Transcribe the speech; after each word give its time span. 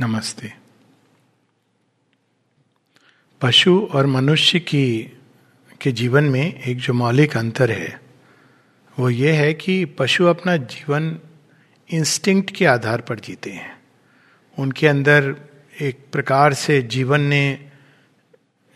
नमस्ते। 0.00 0.52
पशु 3.40 3.88
और 3.92 4.06
मनुष्य 4.06 4.58
की, 4.58 5.18
के 5.80 5.92
जीवन 5.92 6.24
में 6.24 6.62
एक 6.62 6.78
जो 6.78 6.92
मौलिक 6.92 7.36
अंतर 7.36 7.70
है, 7.70 8.00
वो 8.98 9.10
ये 9.10 9.32
है 9.32 9.54
कि 9.54 9.84
पशु 9.84 10.24
अपना 10.24 10.56
जीवन 10.56 11.18
इंस्टिंक्ट 11.90 12.50
के 12.50 12.66
आधार 12.66 13.00
पर 13.00 13.20
जीते 13.20 13.50
हैं। 13.50 13.78
उनके 14.58 14.88
अंदर 14.88 15.36
एक 15.80 16.06
प्रकार 16.12 16.54
से 16.54 16.82
जीवन 16.82 17.20
ने, 17.20 17.70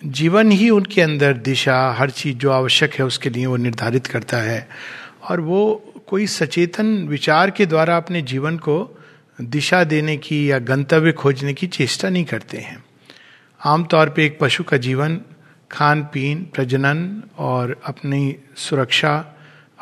जीवन 0.04 0.50
ही 0.50 0.70
उनके 0.70 1.02
अंदर 1.02 1.32
दिशा, 1.32 1.92
हर 1.92 2.10
चीज़ 2.10 2.36
जो 2.36 2.50
आवश्यक 2.50 2.94
है 2.94 3.04
उसके 3.04 3.30
लिए 3.30 3.46
वो 3.46 3.56
निर्धारित 3.56 4.06
करता 4.06 4.36
है। 4.36 4.68
और 5.30 5.40
वो 5.40 5.92
कोई 6.06 6.26
सचेतन 6.26 7.08
विचार 7.08 7.50
के 7.50 7.66
द्वारा 7.66 7.96
अपने 7.96 8.22
जीवन 8.22 8.56
को 8.56 8.96
दिशा 9.40 9.84
देने 9.84 10.16
की 10.16 10.50
या 10.50 10.58
गंतव्य 10.58 11.12
खोजने 11.12 11.54
की 11.54 11.66
चेष्टा 11.66 12.08
नहीं 12.08 12.24
करते 12.24 12.58
हैं। 12.58 12.84
आमतौर 13.64 14.08
पे 14.08 14.26
एक 14.26 14.38
पशु 14.40 14.64
का 14.64 14.76
जीवन 14.76 15.20
खान 15.72 16.02
पीन 16.02 16.50
प्रजनन 16.54 17.22
और 17.38 17.80
अपनी 17.84 18.36
सुरक्षा, 18.56 19.34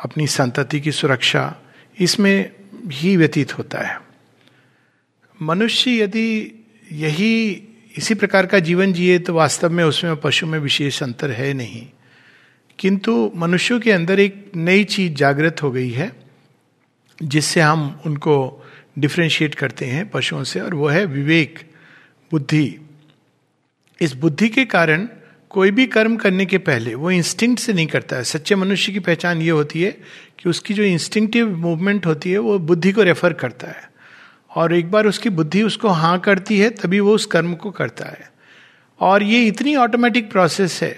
अपनी 0.03 0.27
संतति 0.27 0.81
की 0.81 0.91
सुरक्षा, 0.91 1.55
इसमें 1.99 2.51
ही 2.87 3.17
व्यतीत 3.17 3.57
होता 3.57 3.79
है। 3.79 4.01
मनुष्य 5.41 6.01
यदि 6.01 6.65
यही 6.91 7.51
इसी 7.97 8.13
प्रकार 8.13 8.45
का 8.45 8.59
जीवन 8.59 8.93
जिए 8.93 9.19
तो 9.19 9.33
वास्तव 9.33 9.69
में 9.69 9.83
उसमें 9.83 10.15
पशु 10.15 10.45
में 10.45 10.59
विशेष 10.59 11.03
अंतर 11.03 11.31
है 11.31 11.53
नहीं। 11.53 11.87
किंतु 12.79 13.31
मनुष्यों 13.35 13.79
के 13.79 13.91
अंदर 13.91 14.19
एक 14.19 14.51
नई 14.55 14.83
चीज़ 14.83 15.13
जागृत 15.13 15.63
हो 15.63 15.71
गई 15.71 15.89
है, 15.89 16.11
जिससे 17.23 17.61
हम 17.61 18.01
उनको 18.05 18.58
डिफ्रेंशिएट 18.99 19.55
करते 19.55 19.85
हैं 19.85 20.09
पशुओं 20.09 20.43
से, 20.43 20.59
और 20.59 20.73
वो 20.73 20.87
है 20.87 21.05
विवेक, 21.05 21.59
बुद्धि। 22.31 22.75
इस 24.01 24.13
बुद्धि 24.13 24.49
के 24.49 24.65
कारण 24.65 25.07
कोई 25.49 25.71
भी 25.71 25.85
कर्म 25.87 26.15
करने 26.15 26.45
के 26.45 26.57
पहले 26.57 26.93
वो 26.95 27.11
इंस्टिंक्ट 27.11 27.61
से 27.61 27.73
नहीं 27.73 27.87
करता 27.87 28.15
है। 28.15 28.23
सच्चे 28.23 28.55
मनुष्य 28.55 28.91
की 28.91 28.99
पहचान 28.99 29.41
ये 29.41 29.49
होती 29.49 29.81
है 29.81 29.91
कि 30.39 30.49
उसकी 30.49 30.73
जो 30.73 30.83
इंस्टिंक्टिव 30.83 31.55
मूवमेंट 31.57 32.05
होती 32.05 32.31
है, 32.31 32.37
वो 32.37 32.57
बुद्धि 32.59 32.91
को 32.91 33.03
रेफर 33.03 33.33
करता 33.33 33.67
है। 33.67 33.89
और 34.51 34.73
एक 34.73 34.91
बार 34.91 35.07
उसकी 35.07 35.29
बुद्धि 35.29 35.63
उसको 35.63 35.87
हाँ 35.87 36.19
करती 36.19 36.59
है, 36.59 36.69
तभी 36.69 36.99
वो 36.99 37.15
उस 37.15 37.25
कर्म 37.25 37.53
को 37.53 37.71
करता 37.71 38.05
है। 38.05 38.29
और 38.99 39.23
ये 39.23 39.45
इतनी 39.47 39.75
ऑटोमेटिक 39.75 40.31
प्रोसेस 40.31 40.81
है 40.83 40.91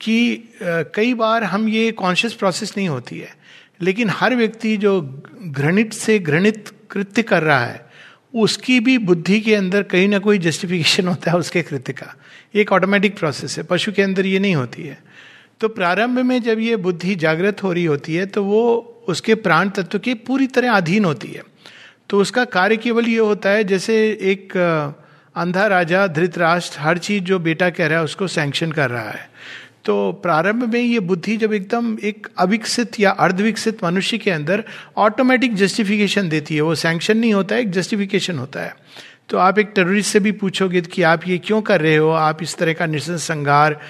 कि 0.00 0.48
कई 0.62 1.14
बार 1.14 1.44
हम 1.44 1.68
ये 1.68 1.90
कॉन्शियस 1.92 2.34
प्रोसेस 2.34 2.74
नहीं 2.76 2.88
होती 2.88 3.18
है। 3.18 3.34
लेकिन 3.82 4.10
हर 4.10 4.34
व्यक्ति 4.36 4.76
जो 4.76 5.00
घृणित 5.42 5.92
से 5.92 6.18
घृणित 6.18 6.70
कृत्य 6.90 7.22
कर 7.22 7.42
रहा 7.42 7.64
है, 7.64 7.88
उसकी 8.34 8.78
भी 8.80 8.96
बुद्धि 9.00 9.40
के 9.40 9.54
अंदर 9.54 9.82
कहीं 9.82 10.08
ना 10.08 10.18
कोई 10.18 10.38
जस्टिफिकेशन 10.38 11.08
होता 11.08 11.30
है 11.30 11.38
उसके 11.38 11.62
कृत्य 11.62 11.92
का। 11.92 12.14
एक 12.54 12.72
ऑटोमेटिक 12.72 13.18
प्रोसेस 13.18 13.56
है, 13.58 13.64
पशु 13.64 13.92
के 13.92 14.02
अंदर 14.02 14.26
ये 14.26 14.38
नहीं 14.38 14.54
होती 14.54 14.82
है। 14.82 14.98
तो 15.60 15.68
प्रारंभ 15.68 16.18
में 16.18 16.40
जब 16.42 16.58
ये 16.58 16.76
बुद्धि 16.78 17.14
जागृत 17.16 17.62
हो 17.62 17.72
रही 17.72 17.84
होती 17.84 18.14
है 18.14 18.26
तो 18.26 18.44
वो 18.44 18.62
उसके 19.08 19.34
प्राण 19.36 19.68
तत्व 19.68 19.98
के 19.98 20.14
पूरी 20.14 20.46
तरह 20.46 20.72
अधीन 20.72 21.04
होती 21.04 21.28
है। 21.28 21.42
तो 22.10 22.20
उसका 22.20 22.44
कार्य 22.44 22.76
केवल 22.76 23.08
ये 23.08 23.18
होता 23.18 23.50
है, 23.50 23.64
जैसे 23.64 23.94
एक, 24.22 24.56
अंधा 25.34 25.66
राजा, 25.66 26.06
धृतराष्ट्र, 26.06 26.80
हर 26.80 26.98
चीज़ 26.98 27.24
जो 27.24 27.38
बेटा 27.38 27.68
कह 27.70 27.86
रहा 27.86 27.98
है, 27.98 28.04
उसको 28.04 28.26
सैंक्शन 28.26 28.72
कर 28.72 28.90
रहा 28.90 29.10
है। 29.10 29.28
तो 29.84 30.12
प्रारंभ 30.12 30.72
में 30.72 30.80
ये 30.80 31.00
बुद्धि 31.00 31.36
जब 31.36 31.52
एकदम 31.52 31.98
एक 32.04 32.28
अविकसित 32.38 33.00
या 33.00 33.10
अर्धविकसित 33.10 33.84
मनुष्य 33.84 34.18
के 34.18 34.30
अंदर 34.30 34.64
ऑटोमेटिक 34.96 35.54
जस्टिफिकेशन 35.54 36.28
देती 36.28 36.54
है, 36.54 36.60
वो 36.60 36.74
सैंक्शन 36.74 37.18
नहीं 37.18 37.34
होता 37.34 37.54
है 37.54 37.60
एक 37.60 37.70
जस्टिफिकेशन 37.70 38.38
होता 38.38 38.60
है। 38.60 38.76
तो 39.28 39.38
आप 39.38 39.58
एक 39.58 39.72
टेररिस्ट 39.74 40.12
से 40.12 40.20
भी 40.20 40.32
पूछोगे 40.32 40.80
कि 40.80 41.02
आप 41.02 41.20
ये 41.28 41.38
क्यों 41.38 41.62
कर 41.62 41.80
रहे 41.80 41.96
हो? 41.96 42.10
आप 42.10 42.42
इस 42.42 42.56
तरह 42.56 42.72
का 42.72 42.86
निश्चित 42.86 43.16
संघार 43.16 43.80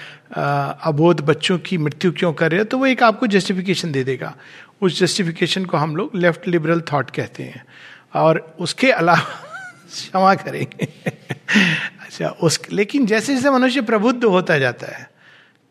अबोध 0.83 1.21
बच्चों 1.21 1.59
की 1.59 1.77
मृत्यु 1.77 2.11
क्यों 2.11 2.33
कर 2.33 2.51
रहे 2.51 2.59
हो? 2.59 2.65
तो 2.65 2.77
वो 2.77 2.85
एक 2.85 3.03
आपको 3.03 3.27
जस्टिफिकेशन 3.27 3.91
दे 3.91 4.03
देगा। 4.03 4.35
उस 4.81 4.99
जस्टिफिकेशन 4.99 5.65
को 5.65 5.77
हम 5.77 5.95
लोग 5.95 6.11
लेफ़्ट 6.15 6.47
लिबरल 6.47 6.81
थॉट 6.81 7.11
कहते 7.11 7.43
हैं। 7.43 7.65
और 8.13 8.55
उसके 8.59 8.91
अलावा 8.91 9.19
क्षमा 9.91 10.35
करेंगे। 10.35 10.85
अच्छा 12.01 12.27
उस, 12.27 12.61
लेकिन 12.71 13.05
जैसे 13.05 13.35
जैसे 13.35 13.51
मनुष्य 13.51 13.81
प्रबुद्ध 13.81 14.23
होता 14.23 14.57
जाता 14.57 14.87
है 14.87 15.10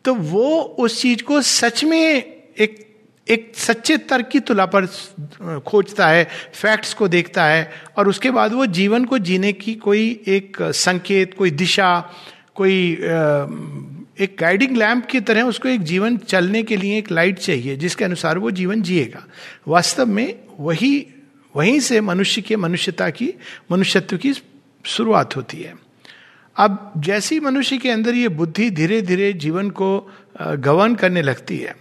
तो 0.05 0.13
वो 0.13 0.59
उस 0.79 1.01
चीज़ 1.01 1.23
को 1.23 1.41
सच 1.41 1.83
में 1.83 1.99
एक 1.99 2.87
एक 3.27 3.51
सच्चे 3.55 3.97
तर्क 3.97 4.27
की 4.27 4.39
तुला 4.39 4.65
पर 4.65 4.85
खोजता 5.67 6.07
है 6.07 6.23
फैक्ट्स 6.53 6.93
को 6.93 7.07
देखता 7.07 7.45
है, 7.45 7.71
और 7.97 8.07
उसके 8.09 8.31
बाद 8.31 8.53
वो 8.53 8.65
जीवन 8.65 9.05
को 9.05 9.17
जीने 9.17 9.51
की 9.53 9.73
कोई 9.75 10.09
एक 10.27 10.57
संकेत, 10.61 11.33
कोई 11.33 11.51
दिशा, 11.51 11.99
कोई 12.55 12.91
एक 14.19 14.35
गाइडिंग 14.39 14.75
लैंप 14.77 15.05
की 15.05 15.19
तरह 15.19 15.43
उसको 15.43 15.69
एक 15.69 15.83
जीवन 15.83 16.17
चलने 16.17 16.63
के 16.63 16.77
लिए 16.77 16.97
एक 16.97 17.11
लाइट 17.11 17.39
चाहिए, 17.39 17.75
जिसके 17.75 18.05
अनुसार 18.05 18.37
वो 18.37 18.51
जीवन 18.51 18.81
जिएगा। 18.81 19.25
वास्तव 19.67 20.05
में 20.05 20.35
वही, 20.59 21.07
वहीं 21.55 21.79
से 21.79 22.01
मनुष्य 22.01 22.41
के 22.41 22.55
मनुष्यता 22.55 23.09
की, 23.09 23.33
मनुष्यत्व 23.71 24.17
की 24.17 24.33
शुरुआत 24.85 25.35
होती 25.35 25.61
है। 25.61 25.73
अब 26.55 26.91
जैसी 26.97 27.39
मनुष्य 27.39 27.77
के 27.77 27.89
अंदर 27.89 28.15
ये 28.15 28.29
बुद्धि 28.29 28.69
धीरे 28.69 29.01
धीरे 29.01 29.31
जीवन 29.33 29.69
को 29.69 30.09
गवर्न 30.41 30.95
करने 30.95 31.21
लगती 31.21 31.57
है, 31.57 31.75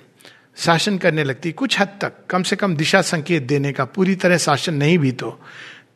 शासन 0.56 0.98
करने 0.98 1.24
लगती 1.24 1.48
है, 1.48 1.52
कुछ 1.52 1.80
हद 1.80 1.98
तक, 2.00 2.12
कम 2.30 2.42
से 2.42 2.56
कम 2.56 2.76
दिशा 2.76 3.00
संकेत 3.02 3.42
देने 3.42 3.72
का, 3.72 3.84
पूरी 3.84 4.14
तरह 4.14 4.38
शासन 4.38 4.74
नहीं 4.74 4.98
भी 4.98 5.12
तो। 5.12 5.38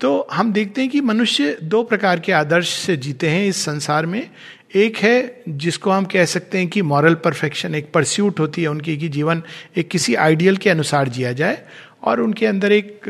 तो 0.00 0.26
हम 0.32 0.52
देखते 0.52 0.80
हैं 0.80 0.90
कि 0.90 1.00
मनुष्य 1.00 1.56
दो 1.62 1.82
प्रकार 1.82 2.20
के 2.20 2.32
आदर्श 2.32 2.68
से 2.68 2.96
जीते 2.96 3.28
हैं 3.28 3.46
इस 3.46 3.64
संसार 3.64 4.06
में। 4.06 4.30
एक 4.74 4.96
है 4.96 5.42
जिसको 5.48 5.90
हम 5.90 6.04
कह 6.04 6.24
सकते 6.24 6.58
हैं 6.58 6.68
कि 6.68 6.82
मॉरल 6.82 7.14
परफेक्शन 7.14 7.74
एक 7.74 7.92
परस्यूट 7.92 8.40
होती 8.40 8.62
है 8.62 8.68
उनकी 8.68 8.96
कि 8.96 9.08
जीवन 9.08 9.42
एक 9.76 9.88
किसी 9.88 10.14
आइडियल 10.14 10.56
के 10.56 10.70
अनुसार 10.70 11.08
जिया 11.08 11.32
जाए 11.32 11.62
और 12.04 12.20
उनके 12.20 12.46
अंदर 12.46 12.72
एक 12.72 13.00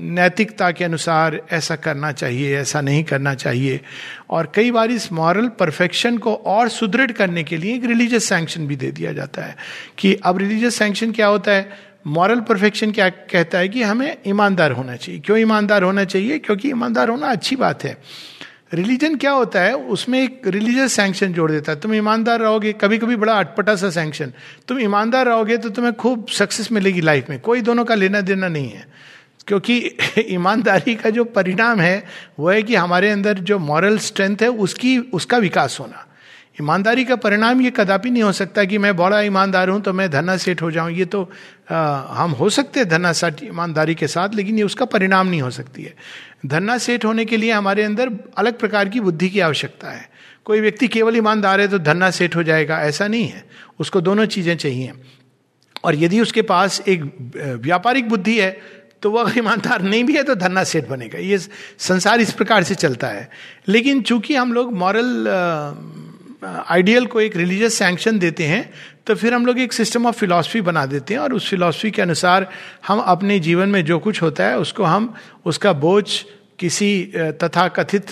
नैतिकता 0.00 0.70
के 0.70 0.84
अनुसार 0.84 1.40
ऐसा 1.52 1.76
करना 1.76 2.12
चाहिए, 2.12 2.56
ऐसा 2.56 2.80
नहीं 2.80 3.04
करना 3.04 3.34
चाहिए। 3.34 3.80
और 4.30 4.52
कई 4.54 4.70
बार 4.70 4.90
इस 4.90 5.12
मॉरल 5.12 5.48
परफेक्शन 5.48 6.18
को 6.18 6.34
और 6.34 6.68
सुदृढ़ 6.68 7.12
करने 7.12 7.44
के 7.44 7.56
लिए 7.56 7.74
एक 7.74 7.84
रिलीजियस 7.84 8.28
सैंक्शन 8.28 8.66
भी 8.66 8.76
दे 8.76 8.90
दिया 8.90 9.12
जाता 9.12 9.42
है 9.42 9.56
कि 9.98 10.14
अब 10.14 10.38
रिलीजियस 10.38 10.76
सैंक्शन 10.76 11.12
क्या 11.12 11.26
होता 11.26 11.52
है? 11.52 11.94
मॉरल 12.06 12.40
परफेक्शन 12.40 12.90
क्या 12.92 13.08
कहता 13.08 13.58
है 13.58 13.68
कि 13.68 13.82
हमें 13.82 14.16
ईमानदार 14.26 14.72
होना 14.72 14.96
चाहिए। 14.96 15.20
क्यों 15.20 15.38
ईमानदार 15.38 15.82
होना 15.82 16.04
चाहिए? 16.04 16.38
क्योंकि 16.38 16.68
ईमानदार 16.68 17.08
होना 17.08 17.26
अच्छी 17.26 17.56
बात 17.56 17.84
है। 17.84 17.96
रिलीजन 18.72 19.16
क्या 19.16 19.30
होता 19.30 19.60
है? 19.60 19.76
उसमें 19.76 20.22
एक 20.22 20.42
रिलीजियस 20.46 20.92
सैंक्शन 20.92 21.32
जोड़ 21.32 21.50
देता 21.50 21.72
है। 21.72 21.80
तुम 21.80 21.94
ईमानदार 21.94 22.40
रहोगे 22.40 22.72
कभी 22.72 22.98
कभी 22.98 23.16
बड़ा 23.16 23.32
अटपटा 23.32 23.76
सा 23.76 23.90
सैंक्शन 23.90 24.32
तुम 24.68 24.78
ईमानदार 24.78 25.26
रहोगे 25.26 25.56
तो 25.56 25.68
तुम्हें 25.68 25.94
खूब 25.94 26.26
सक्सेस 26.28 26.72
मिलेगी 26.72 27.00
लाइफ 27.00 27.30
में। 27.30 27.40
कोई 27.40 27.60
दोनों 27.60 27.84
का 27.84 27.94
लेना 27.94 28.20
देना 28.20 28.48
नहीं 28.48 28.70
है। 28.70 28.88
क्योंकि 29.46 29.90
ईमानदारी 30.18 30.94
का 30.94 31.10
जो 31.10 31.24
परिणाम 31.24 31.80
है, 31.80 32.04
वो 32.38 32.50
है 32.50 32.62
कि 32.62 32.74
हमारे 32.74 33.10
अंदर 33.10 33.34
जो 33.34 33.58
मॉरल 33.58 33.98
स्ट्रेंथ 33.98 34.36
है, 34.42 34.48
उसकी, 34.48 34.98
उसका 34.98 35.38
विकास 35.38 35.76
होना। 35.80 36.06
ईमानदारी 36.60 37.04
का 37.04 37.16
परिणाम 37.16 37.60
ये 37.60 37.70
कदापि 37.70 38.10
नहीं 38.10 38.22
हो 38.22 38.32
सकता 38.32 38.64
कि 38.64 38.78
मैं 38.78 38.94
बड़ा 38.96 39.20
ईमानदार 39.20 39.68
हूँ 39.68 39.80
तो 39.82 39.92
मैं 39.92 40.10
धना 40.10 40.36
सेठ 40.36 40.62
हो 40.62 40.70
जाऊँ। 40.70 40.90
ये 40.92 41.04
तो 41.04 41.22
आ, 41.70 41.76
हम 42.14 42.30
हो 42.30 42.48
सकते 42.50 42.80
हैं 42.80 42.88
धना 42.88 43.12
सेठ 43.12 43.42
ईमानदारी 43.42 43.94
के 43.94 44.06
साथ 44.06 44.34
लेकिन 44.34 44.58
ये 44.58 44.64
उसका 44.64 44.84
परिणाम 44.84 45.26
नहीं 45.26 45.40
हो 45.42 45.50
सकती 45.50 45.82
है। 45.82 45.94
धन्ना 46.46 46.76
सेठ 46.78 47.04
होने 47.04 47.24
के 47.24 47.36
लिए 47.36 47.52
हमारे 47.52 47.82
अंदर 47.82 48.10
अलग 48.36 48.58
प्रकार 48.58 48.88
की 48.88 49.00
बुद्धि 49.00 49.28
की 49.28 49.40
आवश्यकता 49.40 49.90
है। 49.90 50.08
कोई 50.46 50.60
व्यक्ति 50.60 50.88
केवल 50.88 51.16
ईमानदार 51.16 51.60
है 51.60 51.68
तो 51.68 51.78
धन्ना 51.80 52.10
सेठ 52.10 52.36
हो 52.36 52.42
जाएगा 52.42 52.80
ऐसा 52.82 53.08
नहीं 53.08 53.28
है। 53.28 53.44
उसको 53.80 54.00
दोनों 54.00 54.26
चीज़ें 54.26 54.56
चाहिए। 54.56 54.92
और 55.84 55.94
यदि 55.94 56.20
उसके 56.20 56.42
पास 56.44 56.80
एक 56.88 57.02
व्यापारिक 57.62 58.08
बुद्धि 58.08 58.38
है 58.40 58.50
तो 59.02 59.10
वह 59.10 59.32
ईमानदार 59.38 59.82
नहीं 59.82 60.04
भी 60.04 60.16
है 60.16 60.22
तो 60.22 60.34
धन्ना 60.34 60.64
सेठ 60.64 60.88
बनेगा। 60.88 61.18
ये 61.18 61.38
संसार 61.38 62.20
इस 62.20 62.32
प्रकार 62.32 62.62
से 62.62 62.74
चलता 62.76 63.08
है। 63.08 63.28
लेकिन 63.68 64.00
चूँकि 64.02 64.34
हम 64.34 64.52
लोग 64.52 64.72
मॉरल 64.74 65.26
आइडियल 66.44 67.06
को 67.06 67.20
एक 67.20 67.36
रिलीजियस 67.36 67.74
सैंक्शन 67.74 68.18
देते 68.18 68.44
हैं 68.44 68.72
तो 69.06 69.14
फिर 69.14 69.34
हम 69.34 69.46
लोग 69.46 69.58
एक 69.58 69.72
सिस्टम 69.72 70.06
ऑफ़ 70.06 70.16
फिलॉसफी 70.16 70.60
बना 70.60 70.86
देते 70.86 71.14
हैं 71.14 71.20
और 71.20 71.32
उस 71.32 71.50
फिलॉसफी 71.50 71.90
के 71.90 72.02
अनुसार 72.02 72.50
हम 72.86 72.98
अपने 72.98 73.40
जीवन 73.40 73.68
में 73.68 73.84
जो 73.84 73.98
कुछ 73.98 74.22
होता 74.22 74.44
है, 74.44 74.58
उसको 74.58 74.84
हम, 74.84 75.14
उसका 75.44 75.72
बोझ 75.72 76.22
किसी 76.58 77.12
तथा 77.16 77.68
कथित 77.68 78.06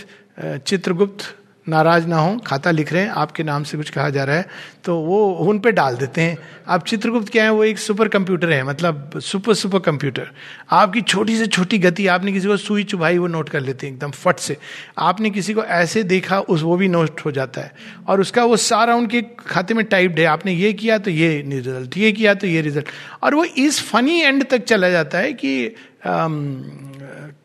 चित्रगुप्त 0.66 1.38
नाराज़ 1.66 2.06
ना 2.06 2.18
हो 2.18 2.36
खाता 2.46 2.70
लिख 2.70 2.92
रहे 2.92 3.02
हैं 3.02 3.10
आपके 3.12 3.42
नाम 3.42 3.64
से 3.64 3.76
कुछ 3.76 3.90
कहा 3.90 4.08
जा 4.10 4.24
रहा 4.24 4.36
है 4.36 4.46
तो 4.84 4.96
वो 4.98 5.26
उन 5.40 5.58
पे 5.58 5.72
डाल 5.72 5.96
देते 5.96 6.20
हैं। 6.20 6.38
अब 6.66 6.82
चित्रगुप्त 6.82 7.28
क्या 7.32 7.44
है 7.44 7.50
वो 7.50 7.64
एक 7.64 7.78
सुपर 7.78 8.08
कंप्यूटर 8.08 8.50
है 8.52 8.62
मतलब 8.64 9.18
सुपर 9.20 9.54
सुपर 9.54 9.78
कंप्यूटर। 9.80 10.30
आपकी 10.70 11.00
छोटी 11.02 11.36
से 11.38 11.46
छोटी 11.46 11.78
गति 11.78 12.06
आपने 12.06 12.32
किसी 12.32 12.48
को 12.48 12.56
सुई 12.56 12.84
चुभाई 12.84 13.18
वो 13.18 13.26
नोट 13.26 13.48
कर 13.48 13.60
लेते 13.60 13.86
हैं 13.86 13.94
एकदम 13.94 14.10
फट 14.12 14.38
से। 14.38 14.56
आपने 14.98 15.30
किसी 15.30 15.54
को 15.54 15.64
ऐसे 15.64 16.02
देखा 16.04 16.40
उस 16.40 16.62
वो 16.62 16.76
भी 16.76 16.88
नोट 16.88 17.20
हो 17.24 17.32
जाता 17.32 17.60
है। 17.60 17.72
और 18.08 18.20
उसका 18.20 18.44
वो 18.44 18.56
सारा 18.58 18.94
उनके 18.94 19.22
खाते 19.38 19.74
में 19.74 19.84
टाइप्ड 19.84 20.18
है 20.18 20.24
आपने 20.26 20.52
ये 20.52 20.72
किया 20.72 20.98
तो 20.98 21.10
ये 21.10 21.30
रिज़ल्ट 21.48 21.96
ये 21.96 22.12
किया 22.12 22.34
तो 22.34 22.46
ये 22.46 22.60
रिज़ल्ट। 22.60 22.88
और 23.22 23.34
वो 23.34 23.44
इस 23.44 23.80
फनी 23.82 24.20
एंड 24.20 24.44
तक 24.44 24.64
चला 24.64 24.88
जाता 24.90 25.18
है 25.18 25.32
कि 25.32 25.74
आम, 26.06 26.62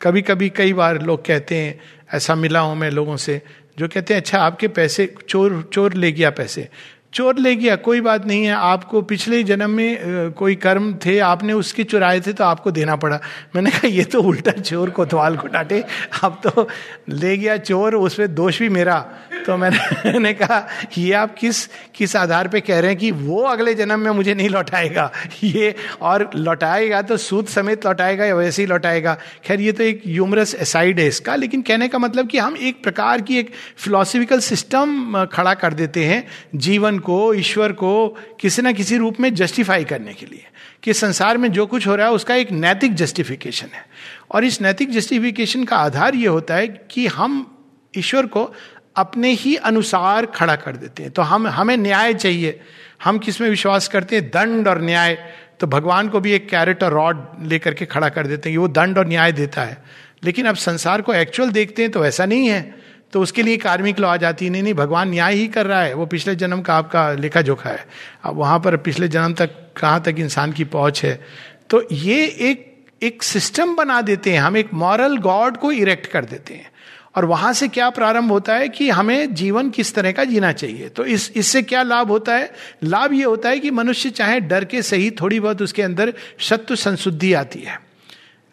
कभी 0.02 0.22
कभी 0.22 0.48
कई 0.50 0.72
बार 0.72 1.00
लोग 1.02 1.24
कहते 1.26 1.56
हैं 1.56 1.78
ऐसा 2.14 2.34
मिला 2.34 2.60
हूँ 2.60 2.76
मैं 2.76 2.90
लोगों 2.90 3.16
से 3.16 3.40
जो 3.78 3.88
कहते 3.88 4.14
हैं 4.14 4.20
अच्छा 4.20 4.38
आपके 4.38 4.68
पैसे, 4.68 5.14
चोर 5.28 5.68
चोर 5.72 5.94
ले 5.94 6.12
गया 6.12 6.30
पैसे। 6.30 6.68
चोर 7.14 7.38
ले 7.38 7.54
गया, 7.56 7.74
कोई 7.76 8.00
बात 8.00 8.26
नहीं 8.26 8.44
है। 8.44 8.52
आपको 8.52 9.00
पिछले 9.02 9.42
जन्म 9.42 9.70
में 9.70 10.30
कोई 10.32 10.54
कर्म 10.54 10.92
थे, 11.06 11.18
आपने 11.18 11.52
उसके 11.52 11.84
चुराए 11.84 12.20
थे 12.20 12.32
तो 12.32 12.44
आपको 12.44 12.70
देना 12.70 12.96
पड़ा। 12.96 13.20
मैंने 13.54 13.70
कहा, 13.70 13.88
ये 13.88 14.04
तो 14.04 14.22
उल्टा 14.22 14.52
चोर 14.52 14.90
कोतवाल 14.90 15.36
को 15.36 15.48
डांटे। 15.48 15.82
आप 16.24 16.40
तो 16.46 16.68
ले 17.08 17.36
गया 17.36 17.56
चोर, 17.56 17.94
उसमें 17.94 18.34
दोष 18.34 18.58
भी 18.58 18.68
मेरा। 18.68 18.98
तो 19.46 19.56
मैंने, 19.56 20.32
कहा 20.32 20.68
ये 20.98 21.12
आप 21.12 21.34
किस 21.38 21.66
किस 21.94 22.16
आधार 22.16 22.48
पे 22.48 22.60
कह 22.60 22.78
रहे 22.80 22.90
हैं 22.90 22.98
कि 22.98 23.10
वो 23.10 23.42
अगले 23.42 23.74
जन्म 23.74 24.00
में 24.00 24.10
मुझे 24.10 24.34
नहीं 24.34 24.48
लौटाएगा? 24.48 25.12
ये 25.44 25.74
और 26.00 26.30
लौटाएगा 26.34 27.02
तो 27.02 27.16
सूद 27.16 27.46
समेत 27.46 27.86
लौटाएगा 27.86 28.24
या 28.24 28.34
वैसे 28.34 28.62
ही 28.62 28.66
लौटाएगा? 28.66 29.18
खैर 29.44 29.60
ये 29.60 29.72
तो 29.72 29.82
एक 29.82 30.02
यूमरस 30.06 30.54
एसाइड 30.54 31.00
है 31.00 31.06
इसका 31.06 31.36
लेकिन 31.36 31.62
कहने 31.62 31.88
का 31.88 31.98
मतलब 31.98 32.28
कि 32.28 32.38
हम 32.38 32.56
एक 32.56 32.82
प्रकार 32.82 33.20
की 33.20 33.38
एक 33.38 33.50
फिलोसफिकल 33.76 34.40
सिस्टम 34.40 35.24
खड़ा 35.32 35.54
कर 35.54 35.74
देते 35.74 36.04
हैं 36.04 36.26
जीवन 36.54 36.98
को 36.98 37.34
ईश्वर 37.34 37.72
को 37.72 38.08
किसी 38.40 38.62
ना 38.62 38.72
किसी 38.72 38.96
रूप 38.96 39.20
में 39.20 39.34
जस्टिफाई 39.34 39.84
करने 39.84 40.14
के 40.14 40.26
लिए 40.26 40.44
कि 40.82 40.94
संसार 40.94 41.38
में 41.38 41.52
जो 41.52 41.66
कुछ 41.66 41.86
हो 41.86 41.96
रहा 41.96 42.06
है 42.06 42.12
उसका 42.12 42.34
एक 42.34 42.52
नैतिक 42.52 42.94
जस्टिफिकेशन 42.94 43.66
है। 43.74 43.86
और 44.30 44.44
इस 44.44 44.60
नैतिक 44.60 44.90
जस्टिफिकेशन 44.90 45.64
का 45.64 45.76
आधार 45.76 46.14
ये 46.14 46.26
होता 46.26 46.54
है 46.54 46.66
कि 46.68 47.06
हम 47.06 47.54
ईश्वर 47.98 48.26
को 48.26 48.54
अपने 48.98 49.32
ही 49.32 49.56
अनुसार 49.56 50.26
खड़ा 50.26 50.56
कर 50.56 50.76
देते 50.76 51.02
हैं। 51.02 51.12
तो 51.12 51.22
हम, 51.22 51.46
हमें 51.46 51.76
न्याय 51.76 52.14
चाहिए। 52.14 52.60
हम 53.04 53.18
किसमें 53.18 53.50
विश्वास 53.50 53.88
करते 53.88 54.16
हैं? 54.16 54.28
दंड 54.28 54.68
और 54.68 54.82
न्याय। 54.82 55.18
तो 55.60 55.66
भगवान 55.66 56.08
को 56.08 56.20
भी 56.20 56.32
एक 56.32 56.48
कैरेट 56.48 56.84
और 56.84 56.92
रॉड 56.92 57.26
लेकर 57.42 57.74
के 57.74 57.86
खड़ा 57.86 58.08
कर 58.08 58.26
देते 58.26 58.48
हैं 58.48 58.54
कि 58.54 58.58
वो 58.58 58.68
दंड 58.68 58.98
और 58.98 59.06
न्याय 59.06 59.32
देता 59.32 59.62
है। 59.62 59.84
लेकिन 60.24 60.46
अब 60.46 60.56
संसार 60.56 61.02
को 61.02 61.14
एक्चुअल 61.14 61.50
देखते 61.50 61.82
हैं 61.82 61.90
तो 61.90 62.06
ऐसा 62.06 62.26
नहीं 62.26 62.46
है। 62.46 62.74
तो 63.12 63.22
उसके 63.22 63.42
लिए 63.42 63.56
कार्मिक 63.56 63.98
लॉ 63.98 64.08
आ 64.08 64.16
जाती 64.16 64.44
है, 64.44 64.50
नहीं 64.50 64.62
नहीं, 64.62 64.74
भगवान 64.74 65.10
न्याय 65.10 65.34
ही 65.34 65.48
कर 65.48 65.66
रहा 65.66 65.82
है। 65.82 65.94
वो 65.94 66.06
पिछले 66.06 66.34
जन्म 66.34 66.62
का 66.62 66.74
आपका 66.74 67.12
लेखा 67.12 67.40
जोखा 67.40 67.70
है। 67.70 67.86
अब 68.24 68.36
वहाँ 68.36 68.58
पर 68.58 68.76
पिछले 68.76 69.08
जन्म 69.08 69.34
तक, 69.34 69.50
कहाँ 69.80 70.02
तक 70.02 70.14
इंसान 70.18 70.52
की 70.52 70.64
पहुँच 70.64 71.04
है? 71.04 71.26
तो 71.70 71.88
ये 71.92 72.24
एक 72.24 72.68
एक 73.02 73.22
सिस्टम 73.22 73.76
बना 73.76 74.00
देते 74.00 74.32
हैं। 74.32 74.40
हम 74.40 74.56
एक 74.56 74.74
मॉरल 74.74 75.16
गॉड 75.16 75.56
को 75.56 75.72
इरेक्ट 75.72 76.06
कर 76.06 76.24
देते 76.24 76.54
हैं। 76.54 76.70
और 77.18 77.24
वहाँ 77.24 77.52
से 77.52 77.68
क्या 77.68 77.90
प्रारंभ 77.90 78.30
होता 78.32 78.54
है 78.54 78.68
कि 78.68 78.90
हमें 78.90 79.34
जीवन 79.34 79.70
किस 79.70 79.94
तरह 79.94 80.12
का 80.12 80.24
जीना 80.24 80.52
चाहिए? 80.52 80.88
तो 80.88 81.04
इस, 81.04 81.32
इससे 81.36 81.62
क्या 81.62 81.82
लाभ 81.82 82.08
होता 82.08 82.34
है? 82.34 82.52
लाभ 82.84 83.12
ये 83.12 83.24
होता 83.24 83.48
है 83.48 83.58
कि 83.58 83.70
मनुष्य 83.70 84.10
चाहे 84.10 84.40
डर 84.40 84.64
के 84.64 84.82
सही 84.82 85.10
थोड़ी 85.10 85.40
बहुत 85.40 85.62
उसके 85.62 85.82
अंदर 85.82 86.12
शत्रु 86.38 86.76
संशुद्धि 86.76 87.32
आती 87.32 87.58
है। 87.58 87.80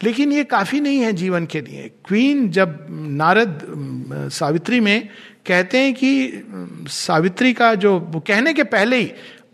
लेकिन 0.03 0.31
ये 0.31 0.43
काफ़ी 0.43 0.79
नहीं 0.79 0.99
है 0.99 1.13
जीवन 1.13 1.45
के 1.45 1.61
लिए। 1.61 1.91
क्वीन 2.05 2.49
जब 2.51 2.87
नारद 2.91 3.61
सावित्री 4.33 4.79
में 4.79 5.09
कहते 5.47 5.77
हैं 5.77 5.93
कि 5.93 6.43
सावित्री 6.87 7.53
का 7.53 7.73
जो 7.75 7.99
कहने 8.27 8.53
के 8.53 8.63
पहले 8.63 8.97
ही 8.97 9.11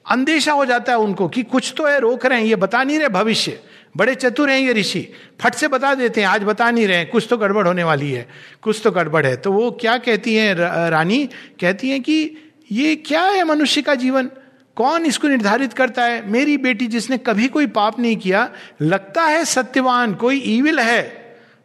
अंदेशा 0.09 0.51
हो 0.51 0.65
जाता 0.65 0.91
है 0.91 0.97
उनको 0.97 1.27
कि 1.27 1.43
कुछ 1.43 1.73
तो 1.77 1.87
है, 1.87 1.99
रोक 1.99 2.25
रहे 2.25 2.39
हैं, 2.39 2.45
ये 2.45 2.55
बता 2.55 2.83
नहीं 2.83 2.99
रहे 2.99 3.09
भविष्य। 3.09 3.59
बड़े 3.95 4.15
चतुर 4.15 4.49
हैं 4.49 4.59
ये 4.59 4.73
ऋषि। 4.73 5.07
फट 5.41 5.55
से 5.55 5.67
बता 5.67 5.93
देते 5.93 6.21
हैं, 6.21 6.27
आज 6.27 6.43
बता 6.43 6.69
नहीं 6.71 6.88
रहे 6.88 7.05
कुछ 7.05 7.27
तो 7.29 7.38
गड़बड़ 7.38 7.67
होने 7.67 7.83
वाली 7.83 8.11
है, 8.11 8.27
कुछ 8.61 8.81
तो 8.83 8.91
गड़बड़ 8.91 9.25
है। 9.25 9.35
तो 9.38 9.51
वो 9.51 9.71
क्या 9.71 9.97
कहती 9.97 10.35
हैं 10.35 10.55
रानी? 10.89 11.25
कहती 11.61 11.89
हैं 11.89 12.01
कि 12.01 12.38
ये 12.71 12.95
क्या 12.97 13.23
है 13.23 13.43
मनुष्य 13.43 13.81
का 13.81 13.95
जीवन? 13.95 14.29
कौन 14.77 15.05
इसको 15.05 15.27
निर्धारित 15.27 15.73
करता 15.73 16.03
है? 16.03 16.25
मेरी 16.29 16.57
बेटी 16.57 16.88
जिसने 16.88 17.17
कभी 17.17 17.47
कोई 17.47 17.67
पाप 17.69 17.99
नहीं 17.99 18.15
किया, 18.17 18.49
लगता 18.81 19.23
है 19.23 19.43
सत्यवान, 19.45 20.13
कोई 20.13 20.41
ईविल 20.47 20.79
है। 20.79 21.01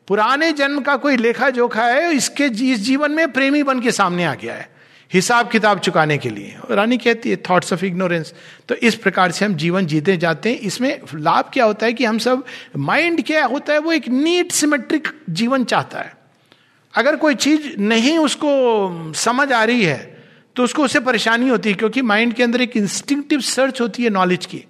पुराने 0.09 0.51
जन्म 0.53 0.81
का 0.81 0.97
कोई 0.97 1.17
लेखा 1.17 1.51
जोखा 1.51 1.85
है, 1.85 2.13
इसके 2.13 2.45
इस 2.45 2.81
जीवन 2.81 3.13
में 3.13 3.31
प्रेमी 3.33 3.63
बन 3.63 3.81
के 3.81 3.93
सामने 3.93 4.25
आ 4.25 4.35
गया 4.35 4.55
है। 4.55 4.69
हिसाब 5.11 5.49
किताब 5.51 5.79
चुकाने 5.79 6.17
के 6.19 6.31
लिए। 6.31 6.57
रानी 6.71 6.99
कहती 6.99 7.31
है 7.31 7.37
थॉट्स 7.51 7.73
ऑफ़ 7.73 7.85
इग्नोरेंस 7.85 8.33
तो 8.69 8.75
इस 8.75 8.95
प्रकार 8.95 9.33
से 9.33 9.45
हम 9.45 9.55
जीवन 9.55 9.87
जीते 9.87 10.17
जाते 10.17 10.51
हैं। 10.51 10.59
इसमें 10.61 10.99
लाभ 11.15 11.51
क्या 11.53 11.65
होता 11.65 11.87
है 11.87 11.93
कि 11.93 12.05
हम 12.05 12.19
सब 12.19 12.45
माइंड 12.79 13.23
क्या 13.25 13.45
होता 13.47 13.73
है, 13.73 13.79
वो 13.79 13.93
एक 13.93 14.09
नीट 14.09 14.53
सिमेट्रिक 14.53 15.09
जीवन 15.31 15.65
चाहता 15.65 16.01
है। 16.01 16.13
अगर 16.95 17.17
कोई 17.17 17.35
चीज़ 17.37 17.69
नहीं 17.79 18.19
उसको 18.19 19.13
समझ 19.17 19.51
आ 19.53 19.65
रही 19.65 19.85
है 19.85 20.15
तो 20.57 20.65
उसको 20.65 20.85
उससे 20.85 21.01
परेशानी 21.01 21.49
होती 21.49 21.69
है, 21.69 21.75
क्योंकि 21.75 22.03
माइंड 22.03 22.33
के 22.35 22.43
अंदर 22.43 22.61
एक 22.61 22.77
इंस्टिंक्टिव 22.77 23.41
सर्च 23.41 23.81
होती 23.81 24.05
है 24.05 24.11
नॉलेज 24.11 24.47
की। 24.47 24.65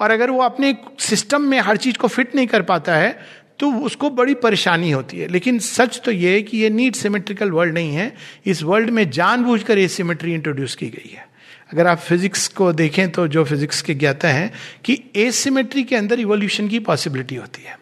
और 0.00 0.10
अगर 0.10 0.30
वो 0.30 0.42
अपने 0.42 0.76
सिस्टम 1.00 1.42
में 1.42 1.58
हर 1.60 1.76
चीज़ 1.76 1.96
को 1.98 2.08
फिट 2.08 2.34
नहीं 2.34 2.46
कर 2.46 2.62
पाता 2.62 2.94
है 2.94 3.39
तो 3.60 3.72
उसको 3.72 4.10
बड़ी 4.10 4.34
परेशानी 4.34 4.90
होती 4.90 5.18
है। 5.18 5.28
लेकिन 5.28 5.58
सच 5.58 6.00
तो 6.04 6.10
ये 6.10 6.32
है 6.32 6.42
कि 6.42 6.58
ये 6.58 6.70
नीट 6.70 6.96
सिमेट्रिकल 6.96 7.50
वर्ल्ड 7.50 7.74
नहीं 7.74 7.94
है। 7.94 8.16
इस 8.46 8.62
वर्ल्ड 8.62 8.90
में 8.90 9.10
जानबूझकर 9.10 9.78
ये 9.78 9.88
सिमेट्री 9.88 10.34
इंट्रोड्यूस 10.34 10.74
की 10.74 10.86
गई 10.86 11.10
है। 11.14 11.28
अगर 11.72 11.86
आप 11.86 11.98
फिजिक्स 11.98 12.48
को 12.48 12.72
देखें 12.72 13.10
तो 13.10 13.28
जो 13.28 13.44
फिजिक्स 13.44 13.82
के 13.82 13.94
ज्ञाता 13.94 14.28
हैं 14.28 14.52
कि 14.84 15.04
एसिमेट्री 15.16 15.82
के 15.82 15.96
अंदर 15.96 16.20
इवोल्यूशन 16.20 16.68
की 16.68 16.78
पॉसिबिलिटी 16.78 17.34
होती 17.34 17.62
है। 17.62 17.78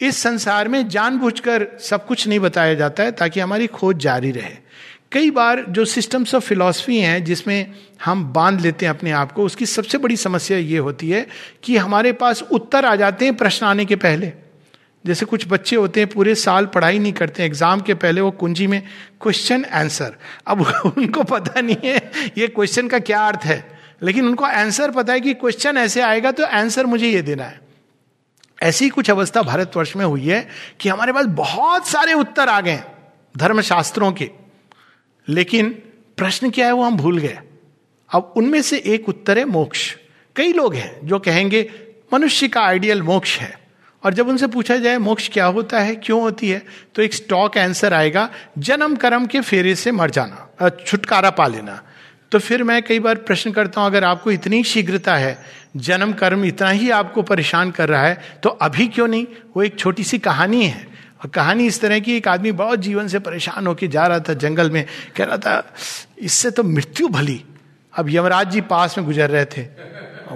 इस 0.00 0.16
संसार 0.16 0.68
में 0.68 0.88
जानबूझकर 0.88 1.66
सब 1.80 2.06
कुछ 2.06 2.28
नहीं 2.28 2.40
बताया 2.40 2.74
जाता 2.74 3.02
है 3.02 3.12
ताकि 3.12 3.40
हमारी 3.40 3.66
खोज 3.66 3.96
जारी 3.96 4.30
रहे। 4.30 4.56
कई 5.12 5.30
बार 5.30 5.64
जो 5.68 5.84
सिस्टम्स 5.84 6.34
ऑफ़ 6.34 6.44
फिलॉसफी 6.44 6.98
हैं 6.98 7.24
जिसमें 7.24 7.74
हम 8.04 8.24
बाँध 8.24 8.60
लेते 8.60 8.86
हैं 8.86 8.90
अपने 8.90 9.10
आप 9.10 9.32
को, 9.32 9.44
उसकी 9.44 9.66
सबसे 9.66 9.98
बड़ी 9.98 10.16
समस्या 10.16 10.58
ये 10.58 10.78
होती 10.78 11.10
है 11.10 11.26
कि 11.62 11.76
हमारे 11.76 12.12
पास 12.12 12.42
उत्तर 12.42 12.84
आ 12.84 12.96
जाते 12.96 13.24
हैं 13.24 13.34
प्रश्न 13.34 13.66
आने 13.66 13.84
के 13.84 13.96
पहले। 13.96 14.49
जैसे 15.06 15.26
कुछ 15.26 15.44
बच्चे 15.48 15.76
होते 15.76 16.00
हैं, 16.00 16.08
पूरे 16.08 16.34
साल 16.34 16.66
पढ़ाई 16.66 16.98
नहीं 16.98 17.12
करते, 17.12 17.44
एग्ज़ाम 17.44 17.80
के 17.80 17.94
पहले 17.94 18.20
वो 18.20 18.30
कुंजी 18.30 18.66
में 18.66 18.82
क्वेश्चन 19.20 19.64
आंसर 19.64 20.16
अब 20.46 20.60
उनको 20.98 21.22
पता 21.22 21.60
नहीं 21.60 21.76
है, 21.84 22.10
ये 22.38 22.48
क्वेश्चन 22.48 22.88
का 22.88 22.98
क्या 22.98 23.26
अर्थ 23.28 23.40
है। 23.44 23.80
लेकिन 24.02 24.26
उनको 24.26 24.44
आंसर 24.44 24.90
पता 24.90 25.12
है 25.12 25.20
कि 25.20 25.34
क्वेश्चन 25.34 25.76
ऐसे 25.76 26.00
आएगा 26.00 26.30
तो 26.30 26.44
आंसर 26.44 26.86
मुझे 26.86 27.08
ये 27.08 27.22
देना 27.22 27.44
है। 27.44 27.60
ऐसी 28.62 28.88
कुछ 28.88 29.10
अवस्था 29.10 29.42
भारतवर्ष 29.42 29.96
में 29.96 30.04
हुई 30.04 30.26
है 30.26 30.48
कि 30.80 30.88
हमारे 30.88 31.12
पास 31.12 31.26
बहुत 31.26 31.86
सारे 31.86 32.12
उत्तर 32.12 32.48
आ 32.48 32.60
गए 32.60 32.82
धर्मशास्त्रों 33.36 34.12
के। 34.12 34.30
लेकिन 35.28 35.70
प्रश्न 36.16 36.50
क्या 36.50 36.66
है, 36.66 36.72
वो 36.72 36.82
हम 36.82 36.96
भूल 36.96 37.18
गए। 37.18 37.38
अब 38.10 38.34
उनमें 38.36 38.62
से 38.62 38.82
एक 38.86 39.08
उत्तर 39.08 39.38
है 39.38 39.44
मोक्ष। 39.44 39.96
कई 40.36 40.52
लोग 40.52 40.74
हैं 40.74 41.06
जो 41.06 41.18
कहेंगे, 41.18 41.70
मनुष्य 42.12 42.48
का 42.48 42.60
आइडियल 42.60 43.02
मोक्ष 43.02 43.38
है। 43.38 43.69
और 44.02 44.14
जब 44.14 44.28
उनसे 44.28 44.46
पूछा 44.46 44.76
जाए, 44.76 44.98
मोक्ष 44.98 45.28
क्या 45.28 45.46
होता 45.46 45.80
है? 45.80 45.94
क्यों 45.96 46.20
होती 46.20 46.50
है? 46.50 46.62
तो 46.94 47.02
एक 47.02 47.14
स्टॉक 47.14 47.58
आंसर 47.58 47.94
आएगा, 47.94 48.28
जन्म 48.58 48.96
कर्म 48.96 49.26
के 49.26 49.40
फेरे 49.42 49.74
से 49.74 49.92
मर 49.92 50.10
जाना 50.10 50.68
छुटकारा 50.78 51.30
पा 51.32 51.46
लेना। 51.46 51.80
तो 52.32 52.38
फिर 52.38 52.62
मैं 52.62 52.82
कई 52.82 52.98
बार 53.00 53.14
प्रश्न 53.18 53.52
करता 53.52 53.80
हूँ, 53.80 53.88
अगर 53.88 54.04
आपको 54.04 54.30
इतनी 54.30 54.62
शीघ्रता 54.64 55.16
है, 55.16 55.38
जन्म 55.78 56.12
कर्म 56.12 56.44
इतना 56.44 56.70
ही 56.70 56.90
आपको 56.90 57.22
परेशान 57.22 57.70
कर 57.70 57.88
रहा 57.88 58.02
है 58.02 58.38
तो 58.42 58.48
अभी 58.50 58.86
क्यों 58.88 59.08
नहीं? 59.08 59.26
वो 59.56 59.62
एक 59.62 59.78
छोटी 59.78 60.04
सी 60.04 60.18
कहानी 60.20 60.64
है। 60.64 60.86
और 61.20 61.30
कहानी 61.30 61.66
इस 61.66 61.80
तरह 61.80 61.98
की, 62.00 62.16
एक 62.16 62.28
आदमी 62.28 62.52
बहुत 62.54 62.78
जीवन 62.78 63.08
से 63.08 63.18
परेशान 63.20 63.66
होकर 63.66 63.86
जा 63.88 64.06
रहा 64.06 64.18
था 64.18 64.34
जंगल 64.34 64.70
में, 64.70 64.84
कह 65.16 65.24
रहा 65.24 65.36
था, 65.36 65.74
इससे 66.18 66.50
तो 66.50 66.62
मृत्यु 66.64 67.08
भली। 67.08 67.42
अब 67.94 68.10
यमराज 68.10 68.50
जी 68.50 68.60
पास 68.62 68.96
में 68.98 69.06
गुजर 69.06 69.30
रहे 69.30 69.44
थे 69.46 69.62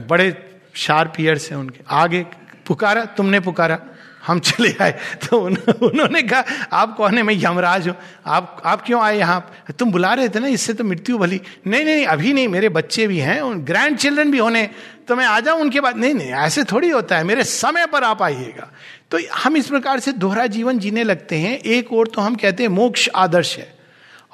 बड़े 0.01 0.35
शार्प 0.77 1.13
हैं 1.21 1.55
उनके, 1.55 1.81
आगे 1.89 2.25
पुकारा 2.67 3.05
तुमने 3.17 3.41
पुकारा। 3.41 3.79
हम 4.27 4.39
चले 4.41 4.73
आए। 4.81 4.93
तो 5.23 5.39
उन, 5.39 5.57
उन्होंने 5.83 6.23
कहा 6.23 6.69
आप 6.73 6.95
कौन 6.97 7.17
है? 7.19 7.23
मैं 7.23 7.35
यमराज 7.37 7.89
हूँ। 7.89 7.97
आप 8.27 8.63
आप 8.65 8.83
क्यों 8.83 9.03
आए 9.03 9.19
यहाँ? 9.19 9.53
तुम 9.79 9.91
बुला 9.93 10.13
रहे 10.15 10.29
थे 10.29 10.41
ना 10.41 10.49
इससे 10.49 10.73
तो 10.75 10.85
मृत्यु 10.85 11.19
भली। 11.19 11.41
नहीं 11.67 11.85
नहीं 11.85 12.07
अभी 12.07 12.33
नहीं 12.33 12.49
मेरे 12.49 12.69
बच्चे 12.69 13.07
भी 13.07 13.19
हैं 13.19 13.41
उन 13.41 13.61
ग्रैंड 13.63 13.99
चिल्ड्रन 13.99 14.31
भी 14.31 14.39
होने। 14.39 14.69
तो 15.09 15.17
मैं 15.17 15.27
आ 15.27 15.39
जाऊँ 15.41 15.61
उनके 15.61 15.81
बाद? 15.81 15.97
नहीं 15.97 16.15
नहीं 16.15 16.33
ऐसे 16.33 16.65
थोड़ी 16.65 16.91
होता 16.91 17.17
है 17.17 17.25
मेरे 17.25 17.45
समय 17.45 17.87
पर 17.87 18.05
आप 18.05 18.23
आइएगा। 18.23 18.71
तो 19.11 19.19
हम 19.35 19.57
इस 19.57 19.69
प्रकार 19.69 20.01
से 20.01 20.13
दोहरा 20.15 20.47
जीवन 20.47 20.79
जीने 20.79 21.05
लगते 21.05 21.39
हैं। 21.39 21.59
एक 21.59 21.93
और 21.93 22.09
तो 22.09 22.21
हम 22.21 22.35
कहते 22.35 22.63
हैं 22.63 22.71
मोक्ष 22.71 23.09
आदर्श 23.15 23.57
है। 23.59 23.73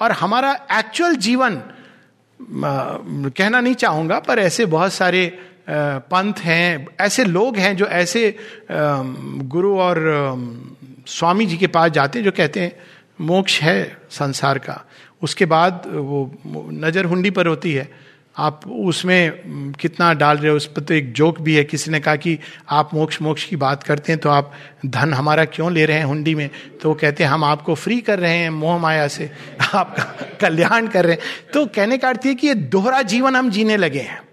और 0.00 0.12
हमारा 0.12 0.52
एक्चुअल 0.72 1.16
जीवन 1.18 1.62
कहना 2.40 3.60
नहीं 3.60 3.74
चाहूँगा 3.74 4.18
पर 4.20 4.38
ऐसे 4.38 4.66
बहुत 4.66 4.92
सारे 4.92 5.26
पंथ 5.70 6.34
हैं, 6.40 6.86
ऐसे 7.00 7.24
लोग 7.24 7.56
हैं 7.56 7.76
जो 7.76 7.86
ऐसे 7.86 8.36
गुरु 8.70 9.78
और 9.78 9.98
स्वामी 11.06 11.46
जी 11.46 11.56
के 11.56 11.66
पास 11.66 11.90
जाते 11.90 12.18
हैं 12.18 12.24
जो 12.24 12.30
कहते 12.30 12.60
हैं, 12.60 12.72
मोक्ष 13.20 13.60
है 13.60 13.96
संसार 14.10 14.58
का। 14.58 14.84
उसके 15.22 15.44
बाद 15.44 15.82
वो 15.86 16.40
नज़र 16.72 17.04
हुंडी 17.04 17.30
पर 17.30 17.46
होती 17.46 17.72
है। 17.72 18.10
आप 18.38 18.60
उसमें 18.68 19.32
कितना 19.80 20.12
डाल 20.14 20.36
रहे 20.36 20.50
हो, 20.50 20.56
उस 20.56 20.66
पर 20.66 20.82
तो 20.82 20.94
एक 20.94 21.12
जोक 21.12 21.40
भी 21.40 21.54
है। 21.54 21.64
किसी 21.64 21.90
ने 21.90 22.00
कहा 22.00 22.16
कि 22.16 22.38
आप 22.70 22.94
मोक्ष 22.94 23.22
मोक्ष 23.22 23.44
की 23.44 23.56
बात 23.56 23.82
करते 23.82 24.12
हैं 24.12 24.20
तो 24.20 24.30
आप 24.30 24.52
धन 24.86 25.14
हमारा 25.14 25.44
क्यों 25.44 25.72
ले 25.72 25.86
रहे 25.86 25.98
हैं 25.98 26.04
हुंडी 26.04 26.34
में? 26.34 26.50
तो 26.82 26.88
वो 26.88 26.94
कहते 26.94 27.24
हैं, 27.24 27.30
हम 27.30 27.44
आपको 27.44 27.74
फ्री 27.74 28.00
कर 28.00 28.18
रहे 28.18 28.36
हैं 28.36 28.50
मोह 28.50 28.78
माया 28.78 29.08
से। 29.08 29.30
आपका 29.74 30.36
कल्याण 30.40 30.86
कर 30.86 31.04
रहे 31.04 31.12
हैं। 31.12 31.52
तो 31.54 31.66
कहने 31.66 31.98
का 31.98 32.08
अर्थ 32.08 32.26
है 32.26 32.34
कि 32.34 32.46
ये 32.46 32.54
दोहरा 32.54 33.02
जीवन 33.02 33.36
हम 33.36 33.50
जीने 33.50 33.76
लगे 33.76 34.00
हैं। 34.00 34.29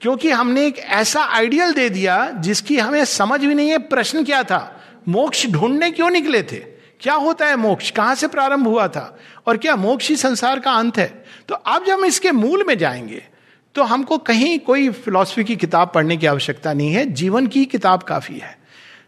क्योंकि 0.00 0.30
हमने 0.30 0.66
एक 0.66 0.78
ऐसा 0.78 1.20
आइडियल 1.22 1.72
दे 1.72 1.88
दिया 1.90 2.30
जिसकी 2.30 2.78
हमें 2.78 3.04
समझ 3.04 3.40
भी 3.40 3.54
नहीं 3.54 3.70
है, 3.70 3.78
प्रश्न 3.78 4.24
क्या 4.24 4.42
था? 4.42 4.82
मोक्ष 5.08 5.46
ढूँढने 5.46 5.90
क्यों 5.90 6.10
निकले 6.10 6.42
थे? 6.42 6.56
क्या 7.00 7.14
होता 7.14 7.46
है 7.46 7.56
मोक्ष? 7.56 7.90
कहाँ 7.90 8.14
से 8.14 8.28
प्रारंभ 8.28 8.66
हुआ 8.66 8.88
था? 8.88 9.18
और 9.46 9.56
क्या 9.56 9.76
मोक्ष 9.76 10.08
ही 10.08 10.16
संसार 10.16 10.60
का 10.60 10.72
अंत 10.72 10.98
है? 10.98 11.24
तो 11.48 11.54
अब 11.54 11.84
जब 11.84 11.92
हम 11.92 12.04
इसके 12.04 12.32
मूल 12.32 12.64
में 12.68 12.78
जाएँगे 12.78 13.24
तो 13.74 13.82
हमको 13.82 14.18
कहीं 14.18 14.58
कोई 14.58 14.88
फिलॉसफी 14.88 15.44
की 15.44 15.56
किताब 15.56 15.92
पढ़ने 15.94 16.16
की 16.16 16.26
आवश्यकता 16.26 16.72
नहीं 16.72 16.92
है। 16.92 17.06
जीवन 17.06 17.46
की 17.46 17.64
किताब 17.64 18.02
काफ़ी 18.02 18.38
है। 18.38 18.58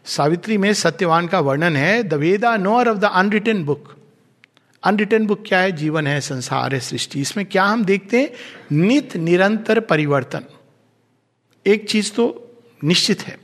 सावित्री 0.05 0.57
में 0.57 0.73
सत्यवान 0.73 1.27
का 1.27 1.39
वर्णन 1.39 1.75
है, 1.75 2.03
the 2.03 2.13
Veda 2.13 2.57
knower 2.57 2.89
of 2.89 2.97
the 2.97 3.05
unwritten 3.05 3.63
book. 3.63 3.95
Unwritten 4.83 5.27
book 5.27 5.43
क्या 5.47 5.59
है? 5.59 5.71
जीवन 5.71 6.07
है, 6.07 6.21
संसार 6.21 6.73
है, 6.73 6.79
सृष्टि। 6.79 7.21
इसमें 7.21 7.45
क्या 7.45 7.63
हम 7.63 7.85
देखते 7.85 8.19
हैं? 8.19 8.29
नित 8.71 9.17
निरंतर 9.17 9.79
परिवर्तन। 9.79 10.43
एक 11.67 11.89
चीज़ 11.89 12.11
तो 12.11 12.51
निश्चित 12.83 13.21
है। 13.21 13.37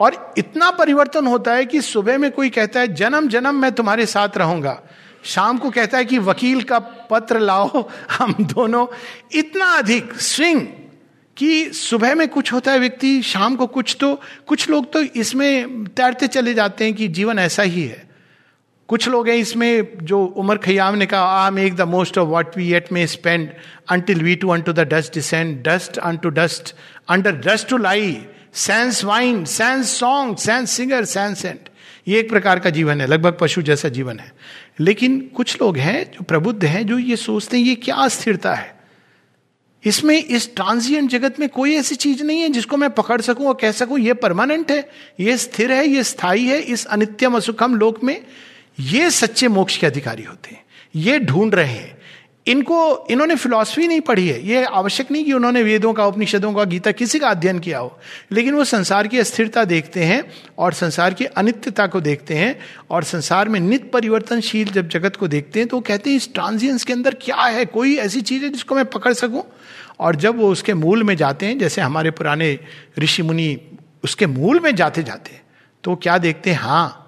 और 0.00 0.34
इतना 0.38 0.70
परिवर्तन 0.70 1.26
होता 1.26 1.54
है 1.54 1.66
कि 1.66 1.80
सुबह 1.80 2.18
में 2.18 2.32
कोई 2.32 2.50
कहता 2.50 2.80
है, 2.80 2.94
जन्म 2.94 3.28
जन्म, 3.28 3.54
मैं 3.54 3.72
तुम्हारे 3.72 4.06
साथ 4.06 4.28
रहूँगा। 4.36 4.82
शाम 5.24 5.58
को 5.58 5.70
कहता 5.70 5.98
है 5.98 6.04
कि, 6.04 6.18
वकील 6.18 6.62
का 6.62 6.78
पत्र 6.78 7.38
लाओ, 7.38 7.90
हम 8.10 8.34
दोनों। 8.40 8.86
इतना 9.32 9.66
अधिक 9.66 10.14
स्विंग 10.14 10.66
कि 11.36 11.70
सुबह 11.72 12.14
में 12.14 12.28
कुछ 12.28 12.52
होता 12.52 12.72
है 12.72 12.78
व्यक्ति, 12.78 13.22
शाम 13.22 13.56
को 13.56 13.66
कुछ 13.66 13.96
तो 14.00 14.20
कुछ 14.46 14.70
लोग 14.70 14.92
तो 14.92 15.02
इसमें 15.02 15.84
तैरते 15.84 16.26
चले 16.26 16.54
जाते 16.54 16.84
हैं 16.84 16.94
कि 16.94 17.08
जीवन 17.08 17.38
ऐसा 17.38 17.62
ही 17.62 17.82
है। 17.82 18.13
कुछ 18.88 19.08
लोग 19.08 19.28
हैं 19.28 19.36
इसमें 19.36 19.88
जो 20.02 20.24
उमर 20.24 20.56
खयाम 20.56 20.94
ने 20.94 21.06
कहा 21.06 21.20
आ 21.20 21.50
make 21.50 21.76
the 21.76 21.80
most 21.80 22.18
of 22.18 22.28
what 22.28 22.56
we 22.56 22.72
at 22.74 22.92
may 22.92 23.06
spend 23.06 23.50
until 23.90 24.22
we 24.22 24.36
too 24.36 24.48
into 24.62 24.72
the 24.72 24.80
dust 24.80 25.14
descend 25.14 25.62
dust 25.62 25.98
into 26.16 26.28
dust 26.28 26.74
under 27.08 27.32
dust 27.32 27.68
to 27.68 27.76
lie 27.76 28.26
sans 28.54 29.04
wine 29.04 29.44
sans 29.44 29.98
song 29.98 30.36
sans 30.36 30.70
singer 30.70 31.04
sans 31.04 31.38
sent 31.38 31.68
ये 32.08 32.18
एक 32.18 32.30
प्रकार 32.30 32.58
का 32.58 32.70
जीवन 32.70 33.00
है, 33.00 33.06
लगभग 33.06 33.36
पशु 33.40 33.62
जैसा 33.62 33.88
जीवन 33.88 34.18
है। 34.18 34.32
लेकिन 34.80 35.30
कुछ 35.36 35.62
लोग 35.62 35.76
हैं 35.76 36.04
जो 36.04 36.24
प्रबुद्ध 36.24 36.64
हैं, 36.64 36.86
जो 36.86 36.98
ये 36.98 37.16
सोचते 37.16 37.56
हैं, 37.56 37.64
ये 37.64 37.74
क्या 37.74 38.08
स्थिरता 38.08 38.54
है? 38.54 38.74
इसमें, 39.84 40.24
इस 40.24 40.54
ट्रांजिएंट 40.56 41.10
जगत 41.10 41.40
में 41.40 41.48
कोई 41.48 41.74
ऐसी 41.74 41.94
चीज़ 41.94 42.22
नहीं 42.22 42.40
है 42.40 42.48
जिसको 42.48 42.76
मैं 42.76 42.90
पकड़ 42.90 43.20
सकूँ 43.20 43.46
और 43.46 43.58
कह 43.60 43.72
सकूँ, 43.72 43.98
ये 43.98 44.14
परमानेंट 44.14 44.70
है, 44.70 44.90
ये 45.20 45.36
स्थिर 45.36 45.72
है, 45.72 45.88
ये 45.88 46.04
स्थायी 46.04 46.46
है, 46.46 46.60
इस 46.60 46.84
अनित्यम 46.84 47.36
असुखम 47.36 47.74
लोक 47.74 48.04
में 48.04 48.24
ये 48.80 49.10
सच्चे 49.10 49.48
मोक्ष 49.48 49.76
के 49.76 49.86
अधिकारी 49.86 50.22
होते 50.22 50.54
हैं। 50.54 50.64
ये 50.96 51.18
ढूंढ 51.18 51.54
रहे 51.54 51.72
हैं। 51.72 51.94
इनको, 52.46 53.06
इन्होंने 53.10 53.34
फिलॉसफी 53.34 53.88
नहीं 53.88 54.00
पढ़ी 54.00 54.28
है। 54.28 54.46
ये 54.46 54.64
आवश्यक 54.64 55.10
नहीं 55.10 55.24
कि 55.24 55.32
उन्होंने 55.32 55.62
वेदों 55.62 55.92
का, 55.92 56.06
उपनिषदों 56.06 56.52
का, 56.54 56.64
गीता 56.64 56.92
किसी 56.92 57.18
का 57.18 57.28
अध्ययन 57.28 57.58
किया 57.58 57.78
हो। 57.78 57.98
लेकिन 58.32 58.54
वो 58.54 58.64
संसार 58.64 59.08
की 59.08 59.18
अस्थिरता 59.18 59.64
देखते 59.64 60.04
हैं 60.04 60.24
और 60.58 60.72
संसार 60.72 61.14
की 61.14 61.24
अनित्यता 61.24 61.86
को 61.86 62.00
देखते 62.00 62.34
हैं 62.34 62.58
और 62.90 63.04
संसार 63.04 63.48
में 63.48 63.60
नित्य 63.60 63.88
परिवर्तनशील 63.88 64.68
जब 64.68 64.88
जगत 64.88 65.16
को 65.16 65.28
देखते 65.28 65.60
हैं 65.60 65.68
तो 65.68 65.76
वो 65.76 65.80
कहते 65.80 66.10
हैं, 66.10 66.16
इस 66.16 66.32
ट्रांजियंस 66.34 66.84
के 66.84 66.92
अंदर 66.92 67.14
क्या 67.14 67.36
है? 67.36 67.64
कोई 67.64 67.96
ऐसी 67.96 68.20
चीज़ 68.20 68.44
है 68.44 68.48
जिसको 68.48 68.74
मैं 68.74 68.84
पकड़ 68.84 69.12
सकूँ? 69.12 69.44
और 70.00 70.16
जब 70.16 70.38
वो 70.38 70.48
उसके 70.48 70.74
मूल 70.74 71.02
में 71.02 71.16
जाते 71.16 71.46
हैं, 71.46 71.58
जैसे 71.58 71.80
हमारे 71.80 72.10
पुराने 72.10 72.58
ऋषि 72.98 73.22
मुनि 73.22 73.58
उसके 74.04 74.26
मूल 74.26 74.60
में 74.60 74.74
जाते 74.76 75.02
जाते 75.02 75.40
तो 75.84 75.96
क्या 75.96 76.18
देखते 76.18 76.50
हैं? 76.50 76.58
हाँ 76.58 77.00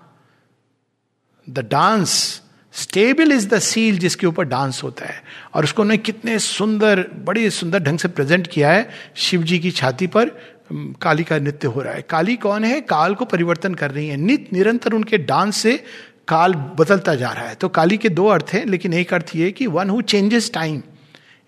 the 1.51 1.59
dance 1.59 2.43
stable 2.73 3.33
is 3.33 3.49
the 3.49 3.59
seal 3.59 3.99
जिसके 3.99 4.27
ऊपर 4.27 4.45
डांस 4.45 4.81
होता 4.83 5.07
है। 5.07 5.23
और 5.55 5.65
उसको 5.65 5.83
उन्होंने 5.83 5.99
कितने 5.99 6.39
सुंदर, 6.39 7.01
बड़े 7.25 7.51
सुंदर 7.51 7.79
ढंग 7.79 7.99
से 7.99 8.09
प्रेजेंट 8.09 8.47
किया 8.47 8.73
है 8.73 8.89
शिव 9.15 9.43
जी 9.43 9.59
की 9.59 9.71
छाती 9.71 10.07
पर 10.07 10.31
काली 10.73 11.25
का 11.25 11.39
नृत्य 11.39 11.69
हो 11.69 11.81
रहा 11.81 11.95
है। 11.95 12.03
काली 12.03 12.37
कौन 12.37 12.65
है? 12.65 12.81
काल 12.81 13.15
को 13.15 13.25
परिवर्तन 13.25 13.75
कर 13.75 13.91
रही 13.91 14.09
है। 14.09 14.17
नित, 14.17 14.53
निरंतर 14.53 14.93
उनके 14.93 15.19
डांस 15.19 15.57
से 15.57 15.85
काल 16.29 16.55
बदलता 16.55 17.15
जा 17.15 17.31
रहा 17.33 17.49
है। 17.49 17.55
तो 17.55 17.69
काली 17.69 17.97
के 17.97 18.09
दो 18.09 18.27
अर्थ 18.27 18.47
हैं, 18.53 18.67
लेकिन 18.67 18.93
एक 18.93 19.15
अर्थ 19.15 19.31
ये 19.37 19.51
कि 19.51 19.67
वन 19.67 19.91
हु 19.91 20.03
चेंजेस 20.03 20.51
टाइम 20.55 20.83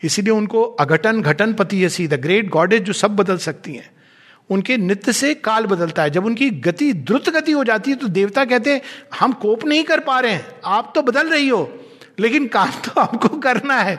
इसीलिए 0.02 0.32
उनको 0.32 0.62
अघटन 0.62 1.22
घटन 1.22 1.52
पति 1.52 1.84
यसी 1.84 2.08
द 2.08 2.14
ग्रेट 2.14 2.48
गॉडेज 2.48 2.82
जो 2.82 2.92
सब 2.92 3.16
बदल 3.16 3.38
सकती 3.38 3.74
हैं। 3.74 3.90
उनके 4.50 4.76
नित्य 4.76 5.12
से 5.12 5.32
काल 5.34 5.66
बदलता 5.66 6.02
है। 6.02 6.10
जब 6.10 6.26
उनकी 6.26 6.50
गति 6.50 6.92
द्रुत 6.92 7.28
गति 7.30 7.52
हो 7.52 7.64
जाती 7.64 7.90
है 7.90 7.96
तो 7.96 8.08
देवता 8.08 8.44
कहते 8.44 8.72
हैं, 8.72 8.80
हम 9.20 9.32
कोप 9.32 9.64
नहीं 9.64 9.84
कर 9.84 10.00
पा 10.00 10.20
रहे 10.20 10.32
हैं, 10.32 10.46
आप 10.64 10.92
तो 10.94 11.02
बदल 11.02 11.28
रही 11.28 11.48
हो, 11.48 11.68
लेकिन 12.20 12.46
काम 12.48 12.70
तो 12.84 13.00
हमको 13.00 13.28
करना 13.38 13.74
है। 13.74 13.96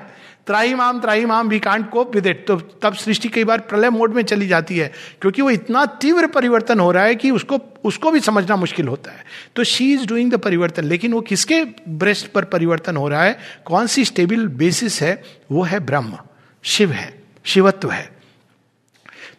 त्राही 0.48 0.74
माम 0.74 1.00
त्राही 1.02 1.26
माम 1.26 1.50
we 1.50 1.60
can't 1.60 1.90
cope 1.90 2.16
with 2.16 2.28
it 2.28 2.46
तो 2.48 2.56
तब 2.84 2.94
सृष्टि 2.94 3.30
कई 3.30 3.44
बार 3.44 3.60
प्रलय 3.62 3.90
मोड 3.90 4.14
में 4.14 4.22
चली 4.24 4.48
जाती 4.48 4.78
है, 4.78 4.92
क्योंकि 5.22 5.42
वो 5.42 5.50
इतना 5.50 5.86
तीव्र 6.02 6.28
परिवर्तन 6.28 6.80
हो 6.80 6.92
रहा 6.92 7.04
है 7.04 7.16
कि 7.16 7.32
उसको 7.32 7.60
उसको 7.86 8.12
भी 8.12 8.20
समझना 8.20 8.56
मुश्किल 8.56 8.88
होता 8.88 9.12
है। 9.12 9.24
तो 9.56 9.64
शी 9.64 9.92
इज़ 9.94 10.06
डूइंग 10.08 10.32
द 10.32 10.38
परिवर्तन, 10.38 10.84
लेकिन 10.84 11.14
वो 11.14 11.22
किसके 11.22 11.64
ब्रेस्ट 11.90 12.32
पर 12.32 12.46
परिवर्तन 12.46 12.98
हो 12.98 13.08
रहा 13.08 13.24
है? 13.24 13.38
कौन 13.66 13.88
सी 13.88 14.06
स्टेबल 14.06 14.48
बेसिस 14.48 15.02
है? 15.02 15.22
वो 15.52 15.64
है 15.64 15.80
ब्रह्म। 15.80 16.18
शिव 16.64 16.92
है, 16.92 17.14
शिवत्व 17.46 17.92
है। 17.92 18.19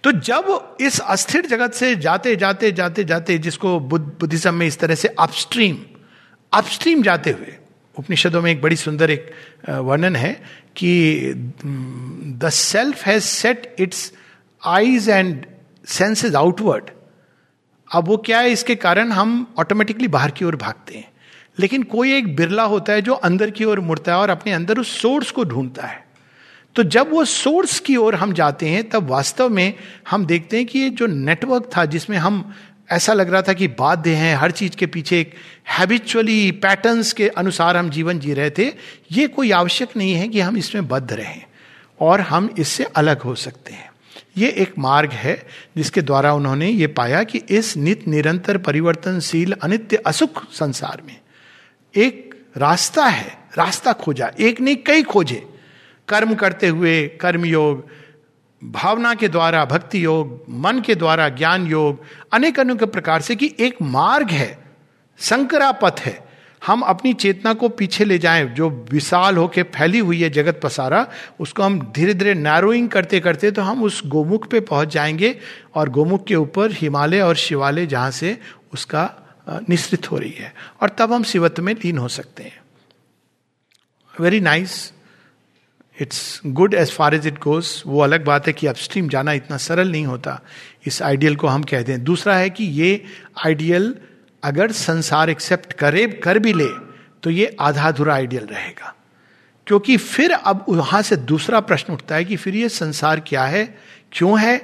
तो 0.04 0.12
जब 0.12 0.76
इस 0.80 0.98
अस्थिर 1.00 1.46
जगत 1.46 1.72
से 1.72 1.94
जाते 1.96 2.36
जाते 2.36 2.72
जाते 2.72 3.04
जाते, 3.04 3.38
जिसको 3.38 3.78
बुद्धिज्म 3.80 4.54
में 4.54 4.66
इस 4.66 4.78
तरह 4.78 4.94
से 4.94 5.08
अपस्ट्रीम 5.08 5.78
अपस्ट्रीम 6.52 7.02
जाते 7.02 7.30
हुए, 7.30 7.56
उपनिषदों 7.96 8.42
में 8.42 8.50
एक 8.52 8.62
बड़ी 8.62 8.76
सुंदर 8.76 9.10
एक 9.10 9.30
वर्णन 9.68 10.16
है 10.16 10.32
कि 10.76 11.32
the 12.38 12.48
self 12.48 13.04
has 13.06 13.24
set 13.24 13.74
its 13.78 14.12
eyes 14.62 15.08
and 15.08 15.44
senses 15.88 16.34
outward 16.34 16.90
अब 17.88 18.08
वो 18.08 18.16
क्या 18.16 18.40
है? 18.40 18.50
इसके 18.50 18.74
कारण 18.74 19.12
हम 19.12 19.54
ऑटोमेटिकली 19.58 20.08
बाहर 20.08 20.30
की 20.30 20.44
ओर 20.44 20.56
भागते 20.56 20.94
हैं। 20.94 21.08
लेकिन 21.58 21.82
कोई 21.82 22.12
एक 22.16 22.34
बिरला 22.36 22.62
होता 22.62 22.92
है 22.92 23.02
जो 23.02 23.14
अंदर 23.14 23.50
की 23.50 23.64
ओर 23.64 23.80
मुड़ता 23.80 24.12
है 24.12 24.18
और 24.18 24.30
अपने 24.30 24.52
अंदर 24.52 24.78
उस 24.78 25.00
सोर्स 25.00 25.30
को 25.30 25.44
ढूंढता 25.44 25.86
है। 25.86 26.04
तो 26.76 26.82
जब 26.82 27.10
वो 27.10 27.24
सोर्स 27.24 27.80
की 27.80 27.96
ओर 27.96 28.14
हम 28.14 28.32
जाते 28.32 28.68
हैं, 28.68 28.88
तब 28.88 29.08
वास्तव 29.08 29.48
में 29.48 29.74
हम 30.10 30.26
देखते 30.26 30.56
हैं 30.56 30.66
कि 30.66 30.78
ये 30.78 30.90
जो 30.90 31.06
नेटवर्क 31.06 31.70
था, 31.76 31.84
जिसमें 31.84 32.16
हम, 32.16 32.54
ऐसा 32.90 33.12
लग 33.12 33.30
रहा 33.30 33.42
था 33.42 33.52
कि 33.52 33.68
बाध्य 33.68 34.10
हैं, 34.10 34.36
हर 34.36 34.50
चीज़ 34.50 34.76
के 34.76 34.86
पीछे 34.86 35.20
एक 35.20 35.34
हैबिचुअली 35.68 36.50
पैटर्न्स 36.52 37.12
के 37.12 37.28
अनुसार 37.28 37.76
हम 37.76 37.90
जीवन 37.90 38.18
जी 38.18 38.34
रहे 38.34 38.50
थे, 38.50 38.72
ये 39.12 39.26
कोई 39.26 39.50
आवश्यक 39.50 39.88
नहीं 39.96 40.14
है 40.14 40.28
कि 40.28 40.40
हम 40.40 40.56
इसमें 40.56 40.88
बद्ध 40.88 41.12
रहें 41.12 41.42
और 42.00 42.20
हम 42.20 42.54
इससे 42.58 42.84
अलग 42.84 43.20
हो 43.20 43.34
सकते 43.34 43.72
हैं। 43.72 43.90
ये 44.36 44.48
एक 44.48 44.72
मार्ग 44.78 45.10
है 45.10 45.46
जिसके 45.76 46.02
द्वारा 46.02 46.32
उन्होंने 46.34 46.68
ये 46.68 46.86
पाया 46.86 47.22
कि 47.22 47.38
इस 47.38 47.76
नित 47.76 48.08
निरंतर 48.08 48.58
परिवर्तनशील 48.58 49.52
अनित्य 49.52 49.96
असुख 49.96 50.44
संसार 50.52 51.02
में 51.06 51.16
एक 51.94 52.34
रास्ता 52.56 53.04
है, 53.04 53.38
रास्ता 53.58 53.92
खोजा, 53.92 54.30
एक 54.40 54.60
नहीं, 54.60 54.76
कई 54.76 55.02
खोजे। 55.02 55.49
कर्म 56.10 56.34
करते 56.34 56.68
हुए 56.68 57.06
कर्म 57.20 57.44
योग 57.44 57.86
भावना 58.62 59.14
के 59.14 59.28
द्वारा 59.28 59.64
भक्ति 59.64 60.04
योग 60.04 60.44
मन 60.50 60.80
के 60.80 60.94
द्वारा 60.94 61.28
ज्ञान 61.28 61.66
योग 61.66 62.02
अनेक 62.32 62.60
अनेक 62.60 62.84
प्रकार 62.84 63.20
से 63.20 63.36
कि 63.36 63.54
एक 63.60 63.76
मार्ग 63.82 64.30
है 64.30 64.58
संकरा 65.18 65.70
पथ 65.72 66.00
है। 66.00 66.18
हम 66.66 66.80
अपनी 66.80 67.12
चेतना 67.14 67.52
को 67.54 67.68
पीछे 67.68 68.04
ले 68.04 68.18
जाएँ, 68.18 68.44
जो 68.44 68.68
विशाल 68.90 69.36
होके 69.36 69.62
फैली 69.62 69.98
हुई 69.98 70.20
है 70.22 70.30
जगत 70.30 70.60
पसारा, 70.62 71.06
उसको 71.40 71.62
हम 71.62 71.80
धीरे 71.96 72.14
धीरे 72.14 72.34
नैरोइंग 72.34 72.88
करते 72.88 73.20
करते 73.20 73.50
तो 73.50 73.62
हम 73.62 73.82
उस 73.82 74.02
गोमुख 74.06 74.48
पे 74.48 74.60
पहुँच 74.60 74.88
जाएँगे 74.88 75.38
और 75.74 75.88
गोमुख 75.88 76.26
के 76.26 76.34
ऊपर 76.34 76.72
हिमालय 76.72 77.20
और 77.20 77.36
शिवालय 77.36 77.86
जहाँ 77.86 78.10
से 78.10 78.38
उसका 78.72 79.10
निश्चित 79.68 80.10
हो 80.10 80.18
रही 80.18 80.34
है। 80.38 80.54
और 80.82 80.88
तब 80.88 81.12
हम 81.12 81.22
शिवत्व 81.22 81.62
में 81.62 81.74
लीन 81.74 81.98
हो 81.98 82.08
सकते 82.08 82.42
हैं। 82.42 82.58
Very 84.20 84.40
nice 84.40 84.72
nice. 84.72 84.99
It's 86.00 86.40
good 86.46 86.74
as 86.74 86.90
far 86.92 87.14
as 87.14 87.26
it 87.26 87.38
goes 87.38 87.82
वो 87.86 88.00
अलग 88.00 88.24
बात 88.24 88.46
है 88.46 88.52
कि 88.52 88.66
अपस्ट्रीम 88.66 89.08
जाना 89.08 89.32
इतना 89.32 89.56
सरल 89.56 89.90
नहीं 89.90 90.06
होता। 90.06 90.40
इस 90.86 91.02
आइडियल 91.02 91.36
को 91.36 91.46
हम 91.46 91.62
कहते 91.62 91.92
हैं। 91.92 92.04
दूसरा 92.04 92.36
है 92.36 92.50
कि 92.50 92.64
ये 92.64 93.02
आइडियल 93.46 93.94
अगर 94.42 94.72
संसार 94.72 95.30
एक्सेप्ट 95.30 95.72
करे, 95.72 96.06
कर 96.06 96.38
भी 96.38 96.52
ले 96.52 96.68
तो 97.22 97.30
ये 97.30 97.56
आधा 97.60 97.88
अधूरा 97.88 98.14
आइडियल 98.14 98.44
रहेगा। 98.44 98.94
क्योंकि 99.66 99.96
फिर 99.96 100.32
अब 100.32 100.64
वहाँ 100.68 101.00
से 101.02 101.16
दूसरा 101.16 101.60
प्रश्न 101.60 101.92
उठता 101.92 102.14
है 102.14 102.24
कि 102.24 102.36
फिर 102.36 102.54
ये 102.56 102.68
संसार 102.68 103.20
क्या 103.20 103.44
है, 103.44 103.64
क्यों 104.12 104.40
है? 104.40 104.56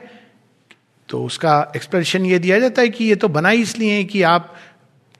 तो 1.08 1.22
उसका 1.24 1.72
एक्सप्रेशन 1.76 2.24
ये 2.26 2.38
दिया 2.38 2.58
जाता 2.58 2.82
है 2.82 2.88
कि 2.88 3.04
ये 3.04 3.16
तो 3.16 3.28
बना 3.28 3.50
इसलिए 3.50 3.92
है 3.92 4.04
कि 4.04 4.22
आप 4.22 4.54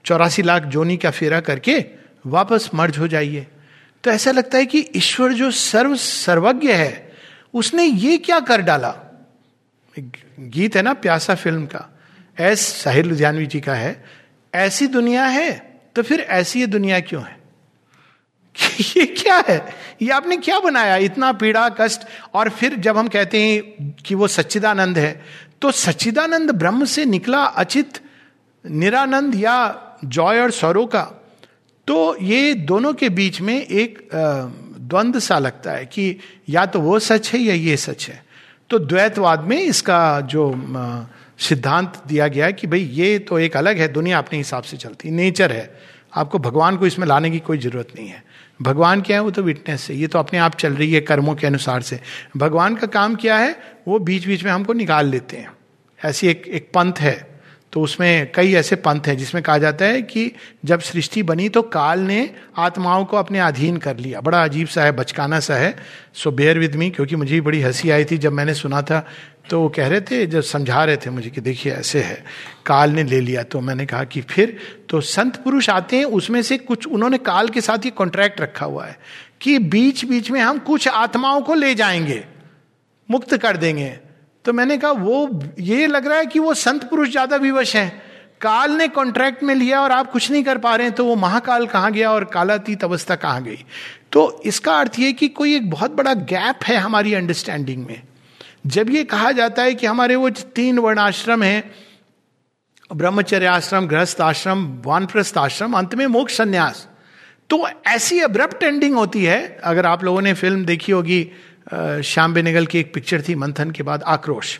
चौरासी 0.05 0.41
लाख 0.41 0.63
जोनी 0.63 0.97
का 0.97 1.11
फेरा 1.11 1.39
करके 1.39 1.85
वापस 2.25 2.69
मर्ज 2.75 2.97
हो 2.97 3.07
जाइए। 3.07 3.45
तो 4.07 4.11
ऐसा 4.11 4.31
लगता 4.31 4.57
है 4.57 4.65
कि 4.65 4.79
ईश्वर 4.95 5.33
जो 5.33 5.51
सर्व, 5.51 5.95
सर्वज्ञ 5.95 6.71
है, 6.71 7.11
उसने 7.53 7.83
ये 7.83 8.17
क्या 8.17 8.39
कर 8.39 8.61
डाला? 8.61 8.93
गीत 10.39 10.75
है 10.75 10.81
ना, 10.81 10.93
प्यासा 10.93 11.35
फ़िल्म 11.35 11.65
का। 11.65 11.99
एस 12.39 12.59
साहिर 12.83 13.05
लुधियानवी 13.05 13.45
जी 13.45 13.59
का 13.61 13.73
है, 13.73 14.05
ऐसी 14.53 14.87
दुनिया 14.87 15.25
है 15.25 15.79
तो 15.95 16.03
फिर 16.03 16.19
ऐसी 16.19 16.59
ये 16.59 16.67
दुनिया 16.67 16.99
क्यों 16.99 17.23
है? 17.23 17.37
ये 18.97 19.05
क्या 19.05 19.43
है? 19.47 19.75
ये 20.01 20.11
आपने 20.11 20.37
क्या 20.37 20.59
बनाया? 20.59 20.95
इतना 20.95 21.31
पीड़ा, 21.31 21.69
कष्ट, 21.69 22.01
और 22.33 22.49
फिर 22.49 22.75
जब 22.75 22.97
हम 22.97 23.07
कहते 23.07 23.41
हैं 23.41 23.91
कि 23.91 24.15
वो 24.15 24.27
सच्चिदानंद 24.27 24.97
है 24.97 25.25
तो 25.61 25.71
सच्चिदानंद 25.71 26.51
ब्रह्म 26.51 26.85
से 26.85 27.05
निकला 27.05 27.43
अचित 27.43 27.99
निरानंद 28.65 29.35
या 29.35 29.57
जॉय 30.05 30.39
और 30.39 30.51
सौरों 30.51 30.87
का। 30.87 31.26
तो 31.87 32.17
ये 32.21 32.53
दोनों 32.53 32.93
के 32.93 33.09
बीच 33.09 33.41
में 33.41 33.55
एक 33.55 34.09
द्वंद्व 34.13 35.19
सा 35.19 35.39
लगता 35.39 35.71
है 35.71 35.85
कि 35.85 36.15
या 36.49 36.65
तो 36.65 36.79
वो 36.81 36.99
सच 36.99 37.33
है 37.33 37.39
या 37.39 37.53
ये 37.53 37.77
सच 37.77 38.07
है। 38.09 38.23
तो 38.69 38.79
द्वैतवाद 38.79 39.43
में 39.43 39.57
इसका 39.57 40.21
जो 40.21 40.53
सिद्धांत 41.39 42.01
दिया 42.07 42.27
गया 42.27 42.45
है 42.45 42.53
कि 42.53 42.67
भाई 42.67 42.79
ये 42.79 43.19
तो 43.19 43.39
एक 43.39 43.57
अलग 43.57 43.77
है, 43.77 43.87
दुनिया 43.87 44.17
अपने 44.17 44.37
हिसाब 44.37 44.63
से 44.63 44.77
चलती, 44.77 45.11
नेचर 45.11 45.51
है। 45.51 45.79
आपको 46.15 46.39
भगवान 46.39 46.77
को 46.77 46.87
इसमें 46.87 47.07
लाने 47.07 47.31
की 47.31 47.39
कोई 47.39 47.57
ज़रूरत 47.57 47.87
नहीं 47.95 48.07
है। 48.07 48.23
भगवान 48.61 49.01
क्या 49.01 49.17
है? 49.17 49.23
वो 49.23 49.31
तो 49.31 49.41
विटनेस 49.43 49.87
है। 49.89 49.95
ये 49.95 50.07
तो 50.07 50.19
अपने 50.19 50.39
आप 50.39 50.55
चल 50.55 50.73
रही 50.73 50.93
है 50.93 51.01
कर्मों 51.01 51.35
के 51.35 51.47
अनुसार 51.47 51.81
से। 51.81 51.99
भगवान 52.37 52.75
का 52.75 52.87
काम 52.87 53.15
क्या 53.15 53.37
है? 53.37 53.55
वो 53.87 53.99
बीच 53.99 54.27
बीच 54.27 54.43
में 54.43 54.51
हमको 54.51 54.73
निकाल 54.73 55.07
लेते 55.07 55.37
हैं। 55.37 55.51
ऐसी 56.05 56.27
एक 56.27 56.47
एक 56.47 56.69
पंथ 56.73 56.93
है। 56.99 57.36
तो 57.77 57.81
उसमें 57.81 58.31
कई 58.35 58.53
ऐसे 58.53 58.75
पंथ 58.75 59.07
हैं 59.07 59.17
जिसमें 59.17 59.43
कहा 59.43 59.57
जाता 59.57 59.85
है 59.85 60.01
कि 60.01 60.31
जब 60.65 60.79
सृष्टि 60.79 61.23
बनी 61.23 61.49
तो 61.49 61.61
काल 61.61 61.99
ने 61.99 62.29
आत्माओं 62.57 63.05
को 63.05 63.17
अपने 63.17 63.39
अधीन 63.39 63.77
कर 63.77 63.97
लिया। 63.97 64.21
बड़ा 64.21 64.43
अजीब 64.43 64.67
सा 64.67 64.83
है, 64.83 64.91
बचकाना 64.91 65.39
सा 65.39 65.55
है। 65.55 65.75
सो 66.13 66.31
बेयर 66.31 66.59
विद 66.59 66.75
मी 66.75 66.89
क्योंकि 66.89 67.15
मुझे 67.15 67.41
बड़ी 67.41 67.61
हँसी 67.61 67.89
आई 67.89 68.05
थी 68.05 68.17
जब 68.17 68.33
मैंने 68.33 68.53
सुना 68.53 68.81
था। 68.81 69.05
तो 69.49 69.59
वो 69.61 69.69
कह 69.69 69.87
रहे 69.87 70.01
थे, 70.01 70.25
जब 70.25 70.41
समझा 70.41 70.83
रहे 70.85 70.97
थे 70.97 71.09
मुझे 71.09 71.29
कि 71.29 71.41
देखिए 71.41 71.73
ऐसे 71.73 72.01
है, 72.01 72.23
काल 72.65 72.91
ने 72.91 73.03
ले 73.03 73.19
लिया। 73.21 73.43
तो 73.43 73.61
मैंने 73.61 73.85
कहा 73.85 74.03
कि 74.03 74.21
फिर 74.21 74.57
तो 74.89 75.01
संत 75.01 75.35
पुरुष 75.35 75.69
आते 75.69 75.97
हैं, 75.97 76.05
उसमें 76.05 76.41
से 76.41 76.57
कुछ, 76.57 76.87
उन्होंने 76.87 77.17
काल 77.17 77.49
के 77.49 77.61
साथ 77.61 77.85
ये 77.85 77.91
कॉन्ट्रैक्ट 77.91 78.41
रखा 78.41 78.65
हुआ 78.65 78.85
है 78.85 78.97
कि 79.41 79.59
बीच 79.59 80.05
बीच 80.05 80.31
में 80.31 80.41
हम 80.41 80.59
कुछ 80.65 80.87
आत्माओं 80.87 81.41
को 81.41 81.53
ले 81.53 81.75
जाएँगे, 81.75 82.23
मुक्त 83.11 83.37
कर 83.37 83.57
देंगे। 83.57 84.06
तो 84.47 84.53
मैंने 84.53 84.77
कहा, 84.77 84.91
वो, 84.91 85.39
ये 85.59 85.87
लग 85.87 86.05
रहा 86.07 86.17
है 86.17 86.25
कि 86.25 86.39
वो 86.39 86.53
संत 86.55 86.83
पुरुष 86.89 87.09
ज़्यादा 87.11 87.35
विवश 87.37 87.75
है। 87.75 87.87
काल 88.41 88.71
ने 88.71 88.87
कॉन्ट्रैक्ट 88.87 89.41
में 89.43 89.53
लिया 89.55 89.81
और 89.81 89.91
आप 89.91 90.11
कुछ 90.11 90.29
नहीं 90.31 90.43
कर 90.43 90.57
पा 90.57 90.75
रहे 90.75 90.87
हैं 90.87 90.95
तो 90.95 91.05
वो 91.05 91.15
महाकाल 91.15 91.65
कहाँ 91.67 91.91
गया 91.91 92.11
और 92.11 92.23
कालातीत 92.25 92.83
अवस्था 92.83 93.15
कहाँ 93.15 93.43
गई? 93.43 93.57
तो 94.11 94.41
इसका 94.45 94.75
अर्थ 94.75 94.99
ये 94.99 95.11
कि 95.13 95.27
कोई 95.29 95.55
एक 95.55 95.69
बहुत 95.69 95.91
बड़ा 95.91 96.13
गैप 96.13 96.63
है 96.63 96.75
हमारी 96.77 97.13
अंडरस्टैंडिंग 97.13 97.85
में। 97.85 98.01
जब 98.67 98.89
ये 98.89 99.03
कहा 99.05 99.31
जाता 99.31 99.63
है 99.63 99.73
कि 99.75 99.85
हमारे 99.85 100.15
वो 100.15 100.29
तीन 100.29 100.79
वर्णाश्रम 100.79 101.43
है, 101.43 101.63
ब्रह्मचर्य 102.91 103.45
आश्रम, 103.47 103.87
गृहस्थ 103.87 104.21
आश्रम, 104.21 104.65
वानप्रस्थ 104.85 105.37
आश्रम, 105.37 105.73
अंत 105.73 105.95
में 105.95 106.05
मोक्ष 106.07 106.37
संन्यास 106.37 106.87
तो 107.49 107.67
ऐसी 107.87 108.19
अब्रप्ट 108.21 108.63
एंडिंग 108.63 108.95
होती 108.95 109.23
है। 109.23 109.39
अगर 109.63 109.85
आप 109.85 110.03
लोगों 110.03 110.21
ने 110.21 110.33
फ़िल्म 110.35 110.65
देखी 110.65 110.91
होगी 110.91 111.19
श्याम 111.67 112.33
बेनेगल 112.33 112.65
की 112.65 112.79
एक 112.79 112.93
पिक्चर 112.93 113.21
थी, 113.21 113.35
मंथन 113.35 113.71
के 113.71 113.83
बाद 113.83 114.03
आक्रोश। 114.03 114.59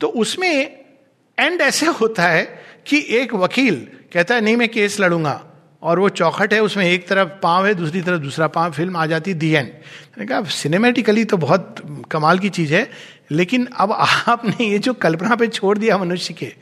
तो 0.00 0.06
उसमें 0.06 0.84
एंड 1.38 1.60
ऐसे 1.60 1.86
होता 1.86 2.22
है 2.22 2.44
कि 2.86 3.04
एक 3.10 3.34
वकील 3.34 3.74
कहता 4.12 4.34
है, 4.34 4.40
नहीं, 4.40 4.56
मैं 4.56 4.68
केस 4.68 5.00
लड़ूँगा। 5.00 5.42
और 5.82 5.98
वो 5.98 6.08
चौखट 6.10 6.52
है, 6.52 6.60
उसमें 6.62 6.84
एक 6.84 7.06
तरफ़ 7.08 7.28
पाँव 7.42 7.66
है, 7.66 7.74
दूसरी 7.74 8.00
तरफ़ 8.02 8.20
दूसरा 8.20 8.46
पाँव, 8.48 8.72
फ़िल्म 8.72 8.96
आ 8.96 9.06
जाती 9.06 9.34
दी 9.34 9.50
एंड 9.50 9.66
मैंने 9.66 10.26
कहा 10.26 10.42
सिनेमेटिकली 10.50 11.24
तो 11.24 11.36
बहुत 11.36 11.82
कमाल 12.10 12.38
की 12.38 12.48
चीज़ 12.50 12.74
है, 12.74 12.88
लेकिन 13.32 13.66
अब 13.66 13.92
आपने 13.92 14.66
ये 14.66 14.78
जो 14.78 14.94
कल्पना 14.94 15.36
पे 15.36 15.46
छोड़ 15.48 15.76
दिया 15.78 15.98
मनुष्य 15.98 16.34
के 16.34 16.52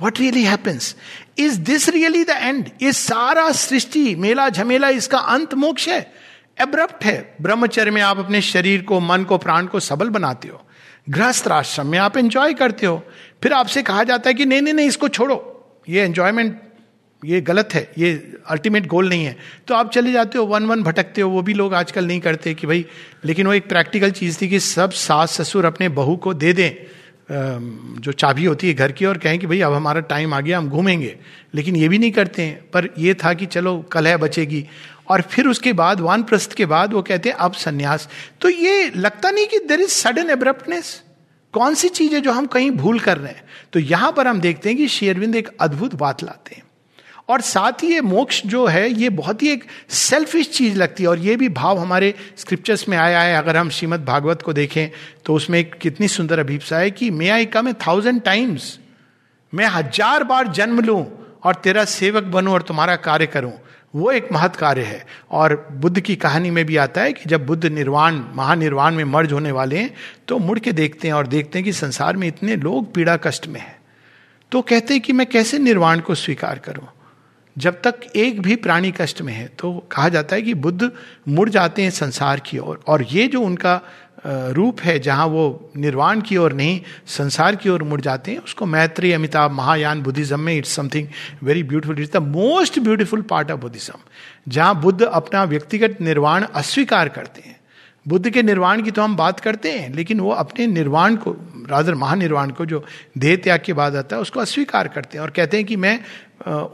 what 0.00 0.20
really 0.20 0.44
happens 0.44 0.94
is 1.38 1.58
this 1.60 1.88
really 1.88 2.24
the 2.24 2.30
end 2.30 2.68
ये 2.82 2.92
सारा 2.92 3.50
सृष्टि, 3.52 4.14
मेला 4.14 4.48
झमेला, 4.48 4.88
इसका 4.90 5.18
अंत 5.18 5.54
मोक्ष 5.54 5.88
है। 5.88 6.00
एब्रप्ट 6.60 7.04
है। 7.04 7.34
ब्रह्मचर्य 7.42 7.90
में 7.90 8.02
आप 8.02 8.18
अपने 8.18 8.40
शरीर 8.40 8.82
को, 8.82 9.00
मन 9.00 9.24
को, 9.24 9.38
प्राण 9.38 9.66
को 9.66 9.80
सबल 9.80 10.08
बनाते 10.08 10.48
हो। 10.48 10.62
गृहस्थ 11.08 11.48
आश्रम 11.48 11.86
में 11.86 11.98
आप 11.98 12.16
एंजॉय 12.16 12.54
करते 12.54 12.86
हो। 12.86 13.04
फिर 13.42 13.52
आपसे 13.52 13.82
कहा 13.82 14.04
जाता 14.04 14.30
है 14.30 14.34
कि 14.34 14.44
नहीं 14.44 14.62
नहीं 14.62 14.74
नहीं, 14.74 14.88
इसको 14.88 15.08
छोड़ो। 15.08 15.54
ये 15.88 16.02
एंजॉयमेंट 16.02 16.60
ये 17.24 17.40
गलत 17.40 17.68
है। 17.74 17.92
ये 17.98 18.32
अल्टीमेट 18.48 18.86
गोल 18.86 19.08
नहीं 19.08 19.24
है। 19.24 19.36
तो 19.66 19.74
आप 19.74 19.90
चले 19.90 20.12
जाते 20.12 20.38
हो, 20.38 20.44
वन 20.44 20.66
वन 20.66 20.82
भटकते 20.82 21.20
हो। 21.20 21.30
वो 21.30 21.42
भी 21.42 21.54
लोग 21.54 21.74
आजकल 21.74 22.06
नहीं 22.06 22.20
करते 22.20 22.54
कि 22.54 22.66
भाई, 22.66 22.86
लेकिन 23.24 23.46
वो 23.46 23.52
एक 23.52 23.68
प्रैक्टिकल 23.68 24.10
चीज़ 24.10 24.38
थी 24.42 24.48
कि 24.48 24.60
सब 24.60 24.90
सास 24.90 25.40
ससुर 25.40 25.64
अपने 25.64 25.88
बहू 25.88 26.16
को 26.16 26.34
दे 26.34 26.52
दें। 26.52 26.70
जो 28.00 28.12
चाबी 28.12 28.44
होती 28.44 28.68
है 28.68 28.74
घर 28.74 28.92
की 28.92 29.04
और 29.04 29.18
कहें 29.18 29.38
कि 29.38 29.46
भाई, 29.46 29.60
अब 29.60 29.72
हमारा 29.72 30.00
टाइम 30.00 30.34
आ 30.34 30.40
गया, 30.40 30.58
हम 30.58 30.68
घूमेंगे। 30.68 31.18
लेकिन 31.54 31.76
ये 31.76 31.88
भी 31.88 31.98
नहीं 31.98 32.12
करते 32.12 32.42
हैं। 32.42 32.70
पर 32.70 32.88
ये 32.98 33.14
था 33.14 33.32
कि 33.32 33.46
चलो, 33.46 33.78
कलह 33.78 34.16
बचेगी। 34.16 34.66
और 35.08 35.22
फिर 35.22 35.46
उसके 35.46 35.72
बाद 35.72 36.00
वान 36.00 36.22
प्रस्थ 36.22 36.52
के 36.52 36.66
बाद 36.66 36.92
वो 36.92 37.02
कहते 37.02 37.28
हैं, 37.28 37.36
अब 37.36 37.52
संन्यास। 37.54 38.08
तो 38.40 38.48
ये 38.48 38.92
लगता 38.96 39.30
नहीं 39.30 39.46
कि 39.46 39.58
देर 39.58 39.80
इज़ 39.80 39.90
सडन 39.90 40.30
एब्रप्टनेस 40.30 41.02
कौन 41.54 41.74
सी 41.74 41.88
चीज़ 41.88 42.14
है 42.14 42.20
जो 42.20 42.32
हम 42.32 42.46
कहीं 42.46 42.70
भूल 42.70 42.98
कर 43.00 43.18
रहे 43.18 43.32
हैं? 43.32 43.42
तो 43.72 43.80
यहाँ 43.80 44.12
पर 44.12 44.26
हम 44.26 44.40
देखते 44.40 44.68
हैं 44.68 44.78
कि 44.78 44.88
शेरविंद 44.88 45.36
एक 45.36 45.48
अद्भुत 45.60 45.94
बात 45.94 46.22
लाते 46.22 46.54
हैं। 46.54 46.62
और 47.28 47.40
साथ 47.40 47.82
ही 47.82 47.92
ये 47.92 48.00
मोक्ष 48.00 48.40
जो 48.46 48.64
है, 48.66 48.90
ये 48.90 49.08
बहुत 49.10 49.42
ही 49.42 49.48
एक 49.48 49.64
सेल्फिश 49.90 50.50
चीज़ 50.50 50.76
लगती 50.76 51.02
है। 51.02 51.08
और 51.08 51.18
ये 51.18 51.36
भी 51.36 51.48
भाव 51.48 51.78
हमारे 51.78 52.14
स्क्रिप्चर्स 52.36 52.88
में 52.88 52.96
आया 52.98 53.20
है। 53.20 53.36
अगर 53.36 53.56
हम 53.56 53.70
श्रीमद 53.70 54.04
भागवत 54.04 54.42
को 54.42 54.52
देखें 54.52 54.88
तो 55.24 55.34
उसमें 55.34 55.58
एक 55.58 55.74
कितनी 55.74 56.08
सुंदर 56.08 56.38
अभिप्सा 56.38 56.78
है 56.78 56.90
कि, 56.90 57.10
मे 57.10 57.28
आई 57.28 57.46
कम 57.46 57.68
ए 57.68 57.72
थाउज़ेंड 57.86 58.22
टाइम्स 58.22 58.78
मैं 59.52 59.66
हज़ार 59.66 60.24
बार 60.24 60.48
जन्म 60.48 60.80
लूँ 60.80 61.04
और 61.44 61.54
तेरा 61.54 61.84
सेवक 61.84 62.24
बनूं 62.24 62.54
और 62.54 62.62
तुम्हारा 62.62 62.96
कार्य 62.96 63.26
करूँ। 63.26 63.52
वो 63.94 64.10
एक 64.10 64.28
महत् 64.32 64.56
कार्य 64.56 64.82
है। 64.82 65.06
और 65.30 65.68
बुद्ध 65.72 66.00
की 66.00 66.16
कहानी 66.16 66.50
में 66.50 66.64
भी 66.66 66.76
आता 66.76 67.00
है 67.00 67.12
कि 67.12 67.28
जब 67.28 67.46
बुद्ध 67.46 67.64
निर्वाण 67.66 68.20
महानिर्वाण 68.34 68.94
में 68.94 69.04
मर्ज 69.04 69.32
होने 69.32 69.52
वाले 69.52 69.78
हैं 69.78 69.94
तो 70.28 70.38
मुड़ 70.38 70.58
के 70.58 70.72
देखते 70.72 71.08
हैं 71.08 71.14
और 71.14 71.26
देखते 71.26 71.58
हैं 71.58 71.64
कि 71.64 71.72
संसार 71.72 72.16
में 72.16 72.28
इतने 72.28 72.56
लोग 72.56 72.92
पीड़ा 72.94 73.16
कष्ट 73.16 73.46
में 73.46 73.60
हैं। 73.60 73.76
तो 74.52 74.62
कहते 74.62 74.94
हैं 74.94 75.02
कि 75.02 75.12
मैं 75.12 75.26
कैसे 75.26 75.58
निर्वाण 75.58 76.00
को 76.00 76.14
स्वीकार 76.14 76.58
करूँ? 76.58 76.86
जब 77.56 77.80
तक 77.82 78.00
एक 78.16 78.40
भी 78.42 78.56
प्राणी 78.56 78.92
कष्ट 78.92 79.22
में 79.22 79.32
है 79.32 79.46
तो 79.58 79.72
कहा 79.92 80.08
जाता 80.08 80.36
है 80.36 80.42
कि 80.42 80.54
बुद्ध 80.54 80.90
मुड़ 81.28 81.48
जाते 81.48 81.82
हैं 81.82 81.90
संसार 81.90 82.40
की 82.40 82.58
ओर। 82.58 82.66
और, 82.66 82.82
और 82.88 83.02
ये 83.02 83.26
जो 83.28 83.40
उनका 83.40 83.80
रूप 84.26 84.80
है 84.80 84.98
जहाँ 84.98 85.26
वो 85.26 85.70
निर्वाण 85.76 86.20
की 86.20 86.36
ओर 86.36 86.52
नहीं, 86.52 86.80
संसार 87.06 87.56
की 87.56 87.68
ओर 87.68 87.82
मुड़ 87.82 88.00
जाते 88.00 88.30
हैं, 88.30 88.38
उसको 88.38 88.66
मैत्री, 88.66 89.12
अमिताभ, 89.12 89.50
महायान, 89.50 90.02
बुद्धिज्म 90.02 90.40
में 90.40 90.56
it's 90.56 90.72
something 90.76 91.06
very 91.42 91.62
beautiful 91.62 92.00
it's 92.00 92.12
the 92.12 92.22
most 92.22 92.78
beautiful 92.78 93.22
part 93.22 93.50
of 93.50 93.60
Buddhism 93.60 93.98
जहाँ 94.48 94.80
बुद्ध 94.80 95.02
अपना 95.02 95.44
व्यक्तिगत 95.44 96.00
निर्वाण 96.00 96.44
अस्वीकार 96.44 97.08
करते 97.08 97.42
हैं। 97.46 97.56
बुद्ध 98.06 98.30
के 98.30 98.42
निर्वाण 98.42 98.82
की 98.82 98.90
तो 98.90 99.02
हम 99.02 99.16
बात 99.16 99.40
करते 99.40 99.70
हैं, 99.72 99.92
लेकिन 99.94 100.20
वो 100.20 100.30
अपने 100.32 100.66
निर्वाण 100.66 101.16
को 101.16 101.36
राजर 101.70 101.94
महानिर्वाण 101.94 102.50
को, 102.50 102.66
जो 102.66 102.84
देह 103.18 103.36
त्याग 103.36 103.62
के 103.64 103.72
बाद 103.72 103.96
आता 103.96 104.16
है, 104.16 104.22
उसको 104.22 104.40
अस्वीकार 104.40 104.88
करते 104.88 105.18
हैं 105.18 105.22
और 105.22 105.30
कहते 105.30 105.56
हैं 105.56 105.66
कि 105.66 105.76
मैं 105.76 106.00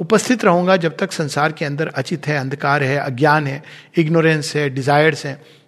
उपस्थित 0.01 0.45
रहूँगा 0.45 0.77
जब 0.77 0.97
तक 0.97 1.13
संसार 1.13 1.53
के 1.53 1.65
अंदर 1.65 1.89
अचित 1.89 2.27
है, 2.27 2.39
अंधकार 2.39 2.83
है, 2.83 2.97
अज्ञान 2.97 3.47
है 3.47 3.63
इग्नोरेंस 3.99 4.55
है 4.57 4.69
डिजायर्स 4.71 5.25
है। 5.27 5.64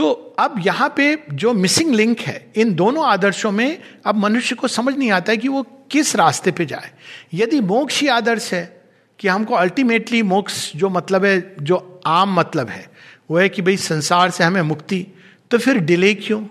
तो 0.00 0.12
अब 0.38 0.54
यहाँ 0.66 0.94
पे 0.96 1.22
जो 1.32 1.52
मिसिंग 1.54 1.94
लिंक 1.94 2.20
है, 2.20 2.52
इन 2.56 2.74
दोनों 2.74 3.04
आदर्शों 3.06 3.50
में 3.52 3.78
अब 4.06 4.16
मनुष्य 4.16 4.54
को 4.54 4.68
समझ 4.68 4.96
नहीं 4.96 5.10
आता 5.10 5.32
है 5.32 5.36
कि 5.36 5.48
वो 5.48 5.62
किस 5.90 6.16
रास्ते 6.16 6.50
पे 6.50 6.66
जाए। 6.66 6.90
यदि 7.34 7.60
मोक्ष 7.60 8.00
ही 8.00 8.08
आदर्श 8.08 8.52
है 8.54 8.82
कि 9.18 9.28
हमको 9.28 9.54
अल्टीमेटली 9.54 10.22
मोक्ष 10.22 10.72
जो 10.76 10.88
मतलब 10.88 11.24
है, 11.24 11.56
जो 11.60 12.00
आम 12.06 12.34
मतलब 12.34 12.68
है, 12.68 12.90
वो 13.30 13.38
है 13.38 13.48
कि 13.48 13.62
भाई 13.62 13.76
संसार 13.76 14.30
से 14.30 14.44
हमें 14.44 14.62
मुक्ति 14.62 15.06
तो 15.50 15.58
फिर 15.58 15.78
डिले 15.78 16.14
क्यों? 16.14 16.44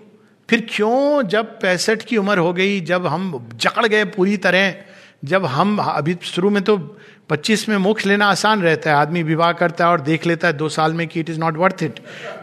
फिर 0.50 0.66
क्यों 0.70 1.22
जब 1.22 1.60
पैंसठ 1.60 2.02
की 2.02 2.16
उम्र 2.16 2.38
हो 2.38 2.52
गई, 2.52 2.80
जब 2.80 3.06
हम 3.06 3.48
जकड़ 3.56 3.86
गए 3.86 4.04
पूरी 4.04 4.36
तरह, 4.36 4.74
जब 5.24 5.46
हम 5.46 5.78
अभी 5.78 6.16
शुरू 6.22 6.50
में 6.50 6.62
तो 6.62 6.76
25 7.30 7.68
में 7.68 7.76
मोक्ष 7.76 8.06
लेना 8.06 8.26
आसान 8.26 8.62
रहता 8.62 8.90
है। 8.90 8.96
आदमी 8.96 9.22
विवाह 9.22 9.52
करता 9.52 9.84
है 9.84 9.90
और 9.90 10.00
देख 10.00 10.26
लेता 10.26 10.48
है, 10.48 10.52
दो 10.52 10.68
साल 10.68 10.94
में 10.94 11.06
कि 11.08 11.20
it 11.20 11.30
is 11.30 11.38
not 11.38 11.56
worth 11.56 11.82
it 11.82 12.00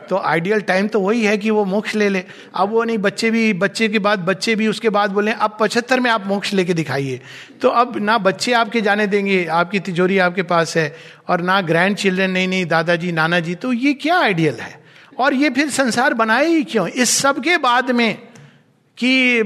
तो 0.10 0.18
आइडियल 0.18 0.62
टाइम 0.62 0.88
तो 0.88 1.00
वही 1.00 1.24
है 1.24 1.38
कि 1.38 1.50
वो 1.50 1.66
मोक्ष 1.66 1.96
ले 1.96 2.10
ले। 2.10 2.24
अब 2.56 2.70
वो 2.70 2.84
नहीं, 2.84 2.98
बच्चे 2.98 3.32
भी, 3.32 3.54
बच्चे 3.54 3.88
के 3.88 4.00
बाद, 4.00 4.20
बच्चे 4.20 4.56
भी 4.56 4.68
उसके 4.68 4.90
बाद 4.90 5.12
बोले, 5.12 5.32
अब 5.32 5.58
पचहत्तर 5.60 6.00
में 6.00 6.12
आप 6.12 6.28
मोक्ष 6.28 6.54
लेके 6.54 6.74
दिखाइए। 6.74 7.20
तो 7.62 7.70
अब 7.70 7.98
ना 7.98 8.18
बच्चे 8.18 8.54
आपके 8.54 8.82
जाने 8.82 9.08
देंगे, 9.08 9.46
आपकी 9.46 9.80
तिजोरी 9.80 10.18
आपके 10.18 10.44
पास 10.44 10.78
है 10.78 10.96
और 11.28 11.42
ना 11.42 11.62
ग्रैंड 11.62 11.96
चिल्ड्रेन 11.96 12.32
नहीं 12.32 12.48
नहीं, 12.48 12.66
दादाजी 12.66 13.12
नाना 13.12 13.40
जी 13.40 13.56
तो 13.56 13.74
ये 13.74 13.94
क्या 13.94 14.20
आइडियल 14.20 14.56
है? 14.56 14.80
और 15.20 15.34
ये 15.34 15.50
फिर 15.50 15.70
संसार 15.70 16.14
बनाए 16.14 16.48
ही 16.48 16.64
क्यों? 16.64 16.88
इस 16.88 17.10
सब 17.10 17.44
के 17.44 17.58
बाद 17.58 17.92
में 17.92 18.27
कि 18.98 19.40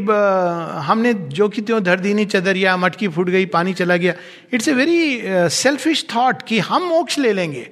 हमने 0.85 1.13
जो 1.13 1.47
कि 1.49 1.61
त्यों 1.61 1.81
धर 1.83 1.99
दी 1.99 2.13
नहीं 2.13 2.25
चदरिया, 2.25 2.75
मटकी 2.77 3.07
फूट 3.07 3.29
गई, 3.29 3.45
पानी 3.47 3.73
चला 3.73 3.95
गया। 3.97 4.13
It's 4.53 4.67
a 4.67 4.73
very 4.73 5.49
selfish 5.51 6.05
thought 6.15 6.41
कि 6.47 6.59
हम 6.61 6.83
मोक्ष 6.83 7.17
ले 7.19 7.33
लेंगे 7.33 7.67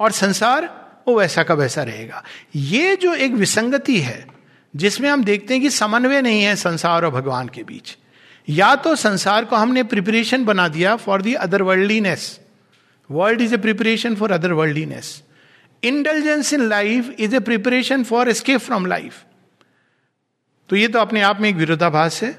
और 0.00 0.12
संसार 0.12 0.68
वो 1.08 1.18
वैसा 1.18 1.42
का 1.42 1.54
वैसा 1.54 1.82
रहेगा। 1.82 2.22
ये 2.56 2.96
जो 2.96 3.14
एक 3.14 3.32
विसंगति 3.34 4.00
है, 4.00 4.26
जिसमें 4.74 5.08
हम 5.10 5.24
देखते 5.24 5.54
हैं 5.54 5.62
कि 5.62 5.70
समन्वय 5.70 6.22
नहीं 6.22 6.42
है 6.42 6.56
संसार 6.56 7.04
और 7.04 7.10
भगवान 7.10 7.48
के 7.48 7.62
बीच। 7.62 7.96
या 8.48 8.74
तो 8.76 8.94
संसार 8.96 9.44
को 9.44 9.56
हमने 9.56 9.82
प्रिपरेशन 9.84 10.44
बना 10.44 10.68
दिया 10.68 10.94
for 10.96 11.22
the 11.22 11.34
other 11.36 11.62
worldliness 11.62 12.38
world 13.10 13.40
is 13.40 13.54
a 13.54 13.56
preparation 13.58 14.14
for 14.14 14.32
other 14.32 14.52
worldliness 14.52 15.22
intelligence 15.82 16.52
in 16.52 16.68
life 16.68 17.10
is 17.18 17.36
a 17.36 17.40
preparation 17.40 18.04
for 18.04 18.28
escape 18.28 18.60
from 18.60 18.86
life 18.86 19.24
तो 20.70 20.76
ये 20.76 20.88
तो 20.88 20.98
अपने 20.98 21.20
आप 21.20 21.40
में 21.40 21.48
एक 21.48 21.56
विरोधाभास 21.56 22.22
है। 22.22 22.38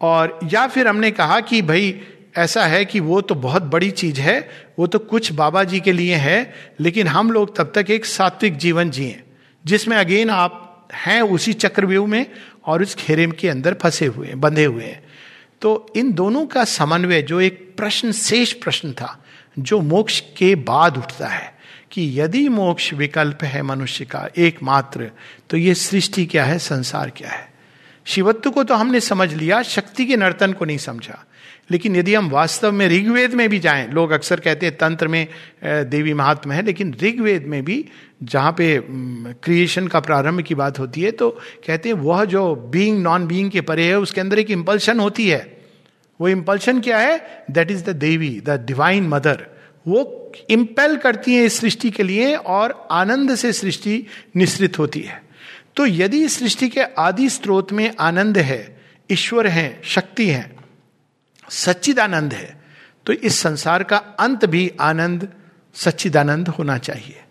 और 0.00 0.38
या 0.44 0.66
फिर 0.66 0.88
हमने 0.88 1.10
कहा 1.10 1.40
कि 1.40 1.62
भाई, 1.62 2.00
ऐसा 2.36 2.66
है 2.66 2.84
कि 2.84 3.00
वो 3.00 3.20
तो 3.20 3.34
बहुत 3.34 3.62
बड़ी 3.62 3.90
चीज़ 3.90 4.20
है, 4.20 4.48
वो 4.78 4.86
तो 4.86 4.98
कुछ 4.98 5.32
बाबा 5.32 5.64
जी 5.64 5.80
के 5.80 5.92
लिए 5.92 6.14
है, 6.14 6.54
लेकिन 6.80 7.06
हम 7.06 7.30
लोग 7.30 7.56
तब 7.56 7.72
तक 7.74 7.90
एक 7.90 8.04
सात्विक 8.04 8.56
जीवन 8.56 8.90
जिए, 8.90 9.22
जिसमें 9.64 9.96
अगेन 9.96 10.30
आप 10.30 10.88
हैं 10.94 11.20
उसी 11.22 11.52
चक्रव्यूह 11.52 12.06
में 12.06 12.26
और 12.66 12.82
उस 12.82 12.96
घेरे 12.96 13.26
के 13.26 13.48
अंदर 13.48 13.74
फंसे 13.74 14.06
हुए 14.06 14.26
हैं 14.26 14.40
बंधे 14.40 14.64
हुए 14.64 14.84
हैं। 14.84 15.02
तो 15.60 15.92
इन 15.96 16.12
दोनों 16.12 16.46
का 16.46 16.64
समन्वय 16.64 17.22
जो 17.22 17.40
एक 17.40 17.74
प्रश्न, 17.76 18.12
शेष 18.12 18.52
प्रश्न 18.52 18.92
था, 18.92 19.24
जो 19.58 19.80
मोक्ष 19.80 20.20
के 20.36 20.54
बाद 20.54 20.96
उठता 20.98 21.28
है 21.28 21.56
कि 21.90 22.20
यदि 22.20 22.48
मोक्ष 22.48 22.92
विकल्प 22.92 23.44
है 23.44 23.62
मनुष्य 23.62 24.04
का 24.04 24.28
एकमात्र 24.38 25.10
तो 25.50 25.56
ये 25.56 25.74
सृष्टि 25.74 26.26
क्या 26.26 26.44
है, 26.44 26.58
संसार 26.58 27.10
क्या 27.10 27.30
है? 27.30 27.47
शिवत्व 28.08 28.50
को 28.50 28.64
तो 28.64 28.74
हमने 28.74 29.00
समझ 29.00 29.32
लिया, 29.34 29.62
शक्ति 29.64 30.06
के 30.06 30.16
नर्तन 30.16 30.52
को 30.52 30.64
नहीं 30.64 30.78
समझा। 30.78 31.24
लेकिन 31.70 31.96
यदि 31.96 32.14
हम 32.14 32.28
वास्तव 32.30 32.72
में 32.72 32.86
ऋग्वेद 32.88 33.34
में 33.34 33.48
भी 33.48 33.58
जाएँ, 33.58 33.86
लोग 33.88 34.10
अक्सर 34.10 34.40
कहते 34.40 34.66
हैं 34.66 34.76
तंत्र 34.76 35.08
में 35.08 35.26
देवी 35.64 36.14
महात्मा 36.14 36.54
है, 36.54 36.62
लेकिन 36.62 36.94
ऋग्वेद 37.02 37.46
में 37.46 37.62
भी 37.64 37.84
जहाँ 38.24 38.52
पे 38.52 38.80
क्रिएशन 38.84 39.88
का 39.88 40.00
प्रारंभ 40.00 40.42
की 40.42 40.54
बात 40.54 40.78
होती 40.78 41.02
है 41.02 41.10
तो 41.12 41.28
कहते 41.66 41.88
हैं 41.88 41.96
वह 41.96 42.24
जो 42.26 42.54
बीइंग 42.72 43.02
नॉन 43.02 43.26
बीइंग 43.26 43.50
के 43.50 43.60
परे 43.62 43.86
है, 43.86 43.98
उसके 43.98 44.20
अंदर 44.20 44.38
एक 44.38 44.50
इंपल्शन 44.50 45.00
होती 45.00 45.28
है। 45.28 45.40
वो 46.20 46.28
इंपल्शन 46.28 46.80
क्या 46.80 46.98
है? 46.98 47.44
That 47.50 47.70
is 47.70 47.84
the 47.84 47.96
Devi 47.96 48.30
the 48.40 48.64
divine 48.66 49.08
mother 49.08 49.46
वो 49.86 50.32
इम्पेल 50.50 50.96
करती 50.96 51.34
है 51.34 51.44
इस 51.44 51.60
सृष्टि 51.60 51.90
के 51.90 52.02
लिए 52.02 52.34
और 52.36 52.88
आनंद 52.92 53.34
से 53.34 53.52
सृष्टि 53.52 54.04
निश्रित 54.36 54.78
होती 54.78 55.00
है। 55.00 55.22
तो 55.78 55.86
यदि 55.86 56.28
सृष्टि 56.28 56.68
के 56.68 56.82
आदि 56.98 57.28
स्रोत 57.30 57.72
में 57.72 57.90
आनंद 58.00 58.38
है, 58.40 58.78
ईश्वर 59.10 59.46
है, 59.46 59.80
शक्ति 59.84 60.26
है, 60.28 60.50
सच्चिदानंद 61.48 62.32
है 62.34 62.56
तो 63.06 63.12
इस 63.12 63.38
संसार 63.38 63.82
का 63.82 63.96
अंत 63.96 64.44
भी 64.44 64.70
आनंद, 64.80 65.28
सच्चिदानंद 65.74 66.48
होना 66.48 66.76
चाहिए। 66.78 67.22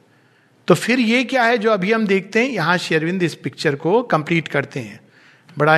तो 0.67 0.75
फिर 0.75 0.99
ये 0.99 1.23
क्या 1.23 1.43
है 1.43 1.57
जो 1.57 1.71
अभी 1.71 1.91
हम 1.91 2.07
देखते 2.07 2.39
हैं? 2.39 2.49
यहाँ 2.49 2.77
शेरविंद 2.77 3.23
इस 3.23 3.35
पिक्चर 3.35 3.75
को 3.75 4.01
कंप्लीट 4.03 4.47
करते 4.47 4.79
हैं। 4.79 4.99
बड़ा 5.57 5.77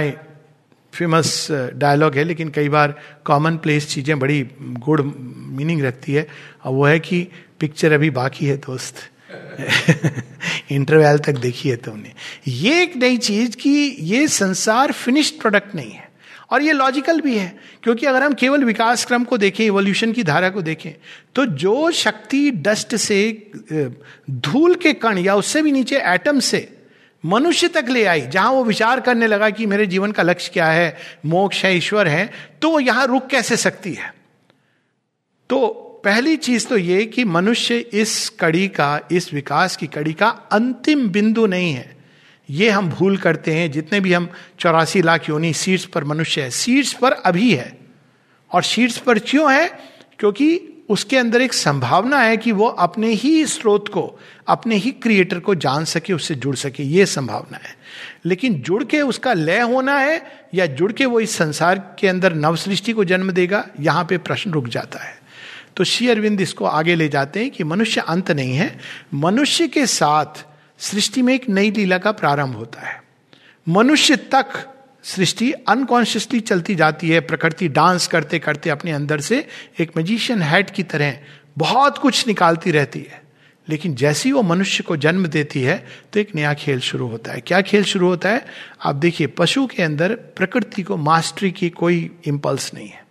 फ़ेमस 0.93 1.47
डायलॉग 1.51 2.15
है, 2.15 2.23
लेकिन 2.23 2.49
कई 2.49 2.69
बार 2.69 2.95
कॉमन 3.25 3.58
प्लेस 3.58 3.88
चीज़ें 3.88 4.19
बड़ी 4.19 4.41
गुड 4.62 5.01
मीनिंग 5.17 5.82
रखती 5.82 6.13
है। 6.13 6.27
और 6.63 6.73
वो 6.73 6.86
है 6.86 6.99
कि 6.99 7.27
पिक्चर 7.60 7.91
अभी 7.91 8.10
बाकी 8.12 8.45
है, 8.45 8.58
दोस्त। 8.58 8.95
इंटरवल 10.72 11.18
तक 11.18 11.38
देखी 11.38 11.70
है 11.70 11.76
तुमने। 11.76 12.13
ये 12.48 12.82
एक 12.84 12.96
नई 12.98 13.18
चीज़ 13.20 13.56
कि 13.58 13.70
ये 14.02 14.28
संसार 14.28 14.92
फिनिश्ड 14.92 15.39
प्रोडक्ट 15.42 15.76
नहीं 15.76 15.92
है। 15.92 16.08
और 16.52 16.62
ये 16.62 16.72
लॉजिकल 16.72 17.20
भी 17.22 17.38
है, 17.38 17.58
क्योंकि 17.84 18.06
अगर 18.06 18.24
हम 18.24 18.34
केवल 18.34 18.63
विकास 18.63 19.06
क्रम 19.06 19.24
को 19.24 19.38
देखें 19.38 19.63
इवोल्यूशन 19.65 20.12
की 20.12 20.24
धारा 20.24 20.50
को 20.50 20.62
देखें 20.62 20.92
तो 21.36 21.46
जो 21.46 21.92
शक्ति 21.92 22.50
डस्ट 22.52 22.96
से 22.96 23.52
धूल 24.32 24.76
के 24.76 24.94
कण 24.96 25.18
या 25.18 25.36
उससे 25.36 25.62
भी 25.62 25.72
नीचे 25.72 26.02
एटम 26.04 26.39
से 26.42 26.68
मनुष्य 27.24 27.68
तक 27.68 27.86
ले 27.89 28.04
आई, 28.06 28.22
जहाँ 28.22 28.52
वो 28.52 28.63
विचार 28.63 29.00
करने 29.00 29.28
लगा 29.28 29.50
कि 29.50 29.65
मेरे 29.65 29.86
जीवन 29.86 30.12
का 30.12 30.24
लक्ष्य 30.24 30.52
क्या 30.54 30.68
है, 30.68 30.98
मोक्ष 31.26 31.63
है, 31.65 31.76
ईश्वर 31.78 32.08
है 32.08 32.30
तो 32.62 32.70
वो 32.70 32.80
यहाँ 32.80 33.06
रुक 33.08 33.28
कैसे 33.28 33.58
सकती 33.58 33.94
है? 33.94 34.13
तो 35.50 35.86
पहली 36.04 36.38
चीज़ 36.38 36.68
तो 36.68 36.78
ये 36.78 37.06
कि 37.06 37.24
मनुष्य 37.24 37.78
इस 37.78 38.30
कड़ी 38.30 38.68
का, 38.68 39.02
इस 39.12 39.34
विकास 39.34 39.76
की 39.76 39.88
कड़ी 39.88 40.14
का 40.14 40.28
अंतिम 40.28 41.08
बिंदु 41.08 41.46
नहीं 41.46 41.74
है। 41.74 41.98
ये 42.50 42.70
हम 42.70 42.90
भूल 42.90 43.18
करते 43.18 43.54
हैं, 43.54 43.72
जितने 43.72 44.00
भी 44.00 44.14
हम 44.14 44.30
चौरासी 44.60 45.02
लाख 45.02 45.30
योनि 45.30 45.54
सीट्स 45.54 45.86
पर 45.86 46.04
मनुष्य 46.04 46.42
है 46.42 46.50
सीट्स 46.50 46.94
पर 46.94 47.12
अभी 47.12 47.54
है। 47.54 47.78
और 48.52 48.64
शीर्ष 48.64 48.98
पर 48.98 49.20
क्यों 49.20 49.54
है? 49.54 49.80
क्योंकि 50.20 50.62
उसके 50.90 51.18
अंदर 51.18 51.42
एक 51.42 51.54
संभावना 51.54 52.20
है 52.20 52.38
कि 52.38 52.52
वो 52.52 52.68
अपने 52.68 53.08
ही 53.08 53.46
स्रोत 53.46 53.88
को, 53.88 54.20
अपने 54.48 54.76
ही 54.76 54.92
क्रिएटर 54.92 55.40
को 55.40 55.56
जान 55.56 55.86
सके, 55.86 56.14
उससे 56.14 56.36
जुड़ 56.36 56.56
सके, 56.56 56.84
ये 56.84 57.06
संभावना 57.06 57.58
है। 57.58 57.78
लेकिन 58.26 58.54
जुड़ 58.54 58.84
के 58.84 59.02
उसका 59.02 59.34
लय 59.34 59.60
होना 59.60 60.00
है, 60.00 60.26
या 60.54 60.66
जुड़ 60.66 60.92
के 60.92 61.06
वो 61.06 61.20
इस 61.20 61.32
संसार 61.32 61.96
के 62.00 62.08
अंदर 62.08 62.34
नव 62.34 62.56
सृष्टि 62.56 62.94
को 62.94 63.04
जन्म 63.04 63.32
देगा, 63.32 63.68
यहाँ 63.80 64.06
पे 64.06 64.18
प्रश्न 64.18 64.52
रुक 64.52 64.68
जाता 64.68 65.00
है। 65.00 65.18
तो 65.80 65.86
श्री 65.86 66.10
अरविंद 66.10 66.42
इसको 66.42 66.65
आगे 66.65 66.96
ले 66.96 67.10
जाते 67.10 67.39
हैं 67.39 67.52
कि 67.52 67.63
मनुष्य 67.63 68.02
अंत 68.02 68.32
नहीं 68.32 68.54
है। 68.54 68.80
मनुष्य 69.13 69.68
के 69.68 69.86
साथ 69.86 70.46
सृष्टि 70.80 71.22
में 71.22 71.36
एक 71.36 71.50
नई 71.50 71.72
लीला 71.72 71.98
का 71.98 72.12
प्रारंभ 72.12 72.56
होता 72.56 72.82
है। 72.82 73.04
मनुष्य 73.70 74.15
तक 74.15 74.76
सृष्टि 75.04 75.52
अनकॉन्शियसली 75.52 76.39
चलती 76.39 76.76
जाती 76.76 77.10
है। 77.10 77.20
प्रकृति 77.20 77.68
डांस 77.68 78.08
करते 78.08 78.39
करते 78.39 78.70
अपने 78.70 78.92
अंदर 78.92 79.20
से 79.20 79.48
एक 79.80 79.92
मजिशियन 79.98 80.42
हैड 80.42 80.70
की 80.70 80.84
तरह 80.84 81.18
बहुत 81.58 81.98
कुछ 81.98 82.28
निकालती 82.28 82.72
रहती 82.72 83.00
है। 83.00 83.22
लेकिन 83.70 83.96
जैसी 83.96 84.32
वो 84.32 84.42
मनुष्य 84.42 84.84
को 84.84 84.98
जन्म 84.98 85.28
देती 85.28 85.62
है 85.62 85.88
तो 86.13 86.20
एक 86.20 86.36
नया 86.36 86.54
खेल 86.54 86.80
शुरू 86.80 87.08
होता 87.08 87.32
है। 87.32 87.42
क्या 87.42 87.62
खेल 87.62 87.84
शुरू 87.84 88.08
होता 88.08 88.30
है? 88.30 88.46
आप 88.86 88.96
देखिए, 88.96 89.28
पशु 89.28 89.68
के 89.68 89.84
अंदर 89.84 90.15
प्रकृति 90.15 90.84
को 90.84 90.98
मास्टरी 90.98 91.52
की 91.52 91.70
कोई 91.70 92.12
इंपल्स 92.28 92.74
नहीं 92.74 92.89
है। 92.89 93.09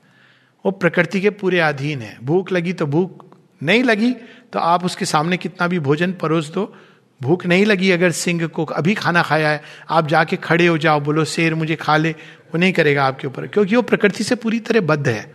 वो 0.64 0.70
प्रकृति 0.70 1.20
के 1.20 1.30
पूरे 1.30 1.60
अधीन 1.60 2.00
है। 2.00 2.18
भूख 2.22 2.52
लगी 2.52 2.72
तो 2.72 2.86
भूख 2.86 3.24
नहीं 3.62 3.82
लगी 3.82 4.12
तो 4.52 4.58
आप 4.58 4.84
उसके 4.84 5.04
सामने 5.04 5.36
कितना 5.36 5.66
भी 5.66 5.78
भोजन 5.78 6.12
परोस 6.12 6.50
दो, 6.50 6.72
भूख 7.20 7.46
नहीं 7.46 7.64
लगी 7.66 7.90
अगर 7.90 8.10
सिंह 8.10 8.46
को 8.46 8.64
अभी 8.64 8.94
खाना 8.94 9.22
खाया 9.22 9.48
है, 9.48 9.62
आप 9.90 10.06
जाके 10.08 10.36
खड़े 10.36 10.66
हो 10.66 10.78
जाओ, 10.78 11.00
बोलो, 11.00 11.24
शेर 11.24 11.54
मुझे 11.54 11.76
खा 11.76 11.96
ले। 11.96 12.10
वो 12.10 12.58
नहीं 12.58 12.72
करेगा 12.72 13.04
आपके 13.04 13.26
ऊपर, 13.26 13.46
क्योंकि 13.46 13.76
वो 13.76 13.82
प्रकृति 13.82 14.24
से 14.24 14.34
पूरी 14.34 14.60
तरह 14.60 14.80
बद्ध 14.80 15.08
है। 15.08 15.34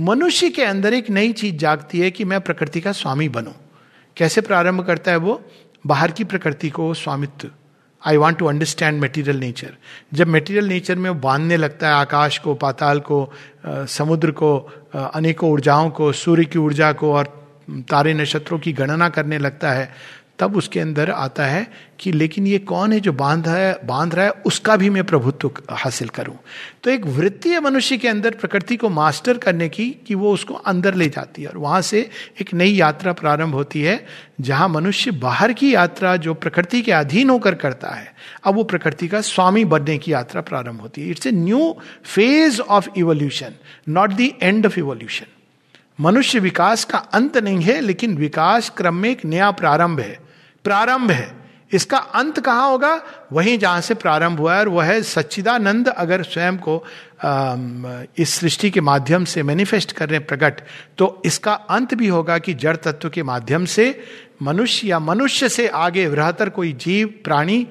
मनुष्य 0.00 0.50
के 0.50 0.64
अंदर 0.64 0.94
एक 0.94 1.10
नई 1.10 1.32
चीज़ 1.32 1.56
जागती 1.56 2.00
है 2.00 2.10
कि 2.10 2.24
मैं 2.24 2.40
प्रकृति 2.40 2.80
का 2.80 2.92
स्वामी 2.92 3.28
बनूं। 3.28 3.52
कैसे 4.16 4.40
प्रारंभ 4.40 4.86
करता 4.86 5.10
है 5.10 5.16
वो? 5.16 5.42
बाहर 5.86 6.10
की 6.10 6.24
प्रकृति 6.24 6.70
को, 6.70 6.94
स्वामित्व। 6.94 7.50
I 8.06 8.16
want 8.16 8.38
to 8.38 8.46
understand 8.46 9.00
material 9.00 9.36
nature 9.36 9.76
जब 10.14 10.26
मेटीरियल 10.26 10.68
नेचर 10.68 10.98
में 10.98 11.20
बांधने 11.20 11.56
लगता 11.56 11.88
है, 11.88 11.94
आकाश 11.94 12.38
को, 12.38 12.54
पाताल 12.54 13.00
को 13.00 13.32
समुद्र 13.66 14.30
को 14.30 14.56
अनेकों 14.94 15.50
ऊर्जाओं 15.50 15.90
को, 15.90 16.12
सूर्य 16.12 16.44
की 16.44 16.58
ऊर्जा 16.58 16.92
को 16.92 17.12
और 17.12 17.26
तारे 17.70 18.14
नक्षत्रों 18.14 18.58
की 18.58 18.72
गणना 18.72 19.08
करने 19.08 19.38
लगता 19.38 19.70
है 19.72 19.92
तब 20.38 20.56
उसके 20.56 20.80
अंदर 20.80 21.10
आता 21.10 21.44
है 21.44 21.70
कि 22.00 22.12
लेकिन 22.12 22.46
ये 22.46 22.58
कौन 22.58 22.92
है 22.92 23.00
जो 23.00 23.12
बाँध 23.12 23.48
है, 23.48 23.80
बाँध 23.84 24.14
रहा 24.14 24.24
है, 24.24 24.30
उसका 24.30 24.76
भी 24.76 24.90
मैं 24.90 25.04
प्रभुत्व 25.04 25.50
हासिल 25.70 26.08
करूँ। 26.08 26.36
तो 26.84 26.90
एक 26.90 27.06
वृत्तीय 27.06 27.60
मनुष्य 27.60 27.96
के 27.96 28.08
अंदर 28.08 28.30
प्रकृति 28.30 28.76
को 28.76 28.88
मास्टर 28.88 29.38
करने 29.38 29.68
की, 29.68 29.90
कि 30.06 30.14
वो 30.14 30.32
उसको 30.32 30.54
अंदर 30.54 30.94
ले 30.94 31.08
जाती 31.08 31.42
है। 31.42 31.48
और 31.48 31.58
वहाँ 31.58 31.80
से 31.80 32.10
एक 32.40 32.54
नई 32.54 32.70
यात्रा 32.70 33.12
प्रारंभ 33.12 33.54
होती 33.54 33.82
है, 33.82 34.06
जहाँ 34.40 34.68
मनुष्य 34.68 35.10
बाहर 35.10 35.52
की 35.52 35.74
यात्रा 35.74 36.16
जो 36.16 36.34
प्रकृति 36.34 36.82
के 36.82 36.92
अधीन 36.92 37.30
होकर 37.30 37.54
करता 37.54 37.88
है, 37.88 38.14
अब 38.44 38.54
वो 38.54 38.64
प्रकृति 38.64 39.08
का 39.08 39.20
स्वामी 39.20 39.64
बनने 39.64 39.98
की 39.98 40.12
यात्रा 40.12 40.40
प्रारंभ 40.40 40.80
होती 40.80 41.02
है। 41.02 41.10
It's 41.10 41.26
a 41.26 41.30
new 41.30 41.76
phase 42.04 42.60
of 42.60 42.88
evolution 42.96 43.54
not 43.88 44.10
the 44.10 44.30
end 44.42 44.66
of 44.66 44.78
evolution 44.78 45.26
मनुष्य 46.00 46.38
विकास 46.38 46.84
का 46.84 46.98
अंत 46.98 47.36
नहीं 47.36 47.60
है, 47.60 47.80
लेकिन 47.80 48.16
विकास 48.16 48.70
क्रम 48.70 48.94
में 48.94 49.10
एक 49.10 49.24
नया 49.24 49.50
प्रारंभ 49.50 50.00
है। 50.00 50.23
प्रारंभ 50.64 51.10
है। 51.10 51.44
इसका 51.72 51.98
अंत 51.98 52.38
कहाँ 52.40 52.68
होगा? 52.70 53.00
वहीं 53.32 53.58
जहाँ 53.58 53.80
से 53.80 53.94
प्रारंभ 53.94 54.38
हुआ 54.38 54.54
है, 54.54 54.60
और 54.60 54.68
वह 54.68 54.84
है 54.84 55.02
सच्चिदानंद 55.02 55.88
अगर 55.88 56.22
स्वयं 56.22 56.58
को 56.58 56.84
इस 58.18 58.30
सृष्टि 58.30 58.70
के 58.70 58.80
माध्यम 58.80 59.24
से 59.24 59.42
मैनिफेस्ट 59.42 59.92
कर 59.92 60.08
रहे 60.08 60.18
प्रकट 60.20 60.60
तो 60.98 61.22
इसका 61.24 61.54
अंत 61.54 61.94
भी 61.94 62.08
होगा 62.08 62.38
कि 62.38 62.54
जड़ 62.54 62.76
तत्व 62.76 63.10
के 63.10 63.22
माध्यम 63.22 63.64
से 63.64 64.04
मनुष्य 64.42 64.88
या 64.88 64.98
मनुष्य 64.98 65.48
से 65.48 65.68
आगे 65.68 66.08
बृहतर 66.08 66.48
कोई 66.48 66.72
जीव, 66.74 67.08
प्राणी, 67.24 67.66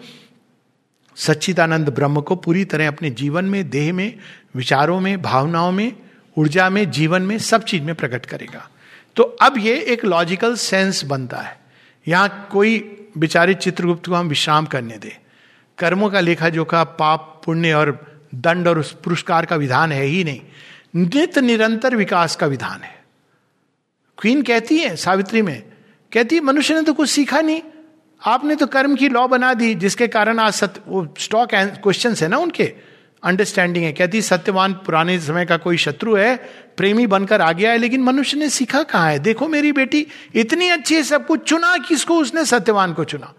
सच्चिदानंद 1.18 1.90
ब्रह्म 1.90 2.22
को 2.22 2.36
पूरी 2.36 2.66
तरह 2.66 2.88
अपने 2.88 3.10
जीवन 3.10 3.46
में, 3.46 3.70
देह 3.70 3.94
में, 3.94 4.14
विचारों 4.56 5.00
में, 5.00 5.22
भावनाओं 5.22 5.72
में, 5.72 5.92
ऊर्जा 6.38 6.70
में, 6.70 6.90
जीवन 6.92 7.22
में 7.22 7.38
सब 7.40 7.64
चीज़ 7.64 7.84
में 7.84 7.96
प्रकट 7.96 8.26
करेगा। 8.26 8.70
तो 9.16 9.24
अब 9.24 9.58
ये 9.58 9.80
एक 9.84 10.06
लॉजिकल 10.06 10.56
सेंस 10.56 11.04
बनता 11.04 11.38
है। 11.38 11.63
यहाँ 12.08 12.48
कोई 12.52 12.80
बिचारे 13.18 13.54
चित्रगुप्त 13.54 14.06
को 14.06 14.16
हम 14.16 14.28
विश्राम 14.28 14.66
करने 14.66 14.98
दे। 14.98 15.18
कर्मों 15.78 16.10
का 16.10 16.20
लेखा 16.20 16.50
जोखा 16.50 16.84
पाप, 16.84 17.42
पुण्य 17.46 17.74
और 17.74 17.92
दंड 18.36 18.68
और 18.68 18.80
उस 18.80 18.92
पुरस्कार 18.94 19.46
का 19.46 19.56
विधान 19.56 19.92
है 19.92 20.04
ही 20.04 20.24
नहीं। 20.24 20.42
नित्य 20.96 21.42
निरंतर 21.42 21.96
विकास 21.96 22.36
का 22.36 22.48
विधान 22.48 22.82
है। 22.82 23.04
क्वीन 24.18 24.42
कहती 24.42 24.78
है 24.78 24.96
सावित्री 24.96 25.42
में, 25.42 25.64
कहती 26.12 26.36
है, 26.36 26.42
मनुष्य 26.42 26.74
ने 26.74 26.82
तो 26.82 26.94
कुछ 26.94 27.10
सीखा 27.10 27.42
नहीं। 27.42 27.62
आपने 28.22 28.56
तो 28.56 28.68
कर्म 28.68 28.96
की 28.96 29.10
लॉ 29.10 29.28
बना 29.28 29.54
दी, 29.54 29.74
जिसके 29.76 30.08
कारण 30.08 30.40
आज 30.40 30.54
सत्य 30.54 30.82
वो 30.88 31.08
स्टॉक 31.18 31.50
क्वेश्चन 31.54 32.16
है 32.16 32.28
ना 32.28 32.38
उनके। 32.38 32.93
अंडरस्टैंडिंग 33.24 33.86
है। 33.86 33.92
कहती, 33.94 34.22
सत्यवान 34.22 34.74
पुराने 34.76 35.20
समय 35.20 35.46
का 35.46 35.58
कोई 35.58 35.78
शत्रु 35.78 36.16
है, 36.16 36.36
प्रेमी 36.78 37.08
बनकर 37.08 37.42
आ 37.42 37.52
गया 37.52 37.72
है, 37.72 37.78
लेकिन 37.78 38.02
मनुष्य 38.04 38.38
ने 38.38 38.50
सीखा 38.50 38.84
कहा 38.84 39.08
है? 39.08 39.20
देखो 39.20 39.48
मेरी 39.48 39.72
बेटी, 39.72 40.06
इतनी 40.36 40.70
अच्छी 40.70 40.96
है 40.96 41.04
सब 41.04 41.26
कुछ, 41.28 41.44
चुना 41.44 41.78
किसको 41.80 42.18
उसने? 42.18 42.46
सत्यवान 42.46 42.94
को 42.94 43.04
चुना। 43.06 43.34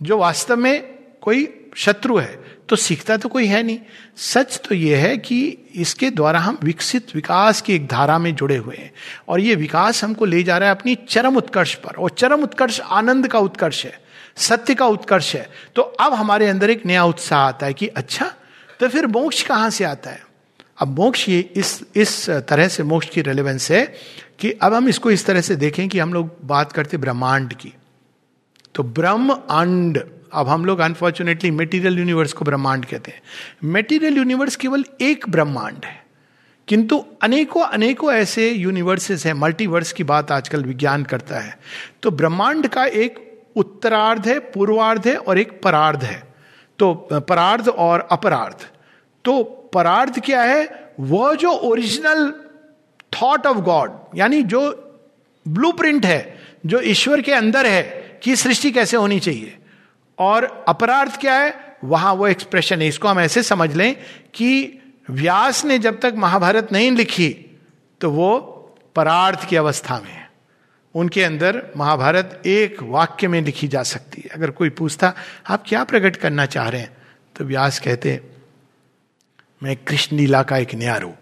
जो 0.00 0.18
वास्तव 0.18 0.56
में 0.56 0.82
कोई 1.22 1.48
शत्रु 1.76 2.16
है 2.16 2.46
तो 2.68 2.76
सीखता 2.76 3.16
तो 3.16 3.28
कोई 3.28 3.46
है 3.46 3.62
नहीं। 3.62 3.78
सच 4.16 4.60
तो 4.64 4.74
यह 4.74 4.98
है 4.98 5.16
कि 5.18 5.36
इसके 5.74 6.08
द्वारा 6.10 6.40
हम 6.40 6.58
विकसित 6.62 7.14
विकास 7.14 7.60
की 7.60 7.74
एक 7.74 7.86
धारा 7.86 8.18
में 8.18 8.34
जुड़े 8.34 8.56
हुए 8.56 8.76
हैं, 8.76 8.90
और 9.28 9.40
ये 9.40 9.54
विकास 9.54 10.02
हमको 10.04 10.24
ले 10.24 10.42
जा 10.42 10.58
रहा 10.58 10.68
है 10.68 10.74
अपनी 10.74 10.94
चरम 11.08 11.36
उत्कर्ष 11.36 11.74
पर। 11.74 11.94
और 11.94 12.10
चरम 12.10 12.42
उत्कर्ष 12.42 12.80
आनंद 12.80 13.28
का 13.28 13.38
उत्कर्ष 13.38 13.84
है, 13.84 13.98
सत्य 14.38 14.74
का 14.74 14.86
उत्कर्ष 14.86 15.34
है। 15.34 15.48
तो 15.76 15.82
अब 15.82 16.14
हमारे 16.14 16.48
अंदर 16.48 16.70
एक 16.70 16.84
नया 16.86 17.04
उत्साह 17.04 17.40
आता 17.40 17.66
है 17.66 17.74
कि 17.74 17.86
अच्छा 17.88 18.32
तो 18.80 18.88
फिर 18.88 19.06
मोक्ष 19.06 19.42
कहाँ 19.42 19.70
से 19.70 19.84
आता 19.84 20.10
है? 20.10 20.26
अब 20.78 20.88
मोक्ष 20.88 21.28
ये 21.28 21.40
इस 21.40 21.84
इस 21.96 22.30
तरह 22.30 22.68
से 22.68 22.82
मोक्ष 22.82 23.08
की 23.08 23.22
रेलेवेंस 23.22 23.70
है 23.70 23.94
कि 24.38 24.50
अब 24.50 24.74
हम 24.74 24.88
इसको 24.88 25.10
इस 25.10 25.26
तरह 25.26 25.40
से 25.40 25.56
देखें 25.56 25.88
कि 25.88 25.98
हम 25.98 26.12
लोग 26.12 26.36
बात 26.44 26.72
करते 26.72 26.96
ब्रह्मांड 26.96 27.52
की। 27.52 27.74
तो 28.74 28.82
ब्रह्म 28.82 29.32
अंड 29.32 30.04
अब 30.32 30.48
हम 30.48 30.64
लोग 30.64 30.78
अनफॉर्चुनेटली 30.78 31.50
मेटीरियल 31.50 31.98
यूनिवर्स 31.98 32.32
को 32.32 32.44
ब्रह्मांड 32.44 32.84
कहते 32.84 33.10
हैं। 33.10 33.22
मेटीरियल 33.64 34.16
यूनिवर्स 34.16 34.56
केवल 34.56 34.84
एक 35.00 35.28
ब्रह्मांड 35.28 35.84
है। 35.84 36.04
किंतु 36.68 37.06
अनेकों 37.22 37.62
अनेकों 37.62 38.12
ऐसे 38.12 38.50
यूनिवर्सेस 38.50 39.26
हैं 39.26 39.32
मल्टीवर्स 39.32 39.92
की 39.92 40.04
बात 40.04 40.30
आजकल 40.30 40.64
विज्ञान 40.64 41.02
करता 41.02 41.38
है। 41.38 41.58
तो 42.02 42.10
ब्रह्मांड 42.10 42.68
का 42.68 42.84
एक 42.84 43.40
उत्तरार्ध 43.56 44.28
है, 44.28 44.38
पूर्वार्ध 44.38 45.08
है 45.08 45.16
और 45.16 45.38
एक 45.38 45.62
परार्ध 45.62 46.04
है। 46.04 46.27
तो 46.78 46.94
परार्ध 47.12 47.68
और 47.68 48.08
अपरार्ध 48.10 48.66
तो 49.24 49.42
परार्थ 49.74 50.18
क्या 50.20 50.42
है? 50.42 50.92
वह 51.00 51.34
जो 51.34 51.50
ओरिजिनल 51.50 52.32
थॉट 53.12 53.46
ऑफ़ 53.46 53.58
गॉड 53.58 53.92
यानी 54.16 54.42
जो 54.42 54.60
ब्लूप्रिंट 55.48 56.06
है, 56.06 56.38
जो 56.66 56.80
ईश्वर 56.80 57.20
के 57.20 57.32
अंदर 57.32 57.66
है 57.66 57.82
कि 58.22 58.36
सृष्टि 58.36 58.70
कैसे 58.70 58.96
होनी 58.96 59.20
चाहिए। 59.20 59.58
और 60.18 60.64
अपरार्थ 60.68 61.20
क्या 61.20 61.34
है? 61.34 61.76
वहाँ 61.84 62.12
वो 62.14 62.26
एक्सप्रेशन 62.26 62.82
है। 62.82 62.88
इसको 62.88 63.08
हम 63.08 63.20
ऐसे 63.20 63.42
समझ 63.42 63.74
लें 63.76 63.96
कि 64.34 64.78
व्यास 65.10 65.64
ने 65.64 65.78
जब 65.78 66.00
तक 66.00 66.14
महाभारत 66.16 66.72
नहीं 66.72 66.90
लिखी 66.90 67.28
तो 68.00 68.10
वो 68.10 68.38
परार्थ 68.96 69.48
की 69.48 69.56
अवस्था 69.56 70.00
में 70.04 70.17
उनके 70.98 71.24
अंदर 71.24 71.66
महाभारत 71.76 72.42
एक 72.46 72.76
वाक्य 72.82 73.28
में 73.28 73.42
लिखी 73.42 73.68
जा 73.68 73.82
सकती 73.82 74.20
है। 74.20 74.30
अगर 74.30 74.50
कोई 74.50 74.70
पूछता, 74.70 75.14
आप 75.48 75.64
क्या 75.66 75.84
प्रकट 75.84 76.16
करना 76.16 76.46
चाह 76.46 76.68
रहे 76.68 76.80
हैं? 76.80 76.96
तो 77.36 77.44
व्यास 77.44 77.78
कहते, 77.78 78.20
मैं 79.62 79.76
कृष्ण 79.76 80.16
लीला 80.16 80.42
का 80.42 80.56
एक 80.56 80.74
नया 80.74 80.96
रूप। 80.96 81.16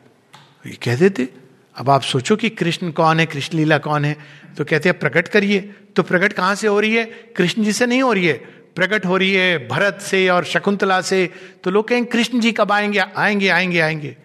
ये 0.66 0.72
कह 0.72 0.96
देते, 0.96 1.28
अब 1.76 1.90
आप 1.90 2.02
सोचो 2.02 2.36
कि 2.36 2.48
कृष्ण 2.48 2.90
कौन 2.90 3.20
है 3.20 3.26
कृष्ण 3.26 3.58
लीला 3.58 3.78
कौन 3.78 4.04
है? 4.04 4.16
तो 4.58 4.64
कहते 4.64 4.88
हैं 4.88 4.98
प्रकट 4.98 5.28
करिए। 5.28 5.74
तो 5.96 6.02
प्रकट 6.02 6.32
कहाँ 6.32 6.54
से 6.54 6.66
हो 6.66 6.80
रही 6.80 6.96
है? 6.96 7.04
कृष्ण 7.04 7.64
जी 7.64 7.72
से 7.72 7.86
नहीं 7.86 8.02
हो 8.02 8.12
रही 8.12 8.26
है। 8.26 8.34
प्रकट 8.76 9.06
हो 9.06 9.16
रही 9.16 9.34
है 9.34 9.68
भरत 9.68 9.98
से 10.02 10.28
और 10.28 10.44
शकुंतला 10.44 11.00
से। 11.00 11.30
तो 11.64 11.70
लोग 11.70 11.88
कहेंगे 11.88 12.10
कृष्ण 12.10 12.40
जी 12.40 12.52
कब 12.52 12.72
आएँगे? 12.72 12.98
आएँगे 12.98 13.48
आएँगे 13.48 13.80
आएँगे। 13.80 14.16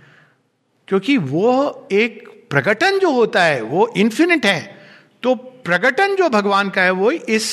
क्योंकि 0.87 1.17
वो 1.17 1.87
एक 1.91 2.29
प्रकटन 2.49 2.99
जो 2.99 3.11
होता 3.11 3.43
है, 3.43 3.61
वो 3.61 3.93
इन्फिनिट 3.97 4.45
है। 4.45 4.80
तो 5.23 5.35
प्रकटन 5.35 6.15
जो 6.15 6.29
भगवान 6.29 6.69
का 6.69 6.81
है 6.81 6.91
वो 6.91 7.11
इस 7.11 7.49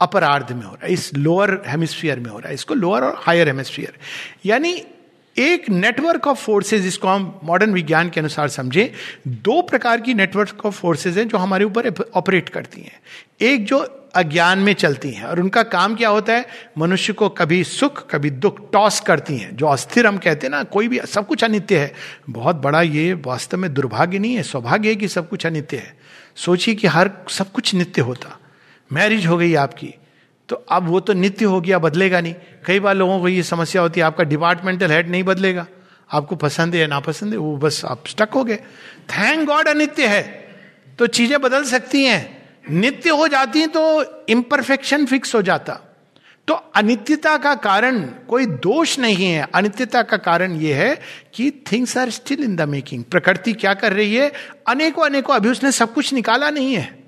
अपरार्ध 0.00 0.52
में 0.52 0.64
हो 0.64 0.72
रहा 0.74 0.86
है, 0.86 0.92
इस 0.92 1.14
लोअर 1.14 1.50
हेमिस्फीयर 1.66 2.20
में 2.20 2.30
हो 2.30 2.38
रहा 2.38 2.48
है, 2.48 2.54
इसको 2.54 2.74
लोअर 2.74 3.04
और 3.04 3.14
हायर 3.18 3.48
हेमिस्फीयर 3.48 3.98
यानी 4.44 4.74
एक 5.38 5.70
नेटवर्क 5.70 6.26
ऑफ़ 6.26 6.38
फोर्सेस 6.38 6.80
जिसको 6.80 7.08
हम 7.08 7.40
मॉडर्न 7.44 7.72
विज्ञान 7.72 8.10
के 8.10 8.20
अनुसार 8.20 8.48
समझे, 8.48 8.92
दो 9.28 9.62
प्रकार 9.62 10.00
की 10.00 10.14
नेटवर्क 10.14 10.66
ऑफ़ 10.66 10.80
फोर्सेस 10.80 11.16
हैं 11.16 11.28
जो 11.28 11.38
हमारे 11.38 11.64
ऊपर 11.64 12.10
ऑपरेट 12.14 12.48
करती 12.48 12.82
हैं। 12.82 13.00
एक 13.40 13.64
जो 13.64 14.08
अज्ञान 14.14 14.58
में 14.58 14.72
चलती 14.72 15.10
हैं, 15.10 15.24
और 15.24 15.40
उनका 15.40 15.62
काम 15.62 15.94
क्या 15.94 16.08
होता 16.08 16.32
है? 16.32 16.46
मनुष्य 16.78 17.12
को 17.12 17.28
कभी 17.28 17.64
सुख, 17.64 18.10
कभी 18.10 18.30
दुख 18.30 18.72
टॉस 18.72 19.00
करती 19.00 19.36
हैं। 19.36 19.56
जो 19.56 19.66
अस्थिर 19.66 20.06
हम 20.06 20.18
कहते 20.18 20.46
हैं 20.46 20.50
ना, 20.50 20.62
कोई 20.62 20.88
भी 20.88 21.00
सब 21.06 21.26
कुछ 21.26 21.44
अनित्य 21.44 21.78
है। 21.78 21.94
बहुत 22.30 22.56
बड़ा 22.56 22.82
ये 22.82 23.12
वास्तव 23.12 23.58
में 23.58 23.74
दुर्भाग्य 23.74 24.18
नहीं 24.18 24.34
है, 24.34 24.42
सौभाग्य 24.42 24.88
है 24.88 24.94
कि 24.94 25.08
सब 25.08 25.28
कुछ 25.28 25.46
अनित्य 25.46 25.76
है। 25.76 25.96
सोचिए 26.36 26.74
कि 26.74 26.86
हर 26.86 27.10
सब 27.28 27.52
कुछ 27.52 27.74
नित्य 27.74 28.02
होता। 28.02 28.38
मैरिज 28.92 29.26
हो 29.26 29.36
गई 29.36 29.54
आपकी 29.54 29.94
तो 30.48 30.56
अब 30.56 30.88
वो 30.88 31.00
तो 31.00 31.12
नित्य 31.12 31.44
हो 31.44 31.60
गया 31.60 31.78
बदलेगा 31.78 32.20
नहीं। 32.20 32.34
कई 32.66 32.80
बार 32.80 32.94
लोगों 32.94 33.20
को 33.20 33.28
ये 33.28 33.42
समस्या 33.42 33.82
होती 33.82 34.00
है, 34.00 34.06
आपका 34.06 34.24
डिपार्टमेंटल 34.24 34.90
हेड 34.90 35.10
नहीं 35.10 35.24
बदलेगा। 35.24 35.66
आपको 36.12 36.36
पसंद 36.36 36.74
है 36.74 36.80
या 36.80 36.86
नापसंद 36.86 37.32
है, 37.32 37.38
वो 37.38 37.56
बस 37.56 37.84
आप 37.84 38.06
स्टक 38.06 38.28
हो 38.34 38.44
गए। 38.44 38.56
थैंक 39.10 39.48
गॉड 39.48 39.68
अनित्य 39.68 40.06
है। 40.06 40.22
तो 40.98 41.06
चीज़ें 41.06 41.40
बदल 41.40 41.64
सकती 41.64 42.04
हैं। 42.04 42.42
नित्य 42.70 43.10
हो 43.10 43.28
जाती 43.28 43.58
हैं 43.58 43.68
तो 43.68 44.04
इम्परफेक्शन 44.28 45.06
फिक्स 45.06 45.34
हो 45.34 45.42
जाता। 45.42 45.80
तो 46.48 46.54
अनित्यता 46.54 47.36
का 47.36 47.54
कारण 47.54 48.02
कोई 48.02 48.46
दोष 48.46 48.98
नहीं 48.98 49.26
है। 49.26 49.48
अनित्यता 49.54 50.02
का 50.02 50.16
कारण 50.16 50.52
यह 50.52 50.76
है 50.76 51.00
कि 51.34 51.50
things 51.72 51.96
are 51.96 52.10
still 52.10 52.44
in 52.44 52.56
the 52.56 52.62
making 52.62 53.04
प्रकृति 53.04 53.52
क्या 53.52 53.74
कर 53.74 53.92
रही 53.92 54.14
है? 54.14 54.32
अनेकों 54.68 55.04
अनेकों 55.04 55.34
अभी 55.34 55.48
उसने 55.48 55.72
सब 55.72 55.94
कुछ 55.94 56.12
निकाला 56.12 56.50
नहीं 56.50 56.74
है। 56.74 57.01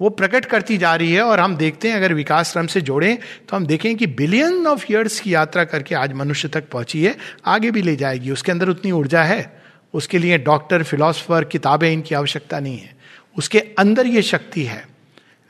वो 0.00 0.08
प्रकट 0.10 0.44
करती 0.44 0.76
जा 0.78 0.94
रही 0.94 1.12
है 1.12 1.22
और 1.22 1.40
हम 1.40 1.56
देखते 1.56 1.88
हैं, 1.88 1.96
अगर 1.96 2.14
विकास 2.14 2.52
क्रम 2.52 2.66
से 2.66 2.80
जोड़ें 2.80 3.18
तो 3.48 3.56
हम 3.56 3.66
देखें 3.66 3.96
कि 3.96 4.06
बिलियन 4.06 4.66
ऑफ़ 4.66 4.92
ईयर्स 4.92 5.20
की 5.20 5.34
यात्रा 5.34 5.64
करके 5.64 5.94
आज 5.94 6.12
मनुष्य 6.12 6.48
तक 6.48 6.68
पहुँची 6.68 7.04
है, 7.04 7.16
आगे 7.46 7.70
भी 7.70 7.82
ले 7.82 7.96
जाएगी। 7.96 8.30
उसके 8.30 8.52
अंदर 8.52 8.68
उतनी 8.68 8.92
ऊर्जा 8.92 9.22
है, 9.22 9.62
उसके 9.94 10.18
लिए 10.18 10.38
डॉक्टर 10.38 10.82
फिलोसफर 10.82 11.44
किताबें 11.44 11.92
इनकी 11.92 12.14
आवश्यकता 12.14 12.60
नहीं 12.60 12.78
है। 12.78 12.96
उसके 13.38 13.58
अंदर 13.78 14.06
ये 14.06 14.22
शक्ति 14.22 14.62
है। 14.62 14.88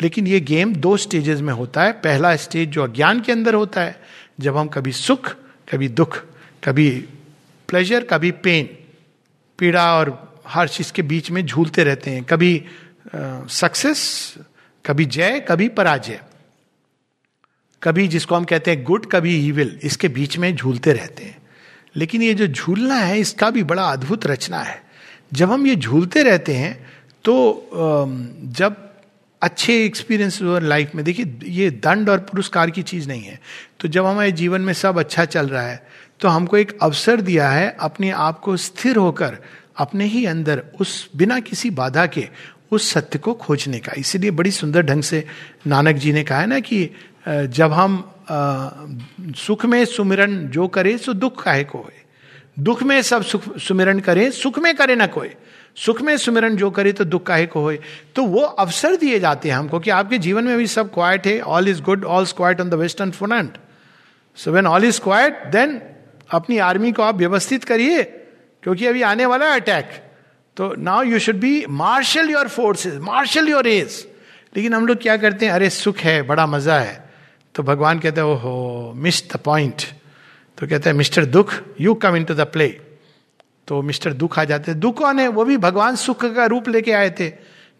लेकिन 0.03 0.27
ये 0.27 0.41
गेम 0.41 0.75
दो 0.75 0.97
स्टेजेस 0.97 1.41
में 1.41 1.53
होता 1.55 1.83
है। 1.83 1.93
पहला 1.93 2.37
स्टेज 2.37 2.69
जो 2.69 2.83
अज्ञान 2.83 3.21
के 3.21 3.33
अंदर 3.33 3.55
होता 3.55 3.81
है, 3.81 4.01
जब 4.41 4.57
हम 4.57 4.67
कभी 4.67 4.93
सुख, 4.93 5.29
कभी 5.73 5.89
दुख, 5.89 6.19
कभी 6.65 6.91
प्लेजर 7.69 8.05
कभी 8.05 8.31
पेन 8.31 8.69
पीड़ा 9.59 9.95
और 9.95 10.41
हर 10.47 10.69
चीज़ 10.69 10.93
के 10.93 11.03
बीच 11.03 11.31
में 11.31 11.47
झूलते 11.47 11.85
रहते 11.85 12.11
हैं। 12.11 12.25
कभी 12.25 12.65
सक्सेस 13.07 14.35
कभी 14.85 15.05
जय, 15.07 15.41
कभी 15.41 15.69
पराजय। 15.71 16.21
कभी 17.83 18.07
जिसको 18.09 18.35
हम 18.35 18.45
कहते 18.45 18.71
हैं 18.71 18.83
गुड 18.85 19.07
कभी 19.11 19.37
ईविल 19.39 19.79
इसके 19.83 20.09
बीच 20.09 20.37
में 20.39 20.55
झूलते 20.55 20.93
रहते 20.93 21.25
हैं। 21.25 21.37
लेकिन 21.97 22.23
ये 22.23 22.35
जो 22.35 22.47
झूलना 22.47 22.95
है, 22.95 23.19
इसका 23.19 23.51
भी 23.51 23.63
बड़ा 23.65 23.85
अद्भुत 23.85 24.27
रचना 24.27 24.59
है। 24.59 24.83
जब 25.33 25.51
हम 25.53 25.67
ये 25.67 25.77
झूलते 25.77 26.23
रहते 26.23 26.55
हैं 26.55 26.75
तो 27.25 27.71
जब 28.53 28.83
अच्छे 29.43 29.75
एक्सपीरियंस 29.85 30.39
लाइफ 30.43 30.95
में, 30.95 31.05
देखिए, 31.05 31.39
ये 31.45 31.71
दंड 31.71 32.09
और 32.11 32.19
पुरस्कार 32.21 32.71
की 32.71 32.83
चीज़ 32.83 33.09
नहीं 33.09 33.23
है। 33.23 33.39
तो 33.81 33.89
जब 33.89 34.07
हमारे 34.07 34.33
जीवन 34.33 34.61
में 34.61 34.73
सब 34.73 34.99
अच्छा 34.99 35.25
चल 35.27 35.49
रहा 35.49 35.63
है 35.63 35.87
तो 36.21 36.29
हमको 36.29 36.57
एक 36.57 36.77
अवसर 36.83 37.21
दिया 37.21 37.49
है 37.51 37.77
अपने 37.81 38.11
आप 38.11 38.39
को 38.41 38.57
स्थिर 38.57 38.97
होकर, 38.97 39.37
अपने 39.77 40.05
ही 40.05 40.25
अंदर, 40.27 40.63
उस 40.81 41.09
बिना 41.17 41.39
किसी 41.41 41.71
बाधा 41.73 42.07
के 42.07 42.29
उस 42.73 42.91
सत्य 42.93 43.19
को 43.19 43.35
खोजने 43.35 43.79
का। 43.79 43.93
इसीलिए 43.97 44.31
बड़ी 44.31 44.51
सुंदर 44.51 44.83
ढंग 44.83 45.03
से 45.03 45.25
नानक 45.67 45.97
जी 45.97 46.13
ने 46.13 46.25
कहा 46.25 46.41
है 46.41 46.47
ना 46.47 46.61
कि 46.61 46.91
जब 47.29 47.73
हम 47.73 48.13
सुख 49.37 49.65
में 49.65 49.85
सुमिरन 49.85 50.37
जो 50.49 50.69
करे 50.69 50.99
सो 50.99 51.13
दुख 51.13 51.43
काहे 51.43 51.65
को 51.65 51.87
दुख 52.59 52.83
में 52.83 53.03
सब 53.03 53.23
सुख, 53.23 53.59
सुमिरन 53.59 54.01
करे, 54.01 54.31
सुख 54.31 54.59
में 54.59 54.75
करे 54.77 54.97
ना 54.97 55.07
कोई। 55.07 55.29
सुख 55.77 56.01
में 56.03 56.17
सुमिरन 56.17 56.57
जो 56.57 56.71
करे 56.71 56.93
तो 56.93 57.05
दुख 57.05 57.23
काहे 57.27 57.47
को 57.47 57.61
होए? 57.61 57.79
तो 58.17 58.25
वो 58.25 58.41
अवसर 58.41 58.97
दिए 58.97 59.19
जाते 59.21 59.49
हैं 59.49 59.57
हमको 59.57 59.81
कि 59.81 59.91
आपके 59.91 60.19
जीवन 60.19 60.45
में 60.45 60.57
भी 60.59 60.67
सब 60.67 60.93
क्वाइट 60.95 61.27
है 61.27 61.41
all 61.41 61.69
is 61.69 61.83
good 61.83 62.05
all 62.05 62.27
quiet 62.27 62.61
on 62.61 62.71
the 62.71 62.75
western 62.75 63.11
front 63.11 63.59
so 64.37 64.53
when 64.53 64.67
all 64.67 64.85
is 64.85 65.01
quiet 65.01 65.45
then 65.47 65.81
अपनी 66.31 66.59
आर्मी 66.59 66.93
को 66.93 67.03
आप 67.03 67.17
व्यवस्थित 67.17 67.65
करिए, 67.65 68.03
क्योंकि 68.63 68.87
अभी 68.87 69.03
आने 69.03 69.27
वाला 69.27 69.53
है 69.53 69.61
अटैक 69.61 70.06
तो 70.57 70.75
now 70.79 71.03
you 71.03 71.19
should 71.19 71.37
be 71.37 71.65
marshal 71.69 72.31
your 72.31 72.49
forces 72.49 72.95
marshal 73.03 73.49
your 73.49 73.67
edge 73.67 74.07
लेकिन 74.57 74.75
हम 74.75 74.87
लोग 74.87 75.03
क्या 75.03 75.17
करते 75.17 75.47
हैं? 75.47 75.53
अरे, 75.53 75.71
सुख 75.71 75.99
है, 75.99 76.23
बड़ा 76.23 76.47
मज़ा 76.47 76.79
है। 76.79 77.05
तो 77.55 77.63
भगवान 77.63 77.99
कहते 77.99 78.21
हैं, 78.21 78.29
ओहो 78.29 78.93
मिस 78.97 79.23
द 79.33 79.37
पॉइंट 79.37 79.83
तो 80.59 80.67
कहते 80.67 80.91
हैं, 80.91 80.97
मिस्टर 80.97 81.25
दुख 81.25 81.53
you 81.81 81.95
come 81.95 82.17
into 82.25 82.35
the 82.35 82.41
play 82.53 82.69
तो 83.69 83.83
मिस्टर 83.83 84.13
दुख 84.13 84.39
आ 84.39 84.45
जाते 84.45 84.75
दुख 84.75 84.99
कौन 84.99 85.19
है? 85.19 85.29
वो 85.29 85.45
भी 85.45 85.57
भगवान 85.57 85.97
सुख 85.97 86.25
का 86.35 86.47
रूप 86.47 86.69
लेके 86.69 86.93
आए 86.93 87.11
थे। 87.11 87.33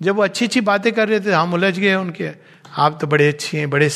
जब 0.03 0.17
वो 0.17 0.23
अच्छी 0.23 0.45
अच्छी 0.45 0.61
बातें 0.61 0.93
कर 0.93 1.09
रहे 1.09 1.21
थे, 1.21 1.33
हम 1.33 1.55
उलझ 1.55 1.79
गए 1.79 1.95
उनके। 1.95 2.31
आप 2.77 2.99
तो 3.01 3.07
बड़े 3.07 3.29
अच्छे 3.29 3.59
हैं, 3.59 3.71
बड़े 3.71 3.89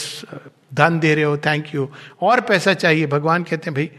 धन 0.75 0.99
दे 0.99 1.15
रहे 1.15 1.25
हो 1.25 1.37
थैंक 1.37 1.75
यू 1.75 1.89
और 2.23 2.41
पैसा 2.41 2.75
चाहिए। 2.75 3.07
भगवान 3.07 3.43
कहते 3.43 3.71
हैं, 3.71 3.75
भाई, 3.75 3.91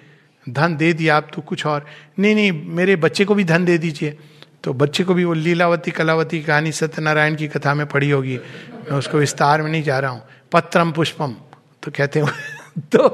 धन 0.49 0.75
दे 0.77 0.93
दिया 0.93 1.17
आप 1.17 1.27
तो 1.33 1.41
कुछ 1.41 1.65
और। 1.65 1.85
नहीं 2.19 2.35
नहीं, 2.35 2.51
मेरे 2.75 2.95
बच्चे 2.95 3.25
को 3.25 3.35
भी 3.35 3.43
धन 3.43 3.65
दे 3.65 3.77
दीजिए। 3.77 4.17
तो 4.63 4.73
बच्चे 4.73 5.03
को 5.03 5.13
भी 5.13 5.25
वो 5.25 5.33
लीलावती, 5.33 5.91
कलावती 5.91 6.41
कहानी 6.41 6.71
सत्यनारायण 6.71 7.35
की 7.35 7.47
कथा 7.47 7.73
में 7.73 7.85
पढ़ी 7.87 8.09
होगी। 8.09 8.37
मैं 8.37 8.97
उसको 8.97 9.17
विस्तार 9.17 9.61
में 9.61 9.71
नहीं 9.71 9.83
जा 9.83 9.99
रहा 9.99 10.11
हूँ। 10.11 10.21
पत्रम 10.51 10.91
पुष्पम 10.91 11.35
तो 11.83 11.91
कहते 11.91 12.19
हैं 12.19 12.81
तो 12.91 13.07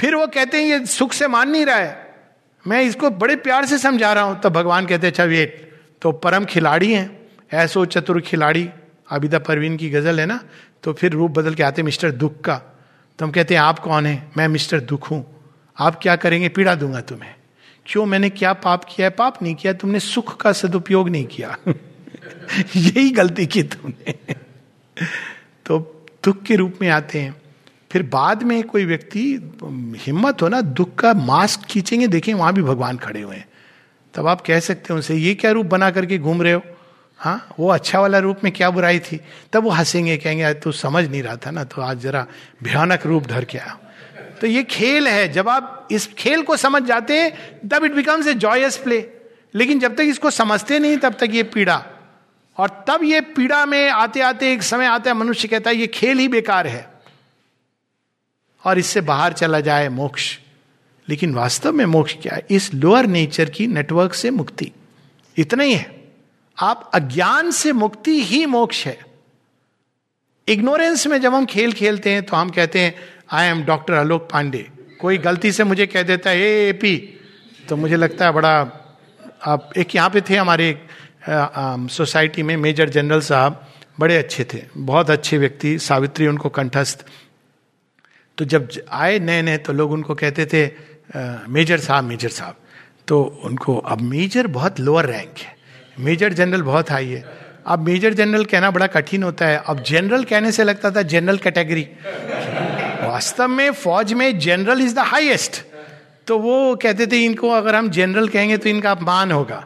फिर 0.00 0.14
वो 0.14 0.26
कहते 0.26 0.56
हैं, 0.56 0.64
ये 0.64 0.86
सुख 0.86 1.12
से 1.12 1.28
मान 1.28 1.50
नहीं 1.50 1.66
रहा 1.66 1.76
है। 1.76 2.14
मैं 2.66 2.82
इसको 2.82 3.10
बड़े 3.10 3.36
प्यार 3.36 3.66
से 3.66 3.78
समझा 3.78 4.12
रहा 4.12 4.24
हूँ। 4.24 4.40
तो 4.40 4.50
भगवान 4.50 4.86
कहते 4.86 5.06
अच्छा 5.06 5.24
वेट 5.24 5.78
तो 6.02 6.12
परम 6.12 6.44
खिलाड़ी 6.44 6.92
हैं। 6.92 7.10
ऐसो 7.52 7.84
चतुर 7.84 8.20
खिलाड़ी। 8.20 8.68
आबिदा 9.10 9.38
परवीन 9.38 9.76
की 9.76 9.90
गज़ल 9.90 10.20
है 10.20 10.26
ना 10.26 10.40
तो 10.82 10.92
फिर 10.92 11.12
रूप 11.12 11.30
बदल 11.30 11.54
के 11.54 11.62
आते 11.62 11.82
मिस्टर 11.82 12.10
दुख 12.10 12.40
का। 12.40 12.56
तो 13.18 13.24
हम 13.24 13.32
कहते 13.32 13.54
हैं, 13.54 13.60
आप 13.60 13.78
कौन 13.78 14.06
है? 14.06 14.30
मैं 14.36 14.48
मिस्टर 14.48 14.80
दुख 14.80 15.10
हूँ। 15.10 15.24
आप 15.78 15.98
क्या 16.02 16.16
करेंगे? 16.16 16.48
पीड़ा 16.48 16.74
दूँगा 16.74 17.00
तुम्हें। 17.00 17.34
क्यों 17.90 18.06
मैंने 18.06 18.30
क्या 18.30 18.52
पाप 18.52 18.84
किया 18.84 19.06
है? 19.06 19.10
पाप 19.10 19.42
नहीं 19.42 19.54
किया। 19.54 19.72
तुमने 19.72 20.00
सुख 20.00 20.40
का 20.40 20.52
सदुपयोग 20.52 21.08
नहीं 21.08 21.24
किया। 21.24 21.56
यही 22.76 23.10
गलती 23.10 23.46
की 23.46 23.62
तुमने। 23.62 24.34
तो 25.66 26.06
दुख 26.24 26.42
के 26.42 26.56
रूप 26.56 26.78
में 26.82 26.88
आते 26.88 27.20
हैं। 27.20 27.42
फिर 27.92 28.02
बाद 28.02 28.42
में 28.42 28.62
कोई 28.64 28.84
व्यक्ति, 28.84 29.52
हिम्मत 29.96 30.42
हो 30.42 30.48
ना, 30.48 30.60
दुख 30.60 30.94
का 30.94 31.14
मास्क 31.14 31.60
खींचेंगे, 31.60 32.06
देखें 32.06 32.34
वहाँ 32.34 32.52
भी 32.52 32.62
भगवान 32.62 32.96
खड़े 32.96 33.22
हुए 33.22 33.36
हैं। 33.36 33.48
तब 34.14 34.26
आप 34.26 34.40
कह 34.40 34.60
सकते 34.60 34.86
हो 34.90 34.94
उनसे, 34.94 35.14
ये 35.14 35.34
क्या 35.34 35.50
रूप 35.50 35.66
बना 35.66 35.90
करके 35.90 36.18
घूम 36.18 36.42
रहे 36.42 36.52
हो? 36.52 36.62
हाँ 37.18 37.48
वो 37.58 37.68
अच्छा 37.68 38.00
वाला 38.00 38.18
रूप 38.18 38.38
में 38.44 38.52
क्या 38.52 38.70
बुराई 38.70 38.98
थी? 38.98 39.20
तब 39.52 39.62
वो 39.62 39.70
हंसेंगे, 39.70 40.16
कहेंगे 40.16 40.54
तू 40.54 40.72
समझ 40.72 41.08
नहीं 41.08 41.22
रहा 41.22 41.36
था 41.36 41.50
ना 41.50 41.64
तो 41.64 41.82
आज 41.82 41.98
जरा 41.98 42.26
भयानक 42.62 43.06
रूप 43.06 43.26
धर 43.26 43.44
के 43.44 43.58
आया 43.58 43.78
तो 44.40 44.46
ये 44.46 44.62
खेल 44.62 45.08
है। 45.08 45.32
जब 45.32 45.48
आप 45.48 45.88
इस 45.90 46.06
खेल 46.06 46.42
को 46.42 46.56
समझ 46.56 46.82
जाते 46.82 47.20
हैं, 47.20 47.60
तब 47.68 47.84
it 47.84 47.92
becomes 47.92 48.26
a 48.26 48.34
joyous 48.34 48.76
play 48.76 49.10
लेकिन 49.54 49.78
जब 49.78 49.94
तक 49.94 50.00
इसको 50.00 50.30
समझते 50.30 50.78
नहीं, 50.78 50.96
तब 50.96 51.14
तक 51.14 51.28
ये 51.30 51.42
पीड़ा। 51.42 51.86
और 52.56 52.84
तब 52.88 53.00
ये 53.04 53.20
पीड़ा 53.20 53.66
में 53.66 53.90
आते 53.90 54.20
आते 54.20 54.52
एक 54.52 54.62
समय 54.62 54.86
आता 54.86 55.10
है, 55.10 55.16
मनुष्य 55.16 55.48
कहता 55.48 55.70
है, 55.70 55.76
ये 55.76 55.86
खेल 55.86 56.18
ही 56.18 56.28
बेकार 56.28 56.66
है। 56.66 56.90
और 58.64 58.78
इससे 58.78 59.00
बाहर 59.00 59.32
चला 59.32 59.60
जाए 59.60 59.88
मोक्ष। 59.88 60.38
लेकिन 61.08 61.34
वास्तव 61.34 61.72
में 61.72 61.84
मोक्ष 61.84 62.14
क्या 62.22 62.34
है? 62.34 62.46
इस 62.50 62.74
लोअर 62.74 63.06
नेचर 63.06 63.50
की 63.50 63.66
नेटवर्क 63.66 64.14
से 64.14 64.30
मुक्ति। 64.30 64.72
इतना 65.38 65.64
ही 65.64 65.74
है। 65.74 66.12
आप 66.58 66.90
अज्ञान 66.94 67.50
से 67.50 67.72
मुक्ति 67.72 68.24
ही 68.24 68.46
मोक्ष 68.46 68.86
है। 68.86 68.98
इग्नोरेंस 70.48 71.06
में 71.06 71.20
जब 71.20 71.34
हम 71.34 71.46
खेल 71.46 71.72
खेलते 71.72 72.10
हैं 72.10 72.22
तो 72.22 72.36
हम 72.36 72.50
कहते 72.50 72.80
हैं 72.80 72.94
I 73.30 73.46
am 73.46 73.62
doctor 73.64 73.94
Alok 73.94 74.28
Pandey 74.32 74.66
कोई 75.00 75.18
गलती 75.18 75.50
से 75.52 75.64
मुझे 75.64 75.86
कह 75.86 76.02
देता 76.02 76.30
है, 76.30 76.36
ए 76.36 76.72
पी 76.72 76.96
तो 77.68 77.76
मुझे 77.76 77.96
लगता 77.96 78.24
है 78.26 78.32
बड़ा, 78.32 78.54
आप 79.42 79.70
एक 79.78 79.94
यहाँ 79.94 80.10
पे 80.10 80.20
थे 80.20 80.36
हमारे 80.36 80.66
सोसाइटी 81.90 82.42
में 82.42 82.56
मेजर 82.56 82.88
जनरल 82.88 83.20
साहब, 83.22 83.60
बड़े 84.00 84.16
अच्छे 84.16 84.44
थे, 84.44 84.62
बहुत 84.76 85.10
अच्छे 85.10 85.38
व्यक्ति, 85.38 85.78
सावित्री 85.78 86.26
उनको 86.26 86.48
कंठस्थ। 86.50 87.04
तो 88.38 88.44
जब 88.44 88.68
आए 88.90 89.18
नए 89.20 89.42
नए 89.42 89.56
तो 89.58 89.72
लोग 89.72 89.92
उनको 89.92 90.14
कहते 90.14 90.46
थे 90.46 90.64
मेजर 91.48 91.78
साहब 91.80 92.04
मेजर 92.04 92.28
साहब। 92.30 92.56
तो 93.08 93.22
उनको, 93.44 93.76
अब 93.76 94.00
मेजर 94.00 94.46
बहुत 94.48 94.80
लोअर 94.80 95.06
रैंक 95.06 95.38
है, 95.38 95.54
मेजर 96.00 96.32
जनरल 96.32 96.62
बहुत 96.62 96.90
हाई 96.90 97.08
है। 97.08 97.24
अब 97.66 97.86
मेजर 97.86 98.14
जनरल 98.14 98.44
कहना 98.44 98.70
बड़ा 98.70 98.86
कठिन 98.88 99.22
होता 99.22 99.46
है। 99.46 99.62
अब 99.66 99.82
जनरल 99.84 100.24
कहने 100.24 100.52
से 100.52 100.64
लगता 100.64 100.90
था, 100.90 101.02
जनरल 101.04 101.36
कैटेगरी। 101.38 101.86
वास्तव 103.20 103.48
में 103.48 103.70
फौज 103.72 104.12
में 104.12 104.38
जनरल 104.38 104.80
इज़ 104.80 104.94
द 104.94 104.98
हाईएस्ट 104.98 105.56
तो 106.26 106.38
वो 106.38 106.76
कहते 106.76 107.06
थे, 107.06 107.18
इनको 107.24 107.48
अगर 107.50 107.74
हम 107.74 107.88
जनरल 107.90 108.28
कहेंगे 108.28 108.56
तो 108.56 108.68
इनका 108.68 108.90
अपमान 108.90 109.32
होगा। 109.32 109.64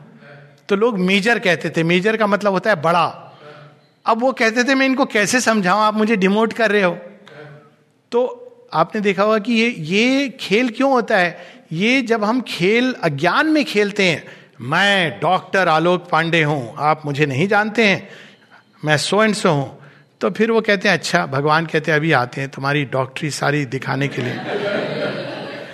तो 0.69 0.77
लोग 0.77 0.99
मेजर 0.99 1.39
कहते 1.39 1.71
थे। 1.71 1.83
मेजर 1.83 2.17
का 2.17 2.27
मतलब 2.27 2.53
होता 2.53 2.71
है 2.71 2.77
बड़ा। 2.83 3.05
अब 4.07 4.21
वो 4.21 4.33
कहते 4.33 4.65
थे, 4.65 4.75
मैं 4.75 4.87
इनको 4.87 5.05
कैसे 5.05 5.41
समझाऊं? 5.41 5.81
आप 5.83 5.95
मुझे 5.95 6.17
डिमोट 6.17 6.53
कर 6.53 6.71
रहे 6.71 6.83
हो। 6.83 6.97
तो 8.13 8.23
आपने 8.73 9.01
देखा 9.01 9.23
होगा 9.23 9.39
कि 9.39 9.53
ये 9.53 9.69
ये 9.69 10.29
खेल 10.41 10.69
क्यों 10.71 10.91
होता 10.93 11.19
है? 11.19 11.39
ये 11.73 12.03
जब 12.03 12.25
हम 12.25 12.41
खेल, 12.49 12.93
अज्ञान 13.03 13.47
में 13.47 13.65
खेलते 13.65 14.09
हैं, 14.09 14.25
मैं 14.61 15.21
डॉक्टर 15.21 15.69
आलोक 15.69 16.09
पांडे 16.11 16.43
हूँ, 16.43 16.75
आप 16.79 17.07
मुझे 17.07 17.27
नहीं 17.27 17.49
जानते 17.49 17.85
हैं, 17.85 18.09
मैं 18.85 18.99
सो 18.99 19.23
एंड 19.25 19.35
सो 19.35 19.51
हूँ। 19.51 19.84
तो 20.25 20.31
फिर 20.31 20.51
वो 20.51 20.61
कहते 20.61 20.89
हैं 20.89 20.97
अच्छा 20.97 21.27
भगवान 21.27 21.67
कहते 21.67 21.91
हैं, 21.91 21.99
अभी 21.99 22.13
आते 22.13 22.41
हैं 22.41 22.51
तुम्हारी 22.51 22.85
डॉक्टरी 22.85 23.31
सारी 23.31 23.65
दिखाने 23.65 24.09
के 24.09 24.23
लिए। 24.23 24.35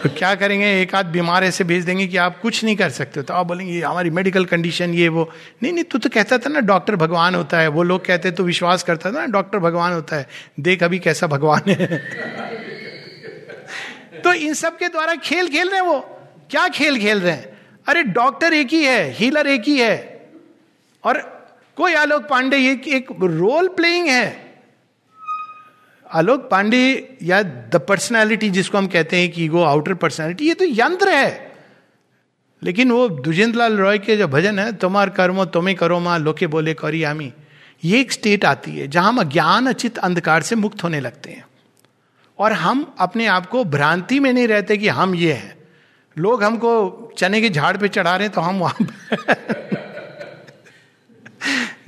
तो 0.02 0.08
क्या 0.18 0.34
करेंगे? 0.34 0.82
एक 0.82 0.94
आध 0.94 1.06
बीमार 1.06 1.44
ऐसे 1.44 1.64
भेज 1.64 1.84
देंगे 1.84 2.06
कि 2.06 2.16
आप 2.16 2.40
कुछ 2.40 2.64
नहीं 2.64 2.76
कर 2.76 2.90
सकते 2.90 3.22
तो 3.22 3.34
आप 3.34 3.46
बोलेंगे 3.46 3.80
हमारी 3.80 4.10
मेडिकल 4.10 4.44
कंडीशन 4.44 4.94
ये 4.94 5.08
वो। 5.08 5.32
नहीं 5.62 5.72
नहीं, 5.72 5.84
तू 5.84 5.98
तो 5.98 6.08
कहता 6.08 6.38
था 6.38 6.48
ना 6.48 6.60
डॉक्टर 6.60 6.96
भगवान 6.96 7.34
होता 7.34 7.60
है। 7.60 7.68
वो 7.68 7.82
लोग 7.82 8.06
कहते 8.06 8.30
तो 8.30 8.44
विश्वास 8.44 8.82
करता 8.82 9.10
था 9.10 9.20
ना 9.20 9.26
डॉक्टर 9.26 9.58
भगवान 9.58 9.92
होता 9.92 10.16
है। 10.16 10.26
देख 10.60 10.82
अभी 10.82 10.98
कैसा 10.98 11.26
भगवान 11.26 11.70
है। 11.70 11.86
तो 14.24 14.32
इन 14.32 14.54
सब 14.54 14.78
के 14.78 14.88
द्वारा 14.88 15.14
खेल 15.14 15.48
खेल 15.48 15.68
रहे 15.68 15.80
हैं 15.80 15.86
वो। 15.86 16.20
क्या 16.50 16.68
खेल 16.68 16.98
खेल 16.98 17.20
रहे 17.20 17.32
हैं? 17.32 17.58
अरे 17.88 18.02
डॉक्टर 18.02 18.52
एक 18.52 18.68
ही 18.68 18.84
है 18.84 19.10
हीलर 19.10 19.46
एक 19.46 19.62
ही 19.62 19.78
है। 19.78 20.28
और 21.04 21.39
कोई 21.80 21.94
आलोक 21.94 22.22
पांडे 22.22 22.56
एक, 22.70 22.88
एक 22.88 23.06
रोल 23.12 23.68
प्लेइंग 23.68 24.08
है। 24.08 24.24
आलोक 26.06 26.40
पांडे 26.50 26.80
या 27.22 27.42
द 27.42 27.80
पर्सनैलिटी 27.88 28.50
जिसको 28.50 28.78
हम 28.78 28.86
कहते 28.86 29.20
हैं 29.20 29.30
कि 29.32 29.46
गो 29.48 29.62
आउटर 29.62 29.94
पर्सनैलिटी 29.94 30.48
ये 30.48 30.54
तो 30.54 30.64
यंत्र 30.64 31.08
है। 31.08 31.30
लेकिन 32.62 32.90
वो 32.92 33.08
दुजेंद्र 33.08 33.58
लाल 33.58 33.76
रॉय 33.76 33.98
के 33.98 34.16
जो 34.16 34.28
भजन 34.28 34.58
है 34.58 34.72
तुम्हार 34.72 35.10
कर्मो 35.10 35.44
तुम्हें 35.44 35.76
करो 35.76 36.00
माँ 36.00 36.18
लोके 36.18 36.46
बोले 36.46 36.74
कौरी 36.74 37.02
आमी 37.02 37.32
ये 37.84 38.00
एक 38.00 38.12
स्टेट 38.12 38.44
आती 38.44 38.76
है 38.76 38.88
जहाँ 38.88 39.12
हम 39.12 39.22
ज्ञान 39.22 39.66
अचित 39.66 39.98
अंधकार 40.00 40.42
से 40.42 40.56
मुक्त 40.56 40.84
होने 40.84 41.00
लगते 41.00 41.30
हैं। 41.30 41.44
और 42.38 42.52
हम 42.52 42.94
अपने 42.98 43.26
आप 43.28 43.46
को 43.46 43.64
भ्रांति 43.64 44.20
में 44.20 44.32
नहीं 44.32 44.48
रहते 44.48 44.76
कि 44.76 44.88
हम 44.90 45.14
ये 45.14 45.32
हैं। 45.32 45.56
लोग 46.16 46.44
हमको 46.44 47.12
चने 47.18 47.40
के 47.40 47.50
झाड़ 47.50 47.76
पे 47.76 47.88
चढ़ा 47.88 48.16
रहे 48.16 48.26
हैं 48.26 48.34
तो 48.34 48.40
हम 48.40 48.58
वहाँ 48.58 48.76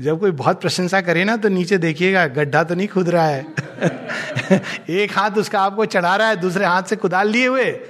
जब 0.03 0.21
कोई 0.21 0.31
बहुत 0.31 0.61
प्रशंसा 0.61 1.01
करे 1.01 1.25
ना 1.25 1.37
तो 1.37 1.49
नीचे 1.49 1.79
देखिएगा, 1.79 2.27
गड्ढा 2.27 2.65
तो 2.65 2.75
नहीं 2.75 2.89
खुद 2.89 3.09
रहा 3.09 3.27
है। 3.27 3.47
एक 4.91 5.09
हाथ 5.13 5.31
उसका 5.31 5.61
आपको 5.61 5.87
चढ़ा 5.87 6.17
रहा 6.17 6.29
है, 6.29 6.37
दूसरे 6.37 6.67
हाथ 6.67 6.83
से 6.83 6.97
कुदाल 6.97 7.29
लिए 7.29 7.47
हुए, 7.47 7.81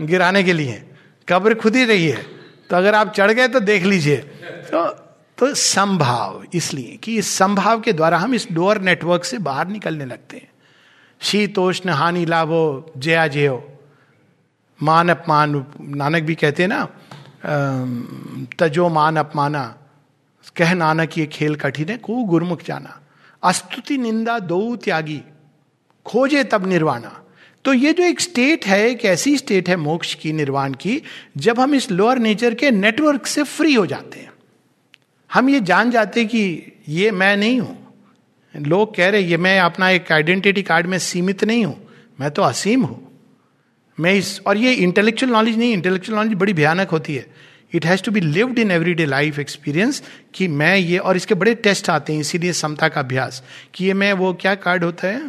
गिराने 0.00 0.42
के 0.42 0.52
लिए। 0.52 0.90
कब्र 1.28 1.54
खुद 1.54 1.76
ही 1.76 1.84
रही 1.84 2.08
है। 2.08 2.22
तो 2.70 2.76
अगर 2.76 2.94
आप 2.94 3.12
चढ़ 3.12 3.32
गए 3.32 3.48
तो 3.48 3.60
देख 3.60 3.82
लीजिए। 3.82 4.16
तो 4.16 4.88
तो 5.38 5.54
संभाव, 5.54 6.44
इसलिए 6.54 6.96
कि 6.96 7.16
इस 7.16 7.38
संभाव 7.38 7.80
के 7.80 7.92
द्वारा 7.92 8.18
हम 8.18 8.34
इस 8.34 8.48
डोर 8.52 8.78
नेटवर्क 8.78 9.24
से 9.24 9.38
बाहर 9.38 9.68
निकलने 9.68 10.04
लगते 10.04 10.36
हैं। 10.36 10.48
शीतोष्ण, 11.20 11.90
हानि 11.90 12.26
लाभो, 12.26 12.92
जया 12.96 13.26
जयो। 13.26 13.68
मान 14.82 15.08
अपमान, 15.08 15.66
नानक 15.80 16.22
भी 16.22 16.34
कहते 16.34 16.62
हैं 16.62 16.70
ना 16.72 16.88
तजो 18.58 18.88
मान 18.88 19.16
अपमाना। 19.16 19.74
कह 20.56 20.74
नानक 20.74 21.18
ये 21.18 21.26
खेल 21.26 21.54
कठिन 21.56 21.88
है, 21.88 21.96
को 21.96 22.24
गुरमुख 22.24 22.62
जाना। 22.64 22.98
अस्तुति 23.42 23.98
निंदा 23.98 24.38
दो 24.38 24.76
त्यागी, 24.76 25.20
खोजे 26.06 26.44
तब 26.44 26.66
निर्वाणा। 26.66 27.18
तो 27.64 27.72
ये 27.72 27.92
जो 27.92 28.02
एक 28.04 28.20
स्टेट 28.20 28.66
है, 28.66 28.80
एक 28.90 29.04
ऐसी 29.04 29.36
स्टेट 29.36 29.68
है 29.68 29.76
मोक्ष 29.76 30.14
की, 30.14 30.32
निर्वाण 30.32 30.72
की, 30.74 31.00
जब 31.36 31.60
हम 31.60 31.74
इस 31.74 31.90
लोअर 31.90 32.18
नेचर 32.18 32.54
के 32.54 32.70
नेटवर्क 32.70 33.26
से 33.26 33.42
फ्री 33.44 33.74
हो 33.74 33.86
जाते 33.86 34.20
हैं। 34.20 34.32
हम 35.30 35.48
ये 35.50 35.60
जान 35.62 35.90
जाते 35.90 36.24
कि 36.24 36.42
ये 36.88 37.10
मैं 37.10 37.36
नहीं 37.36 37.60
हूँ। 37.60 37.76
लोग 38.54 38.94
कह 38.96 39.08
रहे 39.08 39.20
ये 39.20 39.36
मैं 39.36 39.58
अपना 39.60 39.88
एक 39.90 40.10
आइडेंटिटी 40.12 40.62
कार्ड 40.62 40.86
में 40.86 40.98
सीमित 40.98 41.44
नहीं 41.44 41.64
हूँ, 41.64 41.76
मैं 42.20 42.30
तो 42.30 42.42
असीम 42.42 42.84
हूँ। 42.84 43.00
मैं 43.98 44.12
इस, 44.14 44.40
और 44.46 44.56
ये 44.56 44.72
इंटेलेक्चुअल 44.74 45.32
नॉलेज 45.32 45.56
नहीं 45.58 45.72
इंटेलेक्चुअल 45.72 46.18
नॉलेज 46.18 46.34
बड़ी 46.34 46.52
भयानक 46.52 46.90
होती 46.90 47.14
है। 47.14 47.26
It 47.74 47.86
has 47.86 48.02
to 48.02 48.12
be 48.12 48.20
lived 48.20 48.58
in 48.58 48.70
every 48.70 48.94
day 48.94 49.06
life 49.06 49.38
experience 49.38 50.02
कि 50.34 50.48
मैं 50.48 50.76
ये, 50.76 50.98
और 50.98 51.16
इसके 51.16 51.34
बड़े 51.34 51.54
टेस्ट 51.56 51.90
आते 51.90 52.12
हैं, 52.12 52.20
इसीलिए 52.20 52.52
समता 52.52 52.88
का 52.88 53.00
अभ्यास 53.00 53.42
कि 53.74 53.84
ये 53.84 53.94
मैं 53.94 54.12
वो 54.12 54.32
क्या 54.34 54.54
कार्ड 54.56 54.84
होता 54.84 55.08
है? 55.08 55.20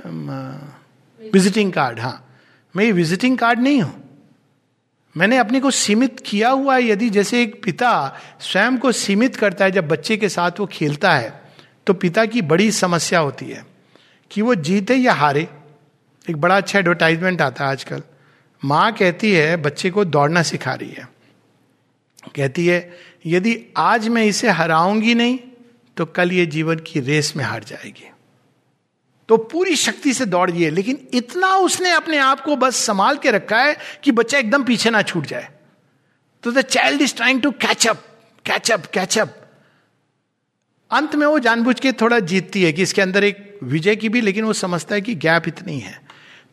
विजिटिंग 1.22 1.74
कार्ड 1.74 2.00
हाँ। 2.00 2.20
मैं 2.76 2.86
ये 2.86 2.92
विजिटिंग 2.92 3.38
कार्ड 3.38 3.60
नहीं 3.60 3.82
हूँ। 3.82 4.02
मैंने 5.16 5.38
अपने 5.38 5.60
को 5.60 5.72
सीमित 5.72 6.20
किया 6.26 6.50
हुआ 6.50 6.76
है, 6.76 6.84
यदि 6.84 7.10
जैसे 7.10 7.42
एक 7.42 7.62
पिता 7.64 7.92
स्वयं 8.42 8.78
को 8.78 8.92
सीमित 8.92 9.36
करता 9.36 9.66
है, 9.66 9.72
जब 9.72 9.88
बच्चे 9.88 10.18
के 10.18 10.30
साथ 10.30 10.60
वो 10.60 10.66
खेलता 10.66 11.14
है 11.14 11.42
तो 11.88 11.94
पिता 11.94 12.26
की 12.26 12.42
बड़ी 12.44 12.72
समस्या 12.72 13.20
होती 13.20 13.46
है 13.46 13.66
कि 14.32 14.42
वो 14.42 14.56
जीते 14.58 14.96
या 14.96 15.14
हारे। 15.14 15.48
एक 16.26 16.38
बड़ा 16.38 16.58
अच्छा 16.58 16.80
एडवर्टाइजमेंट 16.80 17.42
आता 17.42 17.64
है 17.66 17.72
आजकल। 17.72 18.02
माँ 18.62 18.92
कहती 18.94 19.32
है, 19.32 19.56
बच्चे 19.58 19.90
को 19.90 20.06
दौड़ना 20.06 20.42
सिखा 20.44 20.74
रही 20.74 20.90
है। 20.90 21.08
कहती 22.32 22.66
है, 22.66 22.98
यदि 23.26 23.58
आज 23.78 24.08
मैं 24.08 24.24
इसे 24.26 24.50
हराऊँगी 24.50 25.14
नहीं 25.16 25.38
तो 25.98 26.06
कल 26.06 26.32
ये 26.32 26.46
जीवन 26.46 26.80
की 26.80 27.00
रेस 27.00 27.36
में 27.36 27.44
हार 27.46 27.64
जाएगी। 27.64 28.10
तो 29.30 29.38
पूरी 29.38 29.76
शक्ति 29.76 30.14
से 30.14 30.26
दौड़िए 30.26 30.70
लेकिन 30.70 31.08
इतना 31.14 31.56
उसने 31.58 31.92
अपने 31.92 32.18
आप 32.18 32.42
को 32.42 32.56
बस 32.56 32.76
संभाल 32.78 33.18
के 33.18 33.32
रखा 33.32 33.62
है 33.62 33.78
कि 34.04 34.12
बच्चा 34.12 34.38
एकदम 34.38 34.64
पीछे 34.64 34.90
ना 34.90 35.02
छूट 35.02 35.26
जाए। 35.26 35.50
तो 36.44 36.52
the 36.52 36.62
child 36.62 37.02
is 37.02 37.16
trying 37.16 37.42
to 37.42 37.52
catch up 37.52 38.04
catch up 38.46 38.86
catch up 38.86 39.36
अंत 40.92 41.16
में 41.16 41.26
वो 41.28 41.40
जानबूझ 41.40 41.80
के 41.80 41.92
थोड़ा 41.92 42.20
जीतती 42.22 42.64
है 42.64 42.72
कि 42.74 42.82
इसके 42.82 43.02
अंदर 43.02 43.24
एक 43.24 43.60
विजय 43.64 43.96
की 43.96 44.10
भी, 44.10 44.22
लेकिन 44.22 44.46
वो 44.46 44.54
समझता 44.54 44.96
है 44.96 45.02
कि 45.02 45.16
गैप 45.16 45.48
इतनी 45.48 45.80
है। 45.80 46.02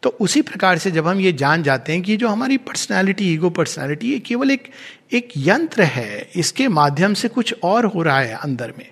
तो 0.03 0.11
उसी 0.21 0.43
प्रकार 0.43 0.79
से 0.79 0.91
जब 0.91 1.07
हम 1.07 1.21
ये 1.21 1.33
जान 1.33 1.63
जाते 1.63 1.93
हैं 1.93 2.03
कि 2.03 2.17
जो 2.17 2.29
हमारी 2.29 2.57
पर्सनैलिटी 2.57 3.33
ईगो 3.33 3.51
पर्सनैलिटी 3.51 4.13
ये 4.13 4.19
केवल 4.19 4.51
एक 4.51 4.71
एक 5.13 5.29
यंत्र 5.37 5.83
है, 5.83 6.31
इसके 6.37 6.69
माध्यम 6.69 7.15
से 7.15 7.29
कुछ 7.29 7.55
और 7.63 7.85
हो 7.85 8.03
रहा 8.03 8.21
है 8.21 8.35
अंदर 8.35 8.73
में। 8.79 8.87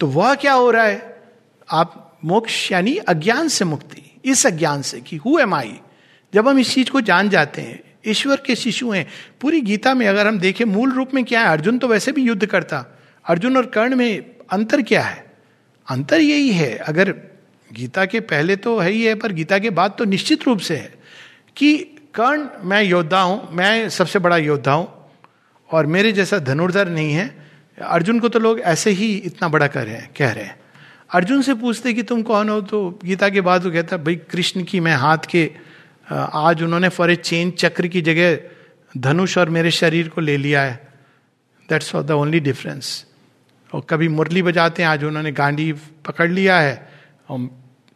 तो 0.00 0.06
वह 0.06 0.34
क्या 0.34 0.52
हो 0.52 0.70
रहा 0.70 0.84
है? 0.84 1.22
आप 1.70 2.18
मोक्ष 2.24 2.72
यानी 2.72 2.96
अज्ञान 2.96 3.48
से 3.48 3.64
मुक्ति, 3.64 4.02
इस 4.24 4.46
अज्ञान 4.46 4.82
से 4.82 5.00
कि 5.00 5.16
हु 5.16 5.38
एम 5.38 5.54
आई 5.54 5.78
जब 6.34 6.48
हम 6.48 6.58
इस 6.58 6.74
चीज़ 6.74 6.90
को 6.90 7.00
जान 7.00 7.28
जाते 7.28 7.62
हैं, 7.62 7.80
ईश्वर 8.06 8.36
के 8.36 8.56
शिशु 8.56 8.90
हैं, 8.90 9.06
पूरी 9.40 9.60
गीता 9.60 9.94
में 9.94 10.06
अगर 10.06 10.26
हम 10.26 10.38
देखें, 10.38 10.64
मूल 10.64 10.92
रूप 10.92 11.14
में 11.14 11.24
क्या 11.24 11.40
है? 11.40 11.46
अर्जुन 11.46 11.78
तो 11.78 11.88
वैसे 11.88 12.12
भी 12.12 12.22
युद्ध 12.22 12.46
करता। 12.46 12.84
अर्जुन 13.24 13.56
और 13.56 13.66
कर्ण 13.66 13.96
में 13.96 14.24
अंतर 14.50 14.82
क्या 14.82 15.02
है? 15.02 15.32
अंतर 15.88 16.20
यही 16.20 16.50
है, 16.50 16.76
अगर 16.76 17.31
गीता 17.72 18.04
के 18.06 18.20
पहले 18.22 18.56
तो 18.56 18.78
है 18.78 18.90
ही 18.90 19.04
है, 19.04 19.14
पर 19.14 19.32
गीता 19.32 19.58
के 19.58 19.70
बाद 19.70 19.94
तो 19.98 20.04
निश्चित 20.04 20.46
रूप 20.46 20.58
से 20.60 20.76
है 20.76 20.92
कि 21.56 21.76
कर्ण, 22.14 22.46
मैं 22.62 22.82
योद्धा 22.82 23.20
हूँ, 23.20 23.48
मैं 23.52 23.88
सबसे 23.88 24.18
बड़ा 24.18 24.36
योद्धा 24.36 24.72
हूँ, 24.72 24.88
और 25.70 25.86
मेरे 25.86 26.12
जैसा 26.12 26.38
धनुर्धर 26.40 26.88
नहीं 26.88 27.12
है। 27.12 27.26
अर्जुन 27.78 28.18
को 28.20 28.28
तो 28.28 28.38
लोग 28.38 28.60
ऐसे 28.60 28.90
ही 28.90 29.14
इतना 29.16 29.48
बड़ा 29.48 29.66
कर 29.66 29.86
रहे 29.86 29.94
हैं, 29.94 30.10
कह 30.18 30.32
रहे 30.32 30.44
हैं। 30.44 30.56
अर्जुन 31.10 31.42
से 31.42 31.54
पूछते 31.54 31.92
कि 31.92 32.02
तुम 32.02 32.22
कौन 32.22 32.48
हो 32.48 32.60
तो 32.62 32.98
गीता 33.04 33.28
के 33.28 33.40
बाद 33.40 33.64
वो 33.64 33.70
कहता, 33.70 33.96
भाई, 33.96 34.16
कृष्ण 34.30 34.62
की 34.64 34.80
मैं 34.80 34.94
हाथ 34.94 35.26
के 35.30 35.50
आज 36.08 36.62
उन्होंने 36.62 36.88
फॉर 36.88 37.10
ए 37.10 37.16
चेंज 37.16 37.52
चक्र 37.54 37.88
की 37.88 38.00
जगह 38.02 38.38
धनुष 38.92 39.36
और 39.38 39.48
मेरे 39.50 39.70
शरीर 39.72 40.08
को 40.08 40.20
ले 40.20 40.36
लिया 40.36 40.62
है। 40.62 40.74
दैट्स 41.68 41.94
द 41.96 42.10
ओनली 42.12 42.40
डिफरेंस 42.40 43.04
और 43.72 43.86
कभी 43.90 44.08
मुरली 44.10 44.42
बजाते 44.42 44.82
हैं, 44.82 44.88
आज 44.90 45.04
उन्होंने 45.04 45.32
गांडी 45.32 45.72
पकड़ 46.06 46.30
लिया 46.30 46.58
है, 46.60 46.74
और 47.30 47.48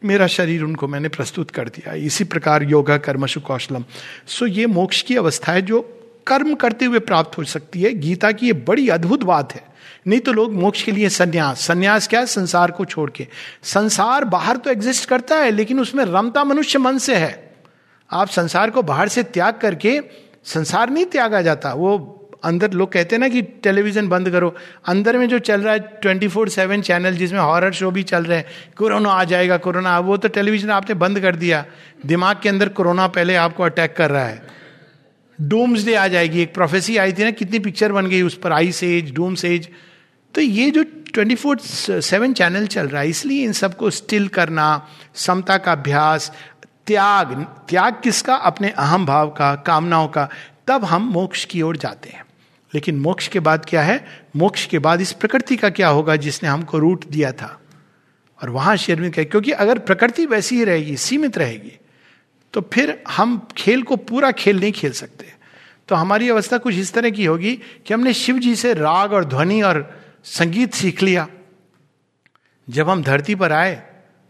मेरा 0.05 0.27
शरीर 0.27 0.63
उनको 0.63 0.87
मैंने 0.87 1.09
प्रस्तुत 1.09 1.51
कर 1.51 1.69
दिया। 1.69 1.93
इसी 1.93 2.23
प्रकार 2.23 2.63
योगा 2.63 2.97
कर्मशु 2.97 3.39
कौशलम 3.39 3.85
सो 4.27 4.45
ये 4.45 4.65
मोक्ष 4.65 5.01
की 5.01 5.15
अवस्था 5.15 5.51
है 5.51 5.61
जो 5.61 5.81
कर्म 6.27 6.55
करते 6.55 6.85
हुए 6.85 6.99
प्राप्त 6.99 7.37
हो 7.37 7.43
सकती 7.43 7.81
है। 7.81 7.93
गीता 7.93 8.31
की 8.31 8.45
ये 8.45 8.53
बड़ी 8.53 8.89
अद्भुत 8.89 9.23
बात 9.23 9.55
है। 9.55 9.63
नहीं 10.07 10.19
तो 10.19 10.31
लोग 10.31 10.53
मोक्ष 10.53 10.83
के 10.83 10.91
लिए 10.91 11.09
संन्यास। 11.09 11.61
संन्यास 11.61 12.07
क्या 12.07 12.19
है? 12.19 12.25
संसार 12.25 12.71
को 12.71 12.85
छोड़ 12.85 13.09
के। 13.11 13.27
संसार 13.63 14.25
बाहर 14.25 14.57
तो 14.57 14.69
एग्जिस्ट 14.69 15.09
करता 15.09 15.35
है, 15.35 15.51
लेकिन 15.51 15.79
उसमें 15.79 16.05
रमता 16.05 16.43
मनुष्य 16.43 16.79
मन 16.79 16.97
से 16.97 17.15
है। 17.15 17.55
आप 18.11 18.27
संसार 18.27 18.69
को 18.69 18.81
बाहर 18.81 19.07
से 19.07 19.23
त्याग 19.23 19.53
करके 19.53 20.01
संसार 20.45 20.89
नहीं 20.89 21.05
त्यागा 21.05 21.41
जाता। 21.41 21.73
वो 21.73 22.13
अंदर 22.43 22.71
लोग 22.71 22.91
कहते 22.91 23.15
हैं 23.15 23.19
ना 23.19 23.27
कि 23.29 23.41
टेलीविज़न 23.41 24.07
बंद 24.09 24.29
करो। 24.29 24.53
अंदर 24.87 25.17
में 25.17 25.27
जो 25.29 25.39
चल 25.39 25.61
रहा 25.61 25.73
है 25.73 25.79
ट्वेंटी 26.01 26.27
फोर 26.27 26.49
सेवन 26.49 26.81
चैनल 26.81 27.15
जिसमें 27.15 27.39
हॉरर 27.39 27.71
शो 27.73 27.91
भी 27.91 28.03
चल 28.03 28.23
रहे 28.23 28.37
हैं 28.37 28.45
कोरोना 28.77 29.09
आ 29.11 29.23
जाएगा 29.25 29.57
कोरोना 29.59 29.97
वो 30.01 30.17
तो 30.17 30.27
टेलीविज़न 30.29 30.71
आपने 30.71 30.95
बंद 30.95 31.19
कर 31.19 31.35
दिया। 31.35 31.63
दिमाग 32.05 32.39
के 32.43 32.49
अंदर 32.49 32.69
कोरोना 32.71 33.07
पहले 33.09 33.35
आपको 33.37 33.63
अटैक 33.63 33.95
कर 33.97 34.11
रहा 34.11 34.25
है। 34.25 34.55
डूम्स 35.39 35.85
डे 35.85 35.93
आ 35.95 36.07
जाएगी, 36.07 36.41
एक 36.41 36.53
प्रोफेसी 36.53 36.97
आई 36.97 37.13
थी 37.13 37.23
ना, 37.23 37.31
कितनी 37.31 37.59
पिक्चर 37.59 37.91
बन 37.91 38.07
गई 38.07 38.21
उस 38.21 38.37
पर 38.37 38.51
आई 38.51 38.71
सेज 38.73 39.13
डूम 39.15 39.35
सेज 39.37 39.69
तो 40.35 40.41
ये 40.41 40.69
जो 40.71 40.83
ट्वेंटी 41.13 41.35
फोर 41.35 41.57
सेवन 41.59 42.33
चैनल 42.33 42.65
चल 42.67 42.87
रहा 42.87 43.01
है, 43.01 43.09
इसलिए 43.09 43.43
इन 43.43 43.51
सबको 43.53 43.89
स्टिल 43.91 44.27
करना, 44.29 44.87
समता 45.15 45.57
का 45.57 45.71
अभ्यास, 45.71 46.31
त्याग 46.87 47.33
त्याग 47.69 47.99
किसका? 48.03 48.35
अपने 48.35 48.69
अहम 48.69 49.05
भाव 49.05 49.29
का, 49.29 49.53
कामनाओं 49.57 50.07
का। 50.07 50.27
तब 50.67 50.85
हम 50.85 51.09
मोक्ष 51.09 51.45
की 51.45 51.61
ओर 51.61 51.77
जाते 51.77 52.09
हैं। 52.09 52.23
लेकिन 52.77 52.99
मोक्ष 52.99 53.27
के 53.27 53.39
बाद 53.39 53.65
क्या 53.65 53.81
है? 53.81 54.05
मोक्ष 54.35 54.65
के 54.65 54.79
बाद 54.79 55.01
इस 55.01 55.11
प्रकृति 55.13 55.55
का 55.57 55.69
क्या 55.69 55.87
होगा 55.89 56.15
जिसने 56.15 56.49
हमको 56.49 56.79
रूट 56.79 57.05
दिया 57.05 57.31
था? 57.31 57.59
और 58.41 58.49
वहाँ 58.49 58.75
शेरविंद 58.77 59.13
कहे, 59.13 59.25
क्योंकि 59.25 59.51
अगर 59.53 59.79
प्रकृति 59.79 60.25
वैसी 60.25 60.55
ही 60.55 60.63
रहेगी, 60.63 60.97
सीमित 60.97 61.37
रहेगी 61.37 61.71
तो 62.53 62.61
फिर 62.73 63.01
हम 63.09 63.37
खेल 63.57 63.81
को 63.83 63.95
पूरा 63.97 64.31
खेल 64.33 64.59
नहीं 64.59 64.71
खेल 64.71 64.91
सकते। 64.91 65.33
तो 65.87 65.95
हमारी 65.95 66.29
अवस्था 66.29 66.57
कुछ 66.57 66.75
इस 66.75 66.93
तरह 66.93 67.09
की 67.09 67.25
होगी 67.25 67.55
कि 67.85 67.93
हमने 67.93 68.13
शिव 68.13 68.37
जी 68.37 68.55
से 68.55 68.73
राग 68.73 69.13
और 69.13 69.25
ध्वनि 69.25 69.61
और 69.61 69.81
संगीत 70.23 70.73
सीख 70.73 71.03
लिया। 71.03 71.27
जब 72.67 72.89
हम 72.89 73.03
धरती 73.03 73.35
पर 73.35 73.51
आए 73.51 73.75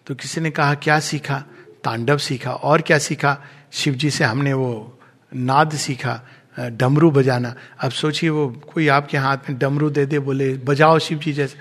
तो 0.08 0.16
किसी 0.16 0.42
ने 0.42 0.52
कहा, 0.52 0.74
क्या 0.76 1.00
सीखा? 1.02 1.44
तांडव 1.84 2.18
सीखा। 2.18 2.52
और 2.52 2.82
क्या 2.82 2.98
सीखा? 3.00 3.38
शिव 3.74 3.94
जी 3.94 4.12
से 4.12 4.24
हमने 4.24 4.54
वो 4.54 5.00
नाद 5.32 5.76
सीखा। 5.76 6.22
डमरू 6.60 7.12
बजाना। 7.12 7.56
अब 7.80 7.92
सोचिए 7.92 8.30
वो 8.30 8.48
कोई 8.74 8.88
आपके 8.88 9.18
हाथ 9.18 9.38
में 9.38 9.60
डमरू 9.60 9.90
दे 9.90 10.06
दे, 10.06 10.20
बोले, 10.20 10.54
बजाओ 10.54 11.00
शिव 11.00 11.20
जी 11.20 11.34
जैसे। 11.34 11.58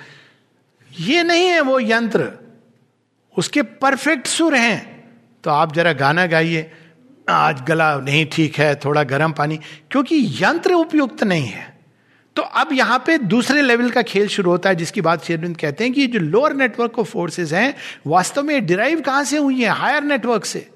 ये 1.01 1.23
नहीं 1.23 1.47
है 1.47 1.61
वो 1.61 1.81
यंत्र। 1.81 2.33
उसके 3.39 3.63
परफेक्ट 3.63 4.27
सुर 4.27 4.55
हैं। 4.55 5.05
तो 5.45 5.51
आप 5.51 5.75
जरा 5.75 5.93
गाना 5.93 6.27
गाइए। 6.27 6.71
आज 7.29 7.63
गला 7.69 7.99
नहीं 7.99 8.27
ठीक 8.33 8.57
है, 8.57 8.75
थोड़ा 8.75 9.03
गर्म 9.03 9.33
पानी। 9.33 9.57
क्योंकि 9.91 10.35
यंत्र 10.41 10.73
उपयुक्त 10.73 11.25
नहीं 11.25 11.47
है। 11.47 11.77
तो 12.37 12.43
अब 12.43 12.69
यहाँ 12.73 13.05
पे 13.07 13.19
दूसरे 13.19 13.63
लेवल 13.63 13.91
का 13.91 14.03
खेल 14.03 14.29
शुरू 14.29 14.51
होता 14.51 14.69
है, 14.69 14.75
जिसकी 14.75 15.01
बात 15.01 15.25
शेरविंद 15.25 15.57
कहते 15.57 15.85
हैं 15.85 15.93
कि 15.93 16.07
जो 16.07 16.19
लोअर 16.19 16.55
नेटवर्क 16.55 16.99
ऑफ़ 16.99 17.09
फोर्सेस 17.09 17.53
हैं, 17.53 17.75
वास्तव 18.07 18.43
में 18.43 18.67
डिराइव 18.67 19.01
कहाँ 19.01 19.25
से 19.25 19.39
हुई 19.39 19.63
है? 19.63 19.69
हायर 19.69 20.03
नेटवर्क 20.03 20.45
से। 20.45 20.71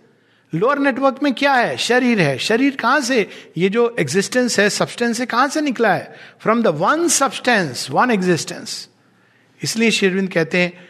लोअर 0.54 0.78
नेटवर्क 0.78 1.20
में 1.22 1.34
क्या 1.34 1.54
है? 1.54 1.76
शरीर 1.76 2.20
है। 2.20 2.38
शरीर 2.38 2.76
कहाँ 2.76 3.00
से? 3.00 3.30
ये 3.56 3.68
जो 3.68 3.96
एग्जिस्टेंस 4.00 4.58
है 4.58 4.70
सब्सटेंस 4.70 5.20
है 5.20 5.26
कहाँ 5.26 5.48
से 5.48 5.60
निकला 5.60 5.94
है? 5.94 6.14
From 6.40 6.62
the 6.62 6.66
one 6.66 7.08
substance 7.08 7.90
one 7.90 8.10
existence 8.10 8.88
इसलिए 9.62 9.90
शेरविंद 9.90 10.32
कहते 10.32 10.58
हैं 10.58 10.88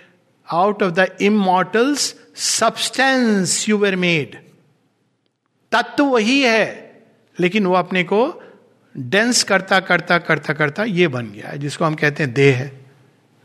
out 0.53 0.83
of 0.83 0.93
the 0.93 1.17
immortals 1.21 2.15
substance 2.37 3.69
you 3.69 3.79
were 3.79 3.97
made 3.97 4.39
तत्व 5.73 6.05
वही 6.05 6.43
है। 6.43 6.91
लेकिन 7.41 7.67
वो 7.67 7.75
अपने 7.75 8.05
को 8.05 8.43
डेंस 8.97 9.43
करता 9.43 9.81
करता 9.81 10.19
करता 10.19 10.53
करता 10.53 10.85
ये 10.85 11.09
बन 11.09 11.27
गया 11.27 11.49
है, 11.49 11.59
जिसको 11.59 11.85
हम 11.85 11.95
कहते 11.95 12.23
हैं 12.23 12.35
देह 12.35 12.57
है। 12.57 12.81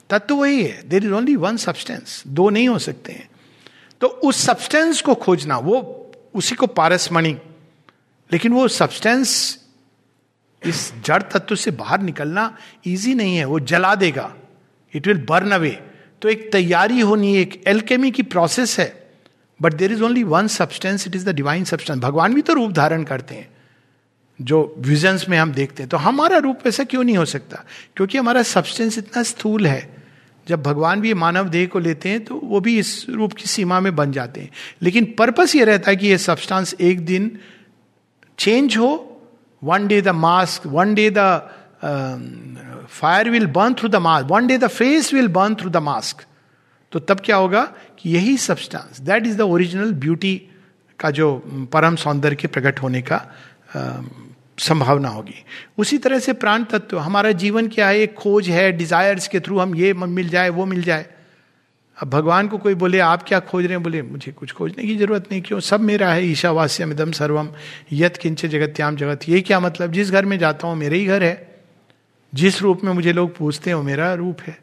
तत्व 0.09 0.35
वही 0.35 0.63
है। 0.63 0.89
There 0.89 1.03
is 1.03 1.11
only 1.11 1.35
one 1.35 1.57
substance 1.57 2.23
दो 2.27 2.49
नहीं 2.49 2.69
हो 2.69 2.79
सकते 2.79 3.11
हैं। 3.11 3.29
तो 4.01 4.07
उस 4.07 4.45
सब्सटेंस 4.45 5.01
को 5.01 5.15
खोजना, 5.15 5.57
वो 5.57 6.01
उसी 6.35 6.55
को 6.55 6.67
पारसमणि। 6.67 7.37
लेकिन 8.31 8.53
वो 8.53 8.67
सब्सटेंस 8.67 9.59
इस 10.65 10.93
जड़ 11.05 11.21
तत्व 11.23 11.55
से 11.55 11.71
बाहर 11.71 12.01
निकलना 12.01 12.57
इजी 12.85 13.13
नहीं 13.13 13.37
है, 13.37 13.45
वो 13.45 13.59
जला 13.59 13.95
देगा। 13.95 14.35
इट 14.93 15.07
विल 15.07 15.25
बर्न 15.29 15.51
अवे 15.51 15.83
तो 16.21 16.29
एक 16.29 16.51
तैयारी 16.51 16.99
होनी, 16.99 17.37
एक 17.37 17.63
एल्केमी 17.67 18.11
की 18.11 18.23
प्रोसेस 18.23 18.79
है। 18.79 19.11
But 19.61 19.73
there 19.73 19.91
is 19.91 20.03
only 20.03 20.23
one 20.23 20.47
substance 20.47 21.07
it 21.07 21.15
is 21.15 21.29
the 21.29 21.35
divine 21.35 21.63
substance 21.63 21.99
भगवान 21.99 22.33
भी 22.33 22.41
तो 22.41 22.53
रूप 22.53 22.71
धारण 22.71 23.03
करते 23.03 23.35
हैं, 23.35 23.49
जो 24.41 24.75
विजन्स 24.77 25.29
में 25.29 25.37
हम 25.37 25.51
देखते 25.51 25.83
हैं। 25.83 25.89
तो 25.89 25.97
हमारा 25.97 26.37
रूप 26.37 26.67
ऐसा 26.67 26.83
क्यों 26.83 27.03
नहीं 27.03 27.17
हो 27.17 27.25
सकता? 27.25 27.63
क्योंकि 27.95 28.17
हमारा 28.17 28.43
सब्सटेंस 28.43 28.97
इतना 28.97 29.23
स्थूल 29.23 29.67
है। 29.67 30.04
जब 30.47 30.63
भगवान 30.63 31.01
भी 31.01 31.13
मानव 31.13 31.49
देह 31.49 31.67
को 31.67 31.79
लेते 31.79 32.09
हैं 32.09 32.25
तो 32.25 32.41
वो 32.43 32.59
भी 32.59 32.79
इस 32.79 33.05
रूप 33.09 33.33
की 33.33 33.45
सीमा 33.45 33.79
में 33.79 33.95
बन 33.95 34.11
जाते 34.11 34.41
हैं। 34.41 34.49
लेकिन 34.81 35.15
पर्पस 35.17 35.55
ये 35.55 35.63
रहता 35.63 35.91
है 35.91 35.97
कि 35.97 36.07
ये 36.07 36.17
सब्सटेंस 36.17 36.75
एक 36.81 37.05
दिन 37.05 37.39
चेंज 38.37 38.77
हो 38.77 39.21
one 39.63 39.87
day 39.87 40.01
the 40.01 40.09
mask 40.09 40.67
one 40.67 40.93
day 40.93 41.13
the 41.17 41.49
fire 42.89 43.29
will 43.29 43.47
burn 43.47 43.73
through 43.73 43.89
the 43.89 43.95
mask 43.95 44.27
one 44.27 44.47
day 44.47 44.57
the 44.57 44.67
face 44.67 45.13
will 45.13 45.27
burn 45.27 45.55
through 45.55 45.69
the 45.69 45.77
mask 45.77 46.25
तो 46.91 46.99
तब 46.99 47.21
क्या 47.25 47.35
होगा 47.35 47.73
कि 47.99 48.09
यही 48.09 48.37
substance 48.37 49.01
that 49.01 49.27
is 49.27 49.37
the 49.37 49.41
original 49.41 49.93
beauty 49.93 50.41
का 50.99 51.11
जो, 51.11 51.35
परम 51.73 51.95
सौंदर्य 51.95 52.35
के 52.35 52.47
प्रकट 52.47 52.81
होने 52.81 53.01
का 53.01 53.35
संभावना 54.57 55.09
होगी। 55.09 55.43
उसी 55.77 55.97
तरह 55.97 56.19
से 56.19 56.33
प्राण 56.33 56.63
तत्व, 56.63 56.99
हमारा 56.99 57.31
जीवन 57.31 57.67
क्या 57.67 57.87
है? 57.87 57.99
एक 57.99 58.13
खोज 58.13 58.49
है 58.49 58.71
डिजायर्स 58.71 59.27
के 59.27 59.39
थ्रू 59.39 59.59
हम 59.59 59.75
ये 59.75 59.93
मिल 59.93 60.29
जाए, 60.29 60.49
वो 60.49 60.65
मिल 60.65 60.83
जाए। 60.83 61.05
अब 61.97 62.09
भगवान 62.09 62.47
को 62.47 62.57
कोई 62.57 62.73
बोले, 62.73 62.99
आप 62.99 63.23
क्या 63.23 63.39
खोज 63.39 63.65
रहे 63.65 63.73
हैं? 63.73 63.83
बोले, 63.83 64.01
मुझे 64.01 64.31
कुछ 64.31 64.51
खोजने 64.51 64.83
की 64.83 64.97
ज़रूरत 64.97 65.25
नहीं, 65.31 65.41
क्यों? 65.41 65.59
सब 65.59 65.79
मेरा 65.79 66.13
है, 66.13 66.25
ईशावास्यम 66.25 66.91
इदम 66.91 67.11
सर्वम 67.11 67.49
यत 67.91 68.17
किंच 68.17 68.45
जगत्याम 68.45 68.95
जगत। 68.95 69.19
ये 69.29 69.41
क्या 69.41 69.59
मतलब? 69.59 69.91
जिस 69.91 70.11
घर 70.11 70.25
में 70.25 70.39
जाता 70.39 70.67
हूँ, 70.67 70.75
मेरे 70.75 70.97
ही 70.97 71.05
घर 71.05 71.23
है। 71.23 71.55
जिस 72.33 72.61
रूप 72.61 72.83
में 72.83 72.93
मुझे 72.93 73.13
लोग 73.13 73.37
पूछते 73.37 73.69
हैं, 73.69 73.75
वो 73.75 73.83
मेरा 73.83 74.13
रूप 74.13 74.41
है। 74.41 74.59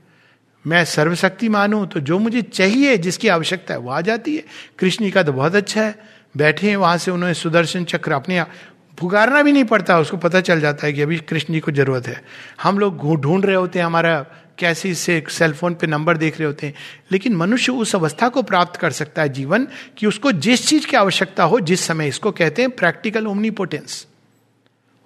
मैं 0.66 0.84
सर्वशक्ति 0.84 1.48
मानू 1.48 1.86
तो 1.86 2.00
जो 2.00 2.18
मुझे 2.18 2.42
चाहिए, 2.42 2.96
जिसकी 2.96 3.28
आवश्यकता 3.28 3.74
है, 3.74 3.80
वो 3.80 3.90
आ 3.90 4.00
जाती 4.00 4.36
है। 4.36 4.44
कृष्ण 4.78 5.10
का 5.10 5.22
तो 5.22 5.32
बहुत 5.32 5.54
अच्छा 5.54 5.82
है। 5.82 5.98
बैठे 6.36 6.68
हैं 6.68 6.76
वहाँ 6.76 6.98
से, 6.98 7.10
उन्होंने 7.10 7.34
सुदर्शन 7.34 7.84
चक्र 7.84 8.12
अपने 8.12 8.44
पुकारना 8.98 9.42
भी 9.42 9.52
नहीं 9.52 9.64
पड़ता, 9.64 9.98
उसको 9.98 10.16
पता 10.16 10.40
चल 10.40 10.60
जाता 10.60 10.86
है 10.86 10.92
कि 10.92 11.02
अभी 11.02 11.16
कृष्ण 11.18 11.54
जी 11.54 11.60
को 11.60 11.72
ज़रूरत 11.72 12.06
है। 12.06 12.22
हम 12.62 12.78
लोग 12.78 13.20
ढूंढ 13.20 13.44
रहे 13.46 13.56
होते 13.56 13.78
हैं, 13.78 13.86
हमारा 13.86 14.24
कैसे 14.58 14.94
से 14.94 15.22
सेल 15.28 15.52
फ़ोन 15.52 15.74
पे 15.74 15.86
नंबर 15.86 16.16
देख 16.16 16.38
रहे 16.38 16.46
होते 16.46 16.66
हैं, 16.66 16.74
लेकिन 17.12 17.36
मनुष्य 17.36 17.72
उस 17.72 17.94
अवस्था 17.94 18.28
को 18.28 18.42
प्राप्त 18.42 18.80
कर 18.80 18.90
सकता 18.90 19.22
है 19.22 19.28
जीवन 19.28 19.66
कि 19.98 20.06
उसको 20.06 20.32
जिस 20.32 20.66
चीज़ 20.68 20.86
की 20.86 20.96
आवश्यकता 20.96 21.44
हो, 21.44 21.60
जिस 21.60 21.80
समय 21.80 22.08
इसको 22.08 22.30
कहते 22.30 22.62
हैं 22.62 22.70
प्रैक्टिकल 22.70 23.26
ओमनीपोटेंस 23.26 24.06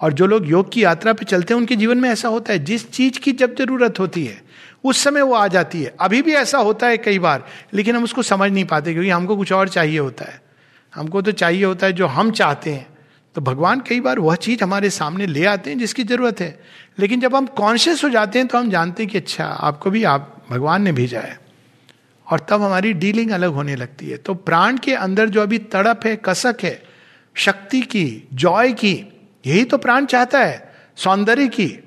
और 0.01 0.13
जो 0.13 0.27
लोग 0.27 0.49
योग 0.49 0.73
की 0.73 0.85
यात्रा 0.85 1.13
पे 1.13 1.25
चलते 1.25 1.55
हैं, 1.55 1.61
उनके 1.61 1.77
जीवन 1.77 1.99
में 1.99 2.09
ऐसा 2.11 2.29
होता 2.29 2.53
है, 2.53 2.59
जिस 2.59 2.91
चीज़ 2.91 3.19
की 3.19 3.33
जब 3.33 3.55
ज़रूरत 3.55 3.99
होती 3.99 4.25
है, 4.25 4.43
उस 4.85 5.05
समय 5.05 5.23
वो 5.23 5.35
आ 5.35 5.47
जाती 5.49 5.83
है। 5.83 5.95
अभी 6.01 6.23
भी 6.23 6.33
ऐसा 6.33 6.59
होता 6.59 6.87
है 6.87 6.99
कई 6.99 7.19
बार, 7.19 7.47
लेकिन 7.75 7.97
हम 7.97 8.05
उसको 8.05 8.23
समझ 8.23 8.51
नहीं 8.53 8.65
पाते 8.65 8.93
क्योंकि 8.93 9.11
हमको 9.11 9.37
कुछ 9.37 9.53
और 9.53 9.69
चाहिए 9.69 9.99
होता 9.99 10.25
है। 10.25 10.41
हमको 10.95 11.23
तो 11.23 11.33
चाहिए 11.33 11.65
होता 11.65 11.87
है 11.87 11.93
जो 11.93 12.07
हम 12.07 12.31
चाहते 12.31 12.71
हैं। 12.71 12.87
तो 13.37 13.43
भगवान 13.43 13.81
कई 13.81 14.01
बार 14.01 14.19
वह 14.19 14.35
चीज़ 14.35 14.65
हमारे 14.65 14.91
सामने 14.91 15.27
ले 15.27 15.45
आते 15.45 15.71
हैं 15.71 15.79
जिसकी 15.79 16.05
ज़रूरत 16.05 16.41
है। 16.41 16.63
लेकिन 16.99 17.21
जब 17.21 17.35
हम 17.35 17.47
कॉन्शियस 17.47 18.05
हो 18.05 18.09
जाते 18.09 18.39
हैं 18.39 18.49
तो 18.49 18.59
हम 18.59 18.71
जानते 18.71 19.03
हैं 19.03 19.13
कि 19.13 19.19
अच्छा 19.19 19.45
आपको 19.45 19.91
भी 19.91 20.05
आप, 20.05 20.47
भगवान 20.51 20.83
ने 20.83 20.93
भेजा 20.93 21.21
है। 21.21 21.41
और 22.33 22.41
तब 22.41 22.63
हमारी 22.63 22.93
डीलिंग 22.93 23.31
अलग 23.31 23.51
होने 23.51 23.77
लगती 23.77 24.09
है। 24.11 24.17
तो 24.17 24.35
प्राण 24.35 24.79
के 24.79 24.95
अंदर 24.95 25.29
जो 25.29 25.43
अभी 25.43 25.59
तड़प 25.59 26.01
है, 26.05 26.21
कसक 26.25 26.57
है, 26.63 26.83
शक्ति 27.35 27.81
की 27.81 28.29
जॉय 28.35 28.73
की, 28.73 29.07
यही 29.47 29.65
तो 29.65 29.79
प्राण 29.79 30.07
चाहता 30.07 30.39
है। 30.39 30.75
सौंदर्य 30.97 31.49
की, 31.49 31.79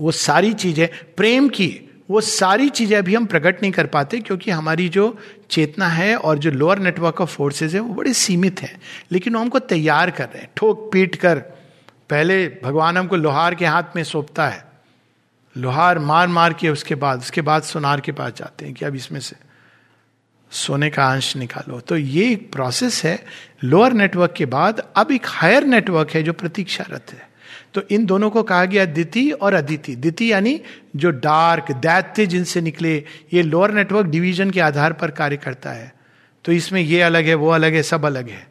वो 0.00 0.10
सारी 0.10 0.52
चीज़ें, 0.52 0.88
प्रेम 1.16 1.48
की 1.48 1.81
वो 2.10 2.20
सारी 2.20 2.68
चीज़ें 2.68 2.98
अभी 2.98 3.14
हम 3.14 3.26
प्रकट 3.26 3.62
नहीं 3.62 3.72
कर 3.72 3.86
पाते 3.86 4.20
क्योंकि 4.20 4.50
हमारी 4.50 4.88
जो 4.88 5.18
चेतना 5.50 5.88
है 5.88 6.16
और 6.16 6.38
जो 6.38 6.50
लोअर 6.50 6.78
नेटवर्क 6.78 7.20
ऑफ़ 7.20 7.30
फोर्सेज 7.30 7.74
है, 7.74 7.80
वो 7.80 7.94
बड़े 7.94 8.12
सीमित 8.12 8.62
है। 8.62 8.80
लेकिन 9.12 9.34
वो 9.34 9.40
हमको 9.40 9.58
तैयार 9.58 10.10
कर 10.10 10.24
रहे 10.24 10.38
हैं। 10.38 10.50
ठोक 10.56 10.90
पीट 10.92 11.16
कर, 11.16 11.38
पहले 12.10 12.48
भगवान 12.64 12.96
हमको 12.96 13.16
लोहार 13.16 13.54
के 13.54 13.66
हाथ 13.66 13.82
में 13.96 14.04
सौंपता 14.04 14.48
है। 14.48 14.64
लोहार 15.56 15.98
मार 15.98 16.28
मार 16.28 16.52
के 16.52 16.68
उसके 16.68 16.94
बाद 16.94 17.18
उसके 17.18 17.40
बाद 17.40 17.62
सोनार 17.62 18.00
के 18.00 18.12
पास 18.12 18.32
जाते 18.36 18.64
हैं 18.64 18.74
कि 18.74 18.84
अब 18.84 18.94
इसमें 18.94 19.20
से 19.20 19.36
सोने 20.50 20.90
का 20.90 21.12
अंश 21.12 21.36
निकालो। 21.36 21.80
तो 21.80 21.96
ये 21.96 22.32
एक 22.32 22.52
प्रोसेस 22.52 23.04
है। 23.04 23.24
लोअर 23.64 23.92
नेटवर्क 23.92 24.32
के 24.32 24.46
बाद 24.46 24.88
अब 24.96 25.10
एक 25.12 25.22
हायर 25.26 25.64
नेटवर्क 25.64 26.10
है 26.10 26.22
जो 26.22 26.32
प्रतीक्षारत 26.32 27.06
है। 27.12 27.31
तो 27.74 27.82
इन 27.90 28.06
दोनों 28.06 28.30
को 28.30 28.42
कहा 28.42 28.64
गया 28.64 28.84
दिति 28.84 29.30
और 29.30 29.54
अदिति 29.54 29.96
दिति 29.96 30.32
यानी 30.32 30.60
जो 30.96 31.10
डार्क 31.10 31.72
दैत्य 31.72 32.26
जिनसे 32.26 32.60
निकले, 32.60 33.04
ये 33.32 33.42
लोअर 33.42 33.72
नेटवर्क 33.72 34.06
डिवीज़न 34.06 34.50
के 34.50 34.60
आधार 34.60 34.92
पर 34.92 35.10
कार्य 35.10 35.36
करता 35.36 35.70
है। 35.70 35.94
तो 36.44 36.52
इसमें 36.52 36.80
ये 36.80 37.02
अलग 37.02 37.24
है, 37.24 37.34
वो 37.34 37.50
अलग 37.50 37.74
है, 37.74 37.82
सब 37.82 38.04
अलग 38.04 38.28
है। 38.28 38.48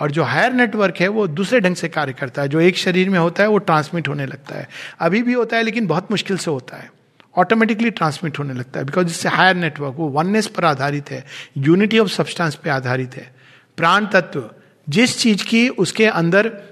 और 0.00 0.10
जो 0.10 0.22
हायर 0.22 0.52
नेटवर्क 0.52 0.94
है, 1.00 1.08
वो 1.08 1.26
दूसरे 1.26 1.60
ढंग 1.60 1.76
से 1.76 1.88
कार्य 1.88 2.12
करता 2.12 2.42
है। 2.42 2.48
जो 2.48 2.60
एक 2.60 2.76
शरीर 2.76 3.10
में 3.10 3.18
होता 3.18 3.42
है, 3.42 3.48
वो 3.48 3.58
ट्रांसमिट 3.58 4.08
होने 4.08 4.26
लगता 4.26 4.54
है। 4.54 4.68
अभी 5.00 5.22
भी 5.22 5.32
होता 5.32 5.56
है, 5.56 5.62
लेकिन 5.62 5.86
बहुत 5.86 6.10
मुश्किल 6.10 6.36
से 6.36 6.50
होता 6.50 6.76
है। 6.76 6.92
ऑटोमेटिकली 7.36 7.90
ट्रांसमिट 7.90 8.38
होने 8.38 8.54
लगता 8.54 8.80
है 8.80 8.86
बिकॉज़ 8.86 9.06
इससे 9.06 9.28
हायर 9.28 9.56
नेटवर्क 9.56 9.94
वो 9.96 10.08
वननेस 10.08 10.46
पर 10.46 10.64
आधारित 10.64 11.10
है। 11.10 11.24
यूनिटी 11.56 11.98
ऑफ़ 11.98 12.08
सब्सटेंस 12.08 12.54
पे 12.54 12.70
आधारित 12.70 13.14
है। 13.14 13.34
प्राण 13.76 14.06
तत्व, 14.06 14.50
जिस 14.88 15.18
चीज़ 15.18 15.44
की 15.44 15.68
उसके 15.68 16.06
अंदर 16.06 16.62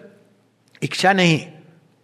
इच्छा 0.82 1.12
नहीं 1.12 1.38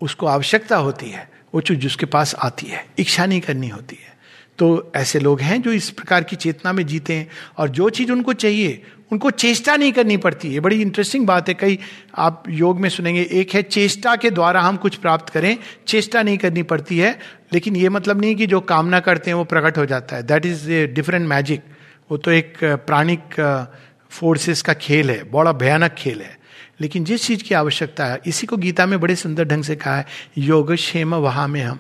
उसको 0.05 0.27
आवश्यकता 0.27 0.77
होती 0.79 1.11
है, 1.11 1.29
वो 1.55 1.61
चीज़ 1.61 1.79
जिसके 1.79 2.07
पास 2.07 2.35
आती 2.39 2.67
है, 2.67 2.85
इच्छा 2.99 3.27
नहीं 3.27 3.41
करनी 3.41 3.69
होती 3.69 3.97
है। 3.97 4.13
तो 4.59 4.93
ऐसे 4.97 5.19
लोग 5.21 5.41
हैं 5.41 5.61
जो 5.63 5.73
इस 5.73 5.89
प्रकार 5.91 6.25
की 6.25 6.37
चेतना 6.37 6.73
में 6.73 6.87
जीते 6.87 7.15
हैं 7.15 7.29
और 7.59 7.69
जो 7.69 7.89
चीज़ 7.91 8.13
उनको 8.13 8.33
चाहिए, 8.35 8.83
उनको 9.13 9.31
चेष्टा 9.33 9.77
नहीं 9.77 9.93
करनी 9.93 10.17
पड़ती। 10.17 10.53
है 10.55 10.61
बड़ी 10.61 10.81
इंटरेस्टिंग 10.83 11.27
बात 11.27 11.49
है, 11.49 11.55
कई 11.55 11.79
आप 12.17 12.45
योग 12.49 12.81
में 12.81 12.89
सुनेंगे, 12.89 13.23
एक 13.23 13.55
है 13.55 13.63
चेष्टा 13.63 14.15
के 14.17 14.31
द्वारा 14.31 14.61
हम 14.61 14.77
कुछ 14.77 14.97
प्राप्त 14.97 15.29
करें, 15.29 15.57
चेष्टा 15.87 16.23
नहीं 16.23 16.39
करनी 16.39 16.63
पड़ती 16.65 16.99
है, 16.99 17.19
लेकिन 17.53 17.77
ये 17.77 17.89
मतलब 17.89 18.21
नहीं 18.21 18.37
कि 18.37 18.47
जो 18.47 18.61
कामना 18.63 19.01
करते 19.01 19.31
हैं 19.31 19.35
वो 19.35 19.45
प्रकट 19.45 19.79
हो 19.79 19.87
जाता 19.87 20.17
है। 20.17 20.23
That 20.23 20.47
is 20.47 20.71
a 20.71 20.87
different 20.87 21.29
magic 21.29 21.63
वो 22.11 22.17
तो 22.17 22.31
एक 22.31 22.59
प्राणिक 22.63 23.69
फोर्सेस 24.11 24.63
का 24.63 24.73
खेल 24.75 25.11
है 25.11 25.23
बड़ा 25.31 25.53
भयानक 25.53 25.95
खेल 25.95 26.21
है। 26.21 26.37
लेकिन 26.81 27.05
जिस 27.05 27.27
चीज़ 27.27 27.43
की 27.43 27.55
आवश्यकता 27.55 28.07
है, 28.07 28.20
इसी 28.27 28.47
को 28.47 28.57
गीता 28.57 28.87
में 28.87 29.01
बड़े 29.01 29.16
सुंदर 29.16 29.45
ढंग 29.45 29.64
से 29.64 29.77
कहा 29.77 29.97
है, 29.97 30.07
योग 30.39 30.75
क्षेम 30.75 31.14
वहा 31.14 31.47
में 31.47 31.62
हम। 31.62 31.79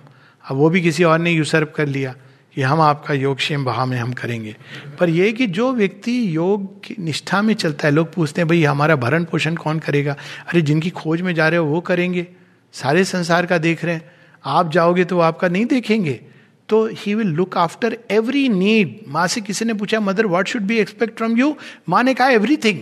अब 0.50 0.56
वो 0.56 0.70
भी 0.70 0.82
किसी 0.82 1.04
और 1.04 1.18
ने 1.18 1.30
यूसर्व 1.30 1.66
कर 1.76 1.86
लिया 1.86 2.14
कि 2.54 2.62
हम 2.62 2.80
आपका 2.80 3.14
योग 3.14 3.36
क्षेम 3.36 3.64
वहा 3.64 3.86
में 3.86 3.98
हम 3.98 4.12
करेंगे। 4.12 4.56
पर 4.98 5.08
यह 5.08 5.32
कि 5.32 5.46
जो 5.46 5.72
व्यक्ति 5.72 6.36
योग 6.36 6.84
की 6.84 6.96
निष्ठा 7.00 7.42
में 7.42 7.54
चलता 7.54 7.88
है, 7.88 7.94
लोग 7.94 8.14
पूछते 8.14 8.40
हैं, 8.40 8.48
भाई, 8.48 8.64
हमारा 8.64 8.96
भरण 8.96 9.24
पोषण 9.24 9.54
कौन 9.54 9.78
करेगा? 9.78 10.12
अरे, 10.46 10.62
जिनकी 10.62 10.90
खोज 10.90 11.20
में 11.20 11.34
जा 11.34 11.48
रहे 11.48 11.58
हो, 11.58 11.66
वो 11.66 11.80
करेंगे। 11.80 12.26
सारे 12.72 13.04
संसार 13.04 13.46
का 13.46 13.58
देख 13.58 13.84
रहे 13.84 13.94
हैं। 13.94 14.10
आप 14.44 14.72
जाओगे 14.72 15.04
तो 15.04 15.18
आपका 15.20 15.48
नहीं 15.48 15.66
देखेंगे। 15.66 16.20
तो 16.68 16.88
he 16.92 17.14
will 17.14 17.26
look 17.26 17.56
after 17.56 17.98
every 18.10 18.48
need 18.48 19.00
माँ 19.08 19.26
से 19.26 19.40
किसी 19.40 19.64
ने 19.64 19.74
पूछा, 19.74 20.00
mother 20.00 20.26
what 20.26 20.48
should 20.48 20.62
be 20.62 20.78
expect 20.78 21.16
from 21.16 21.36
you 21.36 21.56
माँ 21.88 22.02
ने 22.02 22.14
कहा 22.14 22.28
everything 22.28 22.80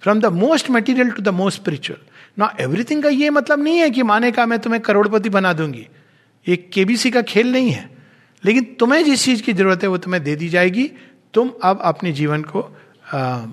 from 0.00 0.20
the 0.20 0.26
most 0.26 0.70
material 0.70 1.10
to 1.10 1.22
the 1.22 1.28
most 1.28 1.60
spiritual 1.60 2.00
ना 2.38 2.56
एवरीथिंग 2.60 3.02
का 3.02 3.08
ये 3.08 3.30
मतलब 3.30 3.62
नहीं 3.62 3.78
है 3.78 3.90
कि 3.90 4.02
माने 4.02 4.30
का 4.30 4.46
मैं 4.46 4.58
तुम्हें 4.58 4.82
करोड़पति 4.82 5.28
बना 5.28 5.52
दूँगी। 5.52 5.88
ये 6.48 6.56
केबीसी 6.56 7.10
का 7.10 7.22
खेल 7.22 7.52
नहीं 7.52 7.70
है। 7.70 7.90
लेकिन 8.44 8.64
तुम्हें 8.64 9.04
जिस 9.04 9.24
चीज़ 9.24 9.42
की 9.42 9.52
ज़रूरत 9.52 9.82
है 9.82 9.88
वो 9.88 9.98
तुम्हें 9.98 10.24
दे 10.24 10.36
दी 10.36 10.48
जाएगी। 10.48 10.90
तुम 11.34 11.52
अब 11.62 11.80
अपने 11.84 12.12
जीवन 12.12 12.42
को 12.42 12.76
आ, 13.14 13.46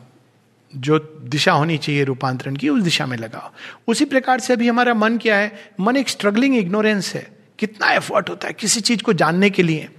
जो 0.76 1.00
दिशा 1.24 1.52
होनी 1.52 1.78
चाहिए 1.78 2.04
रूपांतरण 2.04 2.56
की 2.56 2.70
उस 2.70 2.84
दिशा 2.84 3.06
में 3.06 3.18
लगाओ। 3.18 3.52
उसी 3.88 4.06
प्रकार 4.06 4.40
से 4.40 4.54
अभी 4.54 4.68
हमारा 4.68 4.94
मन 4.94 5.18
क्या 5.18 5.36
है? 5.36 5.72
मन 5.80 5.98
एक 5.98 6.10
स्ट्रगलिंग 6.10 6.58
इग्नोरेंस 6.58 7.14
है। 7.14 7.38
कितना 7.60 7.92
एफर्ट 7.92 8.30
होता 8.30 8.48
है 8.48 8.54
किसी 8.54 8.82
चीज़ 8.82 9.04
को 9.04 9.14
जानने 9.14 9.50
के 9.50 9.64
लिए। 9.64 9.90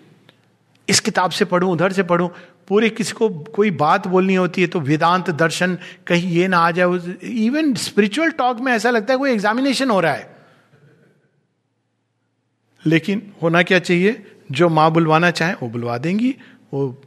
इस 0.88 1.00
किताब 1.00 1.30
से 1.30 1.44
पढ़ूं, 1.44 1.72
उधर 1.72 1.92
से 1.92 2.02
पढ़ूं, 2.02 2.28
पूरे 2.68 2.88
किसी 2.88 3.12
को 3.12 3.28
कोई 3.28 3.70
बात 3.70 4.06
बोलनी 4.06 4.34
होती 4.34 4.60
है 4.60 4.66
तो 4.66 4.80
वेदांत 4.80 5.30
दर्शन, 5.30 5.78
कहीं 6.06 6.30
ये 6.30 6.48
ना 6.48 6.58
आ 6.58 6.70
जाए 6.70 6.86
इवन 7.22 7.74
स्पिरिचुअल 7.74 8.30
टॉक 8.30 8.60
में 8.60 8.72
ऐसा 8.72 8.90
लगता 8.90 9.12
है 9.12 9.18
कोई 9.18 9.30
एग्जामिनेशन 9.30 9.90
हो 9.90 10.00
रहा 10.00 10.12
है। 10.12 10.36
लेकिन 12.86 13.32
होना 13.42 13.62
क्या 13.62 13.78
चाहिए? 13.78 14.26
जो 14.52 14.68
माँ 14.68 14.90
बुलवाना 14.90 15.30
चाहे, 15.30 15.54
वो 15.54 15.68
बुलवा 15.68 15.98
देंगी, 15.98 16.36
वो, 16.74 17.02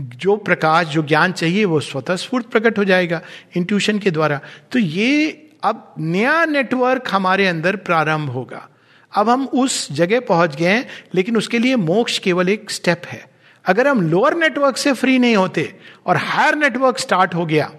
जो 0.00 0.36
प्रकाश, 0.36 0.86
जो 0.86 1.02
ज्ञान 1.02 1.32
चाहिए, 1.32 1.64
वो 1.64 1.80
स्वतः 1.80 2.16
स्फूर्त 2.16 2.46
प्रकट 2.46 2.78
हो 2.78 2.84
जाएगा 2.84 3.22
इंट्यूशन 3.56 3.98
के 3.98 4.10
द्वारा। 4.10 4.40
तो 4.72 4.78
ये 4.78 5.30
अब 5.62 5.94
नया 5.98 6.44
नेटवर्क 6.44 7.04
हमारे 7.10 7.46
अंदर 7.46 7.76
प्रारंभ 7.76 8.30
होगा। 8.30 8.69
अब 9.12 9.28
हम 9.28 9.44
उस 9.44 9.90
जगह 9.92 10.20
पहुँच 10.20 10.56
गए 10.56 10.68
हैं, 10.68 10.86
लेकिन 11.14 11.36
उसके 11.36 11.58
लिए 11.58 11.76
मोक्ष 11.76 12.18
केवल 12.18 12.48
एक 12.48 12.70
स्टेप 12.70 13.02
है। 13.06 13.24
अगर 13.64 13.88
हम 13.88 14.02
लोअर 14.02 14.34
नेटवर्क 14.34 14.76
से 14.76 14.92
फ्री 14.92 15.18
नहीं 15.18 15.36
होते 15.36 15.72
और 16.06 16.16
हायर 16.16 16.54
नेटवर्क 16.54 16.98
स्टार्ट 16.98 17.34
हो 17.34 17.46
गया 17.46 17.72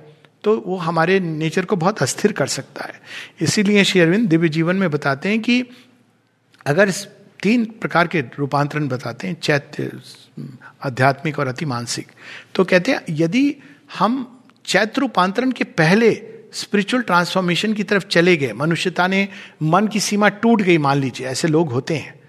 तो 0.43 0.55
वो 0.67 0.75
हमारे 0.77 1.19
नेचर 1.19 1.65
को 1.65 1.75
बहुत 1.75 2.01
अस्थिर 2.01 2.32
कर 2.32 2.47
सकता 2.47 2.86
है। 2.86 3.01
इसीलिए 3.41 3.84
श्री 3.84 4.01
अरविंद 4.01 4.27
दिव्य 4.29 4.49
जीवन 4.49 4.75
में 4.75 4.89
बताते 4.91 5.29
हैं 5.29 5.39
कि 5.41 5.63
अगर 6.65 6.91
तीन 7.43 7.65
प्रकार 7.82 8.07
के 8.07 8.21
रूपांतरण 8.39 8.88
बताते 8.88 9.27
हैं, 9.27 9.38
चैत्य, 9.41 9.91
आध्यात्मिक 10.86 11.39
और 11.39 11.47
अति 11.47 11.65
मानसिक 11.65 12.11
तो 12.55 12.63
कहते 12.63 12.91
हैं 12.91 13.01
यदि 13.09 13.55
हम 13.99 14.43
चैत्र 14.65 15.01
रूपांतरण 15.01 15.51
के 15.51 15.63
पहले 15.63 16.11
स्पिरिचुअल 16.54 17.04
ट्रांसफॉर्मेशन 17.04 17.74
की 17.74 17.84
तरफ़ 17.84 18.06
चले 18.06 18.36
गए। 18.38 18.54
मनुष्यता 18.54 19.08
ने 19.08 19.28
मन 19.64 19.88
की 19.88 19.99
सीमा 19.99 20.30
टूट 20.30 20.62
गई, 20.62 20.78
मान 20.78 20.97
लीजिए, 20.97 21.28
ऐसे 21.28 21.47
लोग 21.47 21.72
होते 21.72 21.95
हैं। 21.95 22.20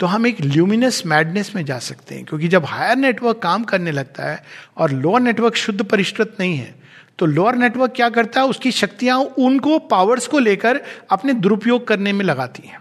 तो 0.00 0.06
हम 0.06 0.26
एक 0.26 0.40
ल्यूमिनस 0.40 1.02
मैडनेस 1.06 1.54
में 1.56 1.64
जा 1.64 1.78
सकते 1.78 2.14
हैं, 2.14 2.24
क्योंकि 2.24 2.48
जब 2.48 2.64
हायर 2.64 2.96
नेटवर्क 2.96 3.38
काम 3.38 3.64
करने 3.64 3.90
लगता 3.90 4.30
है 4.30 4.42
और 4.76 4.90
लोअर 4.92 5.20
नेटवर्क 5.20 5.56
शुद्ध 5.56 5.82
परिष्कृत 5.82 6.36
नहीं 6.40 6.56
है 6.56 6.74
तो 7.18 7.26
लोअर 7.26 7.56
नेटवर्क 7.56 7.92
क्या 7.96 8.08
करता 8.08 8.40
है? 8.40 8.46
उसकी 8.46 8.70
शक्तियाँ 8.72 9.18
उनको 9.18 9.78
पावर्स 9.80 10.26
को 10.26 10.38
लेकर 10.38 10.80
अपने 11.10 11.32
दुरुपयोग 11.32 11.86
करने 11.86 12.12
में 12.12 12.24
लगाती 12.24 12.66
हैं। 12.68 12.80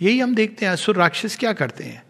यही 0.00 0.20
हम 0.20 0.34
देखते 0.34 0.66
हैं, 0.66 0.72
असुर 0.72 0.96
राक्षस 0.96 1.36
क्या 1.36 1.52
करते 1.52 1.84
हैं? 1.84 2.02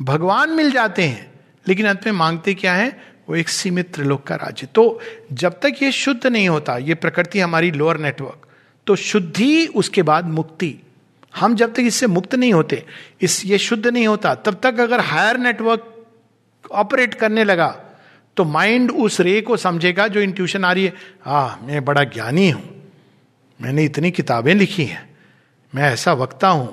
भगवान 0.00 0.50
मिल 0.50 0.70
जाते 0.70 1.02
हैं, 1.02 1.32
लेकिन 1.66 1.86
अंत 1.86 2.06
में 2.06 2.12
मांगते 2.12 2.54
क्या 2.54 2.74
है? 2.74 3.00
वो 3.30 3.36
एक 3.36 3.48
सीमित 3.48 3.92
त्रिलोक 3.94 4.22
का 4.26 4.34
राज्य। 4.36 4.66
तो 4.74 5.00
जब 5.32 5.58
तक 5.62 5.82
ये 5.82 5.90
शुद्ध 5.94 6.26
नहीं 6.26 6.48
होता, 6.48 6.76
ये 6.78 6.94
प्रकृति 6.96 7.40
हमारी 7.40 7.70
लोअर 7.72 7.98
नेटवर्क 7.98 8.46
तो 8.86 8.96
शुद्धि, 8.98 9.66
उसके 9.68 10.02
बाद 10.02 10.28
मुक्ति। 10.28 10.74
हम 11.34 11.54
जब 11.54 11.72
तक 11.74 11.80
इससे 11.80 12.06
मुक्त 12.08 12.34
नहीं 12.34 12.52
होते, 12.52 12.82
इस 13.20 13.44
ये 13.46 13.58
शुद्ध 13.60 13.86
नहीं 13.86 14.06
होता, 14.06 14.34
तब 14.36 14.58
तक 14.62 14.80
अगर 14.80 15.00
हायर 15.02 15.36
नेटवर्क 15.38 16.72
ऑपरेट 16.72 17.14
करने 17.14 17.44
लगा 17.44 17.68
तो 18.36 18.44
माइंड 18.46 18.90
उस 18.92 19.20
रे 19.20 19.40
को 19.40 19.56
समझेगा 19.58 20.06
जो 20.08 20.20
इंट्यूशन 20.20 20.64
आ 20.64 20.72
रही 20.72 20.84
है 20.84 20.92
आ 21.26 21.56
मैं 21.58 21.84
बड़ा 21.84 22.04
ज्ञानी 22.06 22.48
हूँ, 22.50 22.62
मैंने 23.60 23.84
इतनी 23.84 24.10
किताबें 24.10 24.54
लिखी 24.54 24.84
हैं, 24.84 25.08
मैं 25.72 25.90
ऐसा 25.92 26.12
वक्ता 26.14 26.48
हूँ 26.48 26.68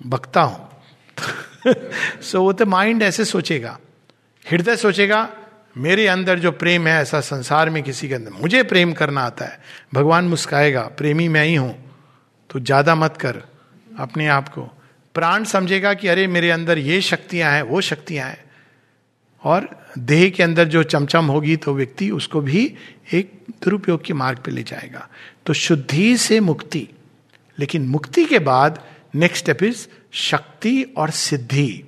वक्ता 0.00 0.42
हूँ। 0.42 1.74
सो 2.22 2.40
वो 2.42 2.52
तो 2.52 2.66
माइंड 2.66 3.02
ऐसे 3.02 3.24
सोचेगा, 3.24 3.78
हृदय 4.46 4.76
सोचेगा 4.76 5.28
मेरे 5.76 6.06
अंदर 6.06 6.38
जो 6.38 6.50
प्रेम 6.52 6.86
है 6.86 7.00
ऐसा 7.02 7.20
संसार 7.20 7.70
में 7.70 7.82
किसी 7.82 8.08
के 8.08 8.14
अंदर, 8.14 8.30
मुझे 8.32 8.62
प्रेम 8.62 8.92
करना 8.92 9.20
आता 9.20 9.44
है। 9.44 9.58
भगवान 9.94 10.24
मुस्काएगा, 10.24 10.82
प्रेमी 10.82 11.28
मैं 11.28 11.44
ही 11.44 11.54
हूँ 11.54 11.74
तो 12.50 12.60
ज़्यादा 12.60 12.94
मत 12.94 13.16
कर 13.16 13.42
अपने 13.98 14.26
आप 14.28 14.48
को। 14.48 14.62
प्राण 15.14 15.44
समझेगा 15.44 15.94
कि 15.94 16.08
अरे 16.08 16.26
मेरे 16.26 16.50
अंदर 16.50 16.78
ये 16.78 17.00
शक्तियाँ 17.00 17.52
हैं, 17.52 17.62
वो 17.62 17.80
शक्तियाँ 17.80 18.28
हैं। 18.28 18.44
और 19.44 19.68
देह 19.98 20.28
के 20.30 20.42
अंदर 20.42 20.68
जो 20.68 20.82
चमचम 20.82 21.24
होगी 21.24 21.56
तो 21.56 21.74
व्यक्ति 21.74 22.10
उसको 22.10 22.40
भी 22.40 22.74
एक 23.14 23.32
दुरुपयोग 23.64 24.04
के 24.04 24.14
मार्ग 24.14 24.38
पर 24.38 24.52
ले 24.52 24.62
जाएगा। 24.62 25.08
तो 25.46 25.52
शुद्धि 25.52 26.16
से 26.16 26.40
मुक्ति। 26.40 26.88
लेकिन 27.58 27.86
मुक्ति 27.86 28.24
के 28.24 28.38
बाद 28.38 28.82
नेक्स्ट 29.14 29.44
स्टेप 29.44 29.62
इज़ 29.62 29.86
शक्ति 30.12 30.82
और 30.96 31.10
सिद्धि। 31.10 31.84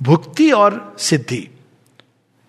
भुक्ति 0.00 0.50
और 0.50 0.96
सिद्धि। 0.98 1.48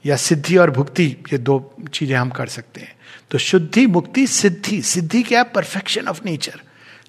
या 0.07 0.15
सिद्धि 0.15 0.57
और 0.57 0.71
भुक्ति, 0.71 1.05
ये 1.33 1.37
दो 1.37 1.75
चीज़ें 1.93 2.15
हम 2.17 2.29
कर 2.29 2.47
सकते 2.47 2.81
हैं। 2.81 2.95
तो 3.31 3.37
शुद्धि, 3.37 3.85
मुक्ति, 3.87 4.27
सिद्धि 4.27 4.81
सिद्धि 4.81 5.23
क्या 5.23 5.39
है? 5.39 5.45
परफेक्शन 5.45 6.07
ऑफ़ 6.07 6.21
नेचर 6.25 6.61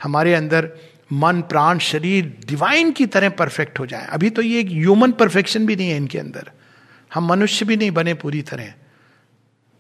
हमारे 0.03 0.34
अंदर 0.34 0.70
मन, 1.12 1.40
प्राण, 1.40 1.78
शरीर 1.78 2.38
डिवाइन 2.46 2.92
की 2.92 3.07
तरह 3.07 3.28
परफेक्ट 3.28 3.78
हो 3.78 3.86
जाए। 3.86 4.07
अभी 4.11 4.30
तो 4.30 4.42
ये 4.42 4.61
एक 4.61 4.68
ह्यूमन 4.68 5.12
परफेक्शन 5.12 5.66
भी 5.66 5.76
नहीं 5.76 5.90
है 5.90 5.96
इनके 5.96 6.18
अंदर। 6.18 6.51
हम 7.14 7.28
मनुष्य 7.28 7.64
भी 7.64 7.76
नहीं 7.76 7.90
बने 7.90 8.14
पूरी 8.14 8.42
तरह। 8.42 8.74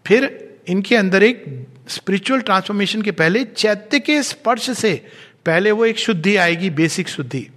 फिर 0.06 0.48
इनके 0.68 0.96
अंदर 0.96 1.22
एक 1.22 1.66
स्पिरिचुअल 1.88 2.40
ट्रांसफॉर्मेशन 2.40 3.02
के 3.02 3.10
पहले 3.10 3.44
चैत्य 3.44 4.00
के 4.00 4.22
स्पर्श 4.22 4.70
से 4.70 5.06
पहले 5.46 5.70
वो 5.70 5.84
एक 5.84 5.98
शुद्धि 5.98 6.36
आएगी 6.36 6.70
बेसिक 6.70 7.08
शुद्धि। 7.08 7.48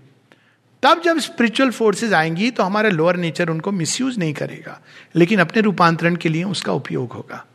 तब 0.83 1.01
जब 1.01 1.19
स्पिरिचुअल 1.19 1.69
फोर्सेस 1.71 2.13
आएँगी 2.13 2.49
तो 2.51 2.63
हमारा 2.63 2.89
लोअर 2.89 3.15
नेचर 3.15 3.49
उनको 3.49 3.71
मिसयूज 3.71 4.17
नहीं 4.19 4.33
करेगा, 4.33 4.79
लेकिन 5.15 5.39
अपने 5.39 5.61
रूपांतरण 5.61 6.15
के 6.15 6.29
लिए 6.29 6.43
उसका 6.43 6.73
उपयोग 6.73 7.11
होगा। 7.11 7.45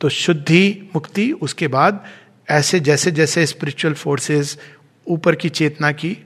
तो 0.00 0.08
शुद्धि, 0.08 0.90
मुक्ति, 0.94 1.30
उसके 1.32 1.68
बाद 1.68 2.04
ऐसे 2.48 2.80
जैसे 2.80 3.10
जैसे 3.10 3.46
स्पिरिचुअल 3.46 3.94
फोर्सेस 3.94 4.58
ऊपर 5.06 5.34
की 5.34 5.48
चेतना 5.48 5.90
की, 5.92 6.16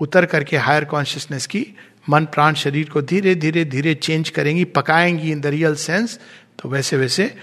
उतर 0.00 0.26
करके 0.26 0.56
हायर 0.56 0.84
कॉन्शियसनेस 0.84 1.46
की, 1.46 1.66
मन, 2.08 2.24
प्राण, 2.24 2.54
शरीर 2.54 2.88
को 2.88 3.02
धीरे 3.02 3.34
धीरे 3.34 3.64
धीरे 3.64 3.94
चेंज 3.94 4.30
करेंगी, 4.30 4.64
पकाएँगी 4.64 5.30
इन 5.32 5.40
द 5.40 5.46
रियल 5.46 5.74
सेंस 5.76 6.18
तो 6.58 6.68
वैसे 6.68 6.96
वैसे 6.96 7.34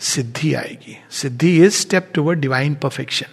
सिद्धि 0.00 0.52
आएगी। 0.54 0.96
सिद्धि 1.10 1.56
is 1.64 1.72
step 1.72 2.10
toward 2.14 2.40
divine 2.40 2.74
perfection 2.74 3.26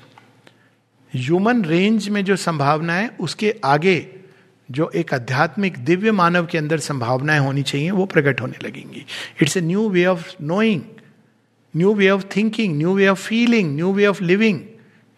human 1.14 1.64
range 1.66 2.08
में 2.10 2.24
जो 2.26 2.36
संभावना 2.36 2.94
है, 2.94 3.10
उसके 3.20 3.54
आगे 3.66 3.96
जो 4.70 4.90
एक 4.96 5.14
आध्यात्मिक 5.14 5.78
दिव्य 5.78 6.12
मानव 6.12 6.46
के 6.46 6.58
अंदर 6.58 6.80
संभावनाएँ 6.80 7.40
होनी 7.40 7.64
चाहिए, 7.64 7.92
वो 7.92 8.06
प्रकट 8.06 8.42
होने 8.42 8.58
लगेंगी। 8.64 9.06
It's 9.42 9.58
a 9.58 9.62
new 9.62 9.88
way 9.90 10.06
of 10.06 10.34
knowing 10.42 10.82
new 11.74 11.94
way 11.94 12.10
of 12.10 12.24
thinking 12.36 12.78
new 12.78 12.94
way 12.94 13.08
of 13.08 13.20
feeling 13.20 13.76
new 13.76 13.92
way 13.94 14.06
of 14.08 14.24
living 14.24 14.60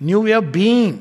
new 0.01 0.21
way 0.21 0.33
of 0.33 0.45
being 0.45 0.97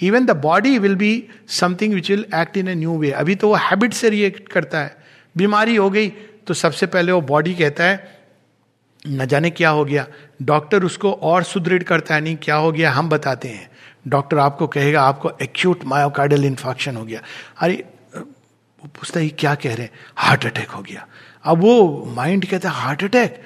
even 0.00 0.26
the 0.26 0.36
body 0.36 0.78
will 0.78 0.94
be 0.94 1.12
something 1.48 1.94
which 1.94 2.10
will 2.10 2.24
act 2.34 2.56
in 2.56 2.68
a 2.68 2.74
new 2.74 2.96
way 2.98 3.10
अभी 3.12 3.34
तो 3.34 3.48
वो 3.48 3.54
habit 3.54 3.92
से 3.92 4.10
react 4.10 4.48
करता 4.48 4.80
है। 4.80 4.96
बीमारी 5.36 5.76
हो 5.76 5.90
गई 5.90 6.08
तो 6.46 6.54
सबसे 6.54 6.86
पहले 6.86 7.12
वो 7.12 7.20
बॉडी 7.20 7.54
कहता 7.54 7.84
है, 7.84 8.20
न 9.08 9.26
जाने 9.26 9.50
क्या 9.50 9.70
हो 9.70 9.84
गया। 9.84 10.06
डॉक्टर 10.42 10.84
उसको 10.84 11.12
और 11.12 11.42
सुदृढ़ 11.42 11.82
करता 11.82 12.14
है, 12.14 12.20
नहीं, 12.20 12.36
क्या 12.36 12.54
हो 12.54 12.72
गया? 12.72 12.90
हम 12.92 13.08
बताते 13.08 13.48
हैं। 13.48 13.68
डॉक्टर 14.04 14.38
आपको 14.38 14.66
कहेगा, 14.68 15.02
आपको 15.02 15.32
एक्यूट 15.42 15.84
मायोकार्डियल 15.84 16.44
इन्फेक्शन 16.44 16.96
हो 16.96 17.04
गया। 17.04 17.20
अरे, 17.58 17.84
वो 18.14 18.88
पूछता 18.88 19.20
है 19.20 19.28
क्या 19.30 19.54
कह 19.54 19.74
रहे 19.74 19.82
हैं? 19.82 19.92
हार्ट 20.16 20.46
अटैक 20.46 20.70
हो 20.70 20.82
गया। 20.82 21.06
अब 21.44 21.60
वो 21.60 22.12
माइंड 22.16 22.46
कहता 22.46 22.68
है 22.68 22.74
हार्ट 22.76 23.04
अटैक 23.04 23.40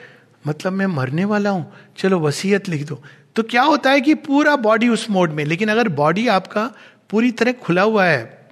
मतलब 0.45 0.73
मैं 0.73 0.87
मरने 0.89 1.25
वाला 1.25 1.51
हूँ। 1.51 1.73
चलो 1.97 2.19
वसीयत 2.21 2.69
लिख 2.69 2.87
दो। 2.87 3.03
तो 3.37 3.43
क्या 3.43 3.63
होता 3.63 3.91
है 3.91 4.01
कि 4.01 4.15
पूरा 4.17 4.55
बॉडी 4.59 4.89
उस 4.89 5.09
मोड 5.11 5.31
में, 5.31 5.45
लेकिन 5.45 5.69
अगर 5.69 5.89
बॉडी 5.91 6.27
आपका 6.29 6.71
पूरी 7.11 7.31
तरह 7.33 7.53
खुला 7.55 7.83
हुआ 7.83 8.05
है 8.07 8.43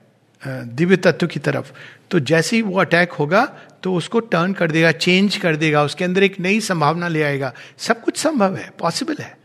दिव्य 0.42 0.96
तत्व 0.96 1.26
की 1.26 1.40
तरफ़ 1.40 1.70
तो 2.10 2.18
जैसे 2.20 2.56
ही 2.56 2.62
वो 2.62 2.80
अटैक 2.80 3.12
होगा 3.12 3.44
तो 3.82 3.94
उसको 3.94 4.20
टर्न 4.22 4.52
कर 4.52 4.70
देगा 4.70 4.90
चेंज 4.92 5.36
कर 5.36 5.56
देगा, 5.56 5.82
उसके 5.82 6.04
अंदर 6.04 6.22
एक 6.22 6.38
नई 6.40 6.60
संभावना 6.60 7.08
ले 7.08 7.22
आएगा। 7.22 7.52
सब 7.78 8.02
कुछ 8.02 8.16
संभव 8.16 8.56
है 8.56 8.68
पॉसिबल 8.78 9.16
है। 9.20 9.36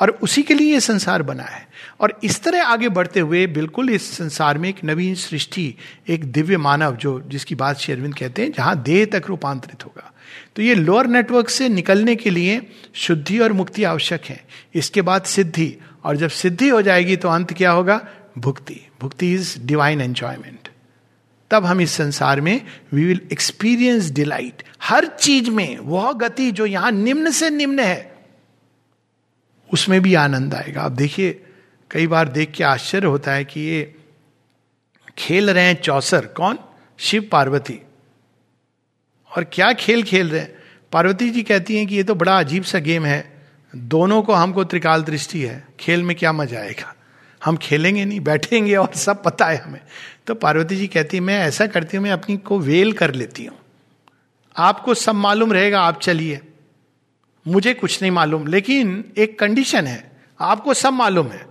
और 0.00 0.10
उसी 0.10 0.42
के 0.42 0.54
लिए 0.54 0.72
ये 0.72 0.80
संसार 0.80 1.22
बना 1.22 1.42
है। 1.42 1.66
और 2.00 2.18
इस 2.24 2.42
तरह 2.42 2.64
आगे 2.64 2.88
बढ़ते 2.88 3.20
हुए 3.20 3.46
बिल्कुल 3.46 3.90
इस 3.90 4.10
संसार 4.16 4.58
में 4.58 4.68
एक 4.68 4.84
नवीन 4.84 5.14
सृष्टि, 5.14 5.74
एक 6.08 6.24
दिव्य 6.24 6.56
मानव 6.56 6.96
जो, 6.96 7.20
जिसकी 7.28 7.54
बात 7.54 7.78
शेरविंद 7.78 8.14
कहते 8.14 8.42
हैं, 8.42 8.52
जहाँ 8.52 8.82
देह 8.82 9.04
तक 9.04 9.22
रूपांतरित 9.26 9.84
होगा। 9.84 10.12
तो 10.56 10.62
ये 10.62 10.74
लोअर 10.74 11.06
नेटवर्क 11.06 11.48
से 11.48 11.68
निकलने 11.68 12.16
के 12.16 12.30
लिए 12.30 12.60
शुद्धि 12.94 13.38
और 13.38 13.52
मुक्ति 13.52 13.84
आवश्यक 13.84 14.24
है। 14.24 14.44
इसके 14.74 15.02
बाद 15.02 15.22
सिद्धि, 15.22 15.76
और 16.04 16.16
जब 16.16 16.28
सिद्धि 16.28 16.68
हो 16.68 16.82
जाएगी 16.82 17.16
तो 17.16 17.28
अंत 17.28 17.52
क्या 17.52 17.70
होगा? 17.70 18.00
भुक्ति। 18.38 18.80
भुक्ति 19.00 19.32
इज़ 19.32 19.58
डिवाइन 19.60 20.00
एंजॉयमेंट 20.00 20.68
तब 21.50 21.64
हम 21.64 21.80
इस 21.80 21.90
संसार 21.90 22.40
में 22.40 22.60
वी 22.92 23.04
विल 23.04 23.20
एक्सपीरियंस 23.32 24.10
डिलाइट 24.10 24.62
हर 24.82 25.06
चीज़ 25.06 25.50
में, 25.50 25.78
वह 25.78 26.12
गति 26.12 26.50
जो 26.52 26.66
यहाँ 26.66 26.90
निम्न 26.92 27.30
से 27.30 27.50
निम्न 27.50 27.80
है 27.80 28.15
उसमें 29.76 30.00
भी 30.02 30.14
आनंद 30.14 30.54
आएगा। 30.54 30.82
आप 30.82 30.92
देखिए, 30.92 31.42
कई 31.90 32.06
बार 32.06 32.28
देख 32.28 32.50
के 32.50 32.64
आश्चर्य 32.64 33.06
होता 33.06 33.32
है 33.32 33.44
कि 33.44 33.60
ये 33.60 33.94
खेल 35.18 35.50
रहे 35.50 35.64
हैं 35.64 35.80
चौसर। 35.80 36.26
कौन? 36.26 36.58
शिव 36.98 37.28
पार्वती। 37.32 37.80
और 39.36 39.44
क्या 39.44 39.72
खेल 39.72 40.02
खेल 40.02 40.30
रहे 40.30 40.40
हैं? 40.40 40.54
पार्वती 40.92 41.30
जी 41.30 41.42
कहती 41.42 41.76
हैं 41.76 41.86
कि 41.86 41.94
ये 41.94 42.02
तो 42.02 42.14
बड़ा 42.14 42.38
अजीब 42.38 42.62
सा 42.62 42.78
गेम 42.78 43.04
है। 43.04 43.48
दोनों 43.76 44.22
को 44.22 44.32
हमको 44.32 44.64
त्रिकाल 44.64 45.02
दृष्टि 45.02 45.42
है। 45.42 45.64
खेल 45.80 46.02
में 46.02 46.16
क्या 46.16 46.32
मज़ा 46.32 46.60
आएगा? 46.60 46.94
हम 47.44 47.56
खेलेंगे 47.56 48.04
नहीं, 48.04 48.20
बैठेंगे 48.20 48.76
और 48.76 48.94
सब 48.94 49.22
पता 49.22 49.46
है 49.46 49.56
हमें। 49.56 49.80
तो 50.26 50.34
पार्वती 50.34 50.76
जी 50.76 50.86
कहती 50.86 51.16
है, 51.16 51.22
मैं 51.22 51.38
ऐसा 51.38 51.66
करती 51.66 51.96
हूँ, 51.96 52.04
मैं 52.04 52.12
अपनी 52.12 52.36
को 52.36 52.58
वेल 52.58 52.92
कर 52.92 53.14
लेती 53.14 53.44
हूँ। 53.44 53.58
आपको 54.56 54.94
सब 54.94 55.14
मालूम 55.14 55.52
रहेगा, 55.52 55.80
आप 55.80 56.00
चलिए। 56.00 56.40
मुझे 57.46 57.74
कुछ 57.74 58.00
नहीं 58.02 58.12
मालूम, 58.12 58.46
लेकिन 58.46 59.04
एक 59.18 59.38
कंडीशन 59.38 59.86
है, 59.86 60.10
आपको 60.40 60.74
सब 60.74 60.92
मालूम 60.92 61.28
है। 61.28 61.44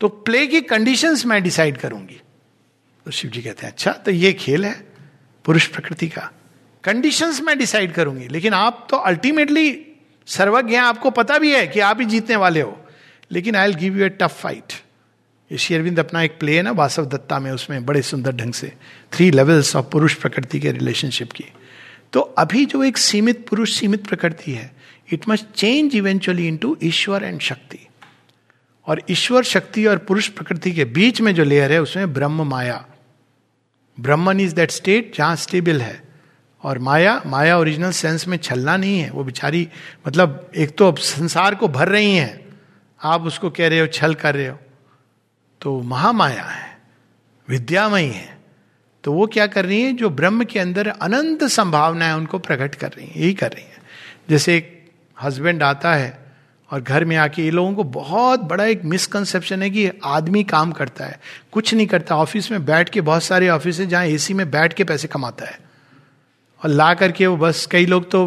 तो 0.00 0.08
प्ले 0.08 0.46
की 0.46 0.60
कंडीशन 0.60 1.16
मैं 1.26 1.42
डिसाइड 1.42 1.76
करूँगी। 1.76 2.20
तो 3.06 3.10
शिव 3.10 3.30
जी 3.30 3.42
कहते 3.42 3.66
हैं 3.66 3.72
अच्छा 3.72 3.92
तो 3.92 4.10
ये 4.10 4.32
खेल 4.32 4.64
है, 4.64 4.74
पुरुष 5.44 5.66
प्रकृति 5.66 6.08
का। 6.08 6.30
कंडीशंस 6.84 7.40
मैं 7.40 7.58
डिसाइड 7.58 7.92
करूँगी, 7.92 8.28
लेकिन 8.28 8.54
आप 8.54 8.86
तो 8.90 8.96
अल्टीमेटली 8.96 9.86
सर्वज्ञ 10.26 10.74
हैं, 10.74 10.82
आपको 10.82 11.10
पता 11.10 11.38
भी 11.38 11.52
है 11.52 11.66
कि 11.66 11.80
आप 11.80 12.00
ही 12.00 12.06
जीतने 12.06 12.36
वाले 12.36 12.60
हो। 12.60 12.76
लेकिन 13.32 13.56
I'll 13.68 13.74
give 13.74 13.98
you 13.98 14.04
a 14.04 14.08
tough 14.08 14.40
fight 14.40 14.72
ये 15.50 15.58
शेरविंद 15.58 16.00
अपना 16.00 16.22
एक 16.22 16.38
प्ले 16.38 16.56
है 16.56 16.62
ना, 16.62 16.70
वासव 16.70 17.06
दत्ता 17.06 17.38
में, 17.38 17.50
उसमें 17.52 17.84
बड़े 17.86 18.02
सुंदर 18.02 18.32
ढंग 18.32 18.52
से। 18.52 18.72
थ्री 19.12 19.30
लेवल्स 19.30 19.74
ऑफ़ 19.76 19.86
पुरुष 19.86 20.14
प्रकृति 20.14 20.60
के 20.60 20.72
रिलेशनशिप 20.72 21.32
की। 21.32 21.44
तो 22.12 22.20
अभी 22.20 22.64
जो 22.66 22.82
एक 22.84 22.98
सीमित 22.98 23.46
पुरुष, 23.48 23.72
सीमित 23.72 24.06
प्रकृति 24.06 24.52
है 24.52 24.70
it 25.12 25.28
must 25.28 25.46
change 25.46 25.96
eventually 25.96 26.48
into 26.48 26.76
Ishwar 26.82 27.24
and 27.24 27.40
शक्ति 27.40 27.86
और 28.86 29.02
ईश्वर, 29.10 29.42
शक्ति 29.42 29.86
और 29.86 29.98
पुरुष 29.98 30.28
प्रकृति 30.28 30.72
के 30.72 30.84
बीच 30.84 31.20
में 31.20 31.34
जो 31.34 31.44
लेयर 31.44 31.72
है, 31.72 31.82
उसमें 31.82 32.12
ब्रह्म, 32.12 32.42
माया। 32.42 32.86
ब्रह्मन 34.00 34.40
इज़ 34.40 34.54
दैट 34.54 34.70
स्टेट 34.70 35.16
जहाँ 35.16 35.36
स्टेबल 35.36 35.80
है। 35.80 36.10
और 36.62 36.78
माया 36.78 37.22
माया 37.26 37.58
ओरिजिनल 37.58 37.90
सेंस 37.90 38.28
में 38.28 38.36
छलना 38.36 38.76
नहीं 38.76 39.00
है। 39.00 39.10
वो 39.10 39.24
बिचारी 39.24 39.68
मतलब 40.08 40.50
एक 40.56 40.76
तो 40.76 40.88
अब 40.88 40.96
संसार 40.96 41.54
को 41.54 41.68
भर 41.68 41.88
रही 41.88 42.16
हैं। 42.16 42.58
आप 43.02 43.22
उसको 43.22 43.50
कह 43.50 43.68
रहे 43.68 43.80
हो, 43.80 43.86
छल 43.86 44.14
कर 44.14 44.34
रहे 44.34 44.46
हो। 44.46 44.58
तो 45.60 45.82
महामाया 45.82 46.42
है, 46.42 46.78
विद्यामयी 47.48 48.08
है। 48.08 48.38
तो 49.04 49.12
वो 49.12 49.26
क्या 49.26 49.46
कर 49.46 49.66
रही 49.66 49.82
है, 49.82 49.92
जो 49.92 50.10
ब्रह्म 50.10 50.44
के 50.44 50.58
अंदर 50.58 50.88
अनंत 50.88 51.44
संभावनाएँ 51.44 52.12
उनको 52.12 52.38
प्रकट 52.38 52.74
कर 52.74 52.88
रही 52.88 53.06
है, 53.06 53.22
यही 53.22 53.34
कर 53.34 53.52
रही 53.52 53.64
है। 53.64 53.78
जैसे 54.30 54.56
एक 54.56 54.79
हस्बैंड 55.22 55.62
आता 55.62 55.94
है 55.94 56.18
और 56.70 56.80
घर 56.80 57.04
में 57.04 57.16
आके 57.16 57.42
ये 57.42 57.50
लोगों 57.50 57.72
को 57.74 57.84
बहुत 57.84 58.40
बड़ा 58.40 58.64
एक 58.64 58.84
मिसकंसेप्शन 58.84 59.62
है 59.62 59.70
कि 59.70 59.90
आदमी 60.04 60.44
काम 60.44 60.72
करता 60.72 61.04
है। 61.04 61.18
कुछ 61.52 61.74
नहीं 61.74 61.86
करता। 61.86 62.16
ऑफ़िस 62.16 62.50
में 62.52 62.64
बैठ 62.64 62.88
के 62.88 63.00
बहुत 63.00 63.22
सारे 63.22 63.48
ऑफ़िस 63.48 63.80
है 63.80 63.86
जहाँ 63.86 64.04
एसी 64.06 64.34
में 64.34 64.50
बैठ 64.50 64.72
के 64.72 64.84
पैसे 64.84 65.08
कमाता 65.08 65.46
है। 65.46 65.58
और 66.62 66.70
ला 66.70 66.92
करके 66.94 67.26
वो 67.26 67.36
बस 67.36 67.66
कई 67.66 67.86
लोग 67.86 68.10
तो 68.10 68.26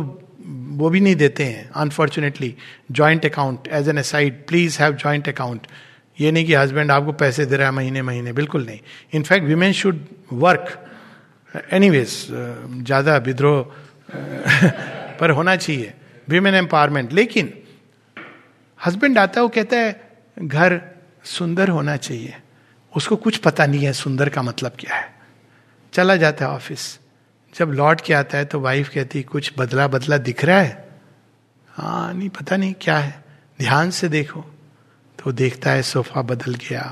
वो 0.78 0.90
भी 0.90 1.00
नहीं 1.00 1.16
देते 1.16 1.44
हैं 1.44 1.70
unfortunately 1.72 2.56
joint 2.92 3.26
account 3.26 3.68
as 3.68 3.90
an 3.90 3.98
aside 3.98 4.46
please 4.48 4.82
have 4.82 4.96
joint 4.96 5.30
account 5.30 5.68
ये 6.18 6.32
नहीं 6.32 6.46
कि 6.46 6.54
हस्बैंड 6.54 6.92
आपको 6.92 7.12
पैसे 7.14 7.46
दे 7.46 7.58
रहा 7.58 7.68
है 7.68 7.74
महीने 7.74 8.02
महीने, 8.02 8.34
बिल्कुल 8.34 8.66
नहीं। 8.66 8.80
In fact 9.14 9.48
women 9.48 9.72
should 9.74 10.06
work 10.34 10.80
any 11.74 11.90
ज़्यादा 12.04 13.18
विद्रोह, 13.18 13.62
पर 15.20 15.30
होना 15.30 15.56
चाहिए। 15.56 15.94
वीमेन 16.28 16.56
एम्पावरमेंट 16.56 17.14
लेकिन 17.14 17.54
हस्बैंड 18.80 19.18
आता 19.18 19.40
है 19.40 19.44
वो 19.44 19.50
कहता 19.50 19.78
है 19.78 20.18
घर 20.40 20.80
सुंदर 21.24 21.70
होना 21.70 21.96
चाहिए। 21.98 22.36
उसको 22.94 23.16
कुछ 23.16 23.38
पता 23.38 23.66
नहीं 23.66 23.86
है 23.86 23.94
सुंदर 23.94 24.30
का 24.30 24.42
मतलब 24.42 24.72
क्या 24.80 24.96
है। 24.96 25.12
चला 25.94 26.16
जाता 26.16 26.46
है 26.46 26.52
ऑफ़िस 26.52 27.00
जब 27.56 27.72
लौट 27.72 28.02
के 28.02 28.14
आता 28.14 28.38
है 28.38 28.46
तो 28.46 28.60
वाइफ 28.60 28.90
कहती 28.90 29.20
है 29.20 29.24
कुछ 29.24 29.52
बदला 29.58 29.88
बदला 29.88 30.18
दिख 30.18 30.44
रहा 30.46 30.60
है? 30.60 30.90
हाँ 31.70 32.14
नहीं 32.14 32.30
पता 32.30 32.58
नहीं 32.58 32.74
क्या 32.82 32.98
है। 32.98 33.24
ध्यान 33.60 33.92
से 33.92 34.10
देखो। 34.10 34.42
तो 35.20 35.32
देखता 35.32 35.72
है 35.72 35.82
सोफा 35.84 36.22
बदल 36.22 36.54
गया। 36.54 36.84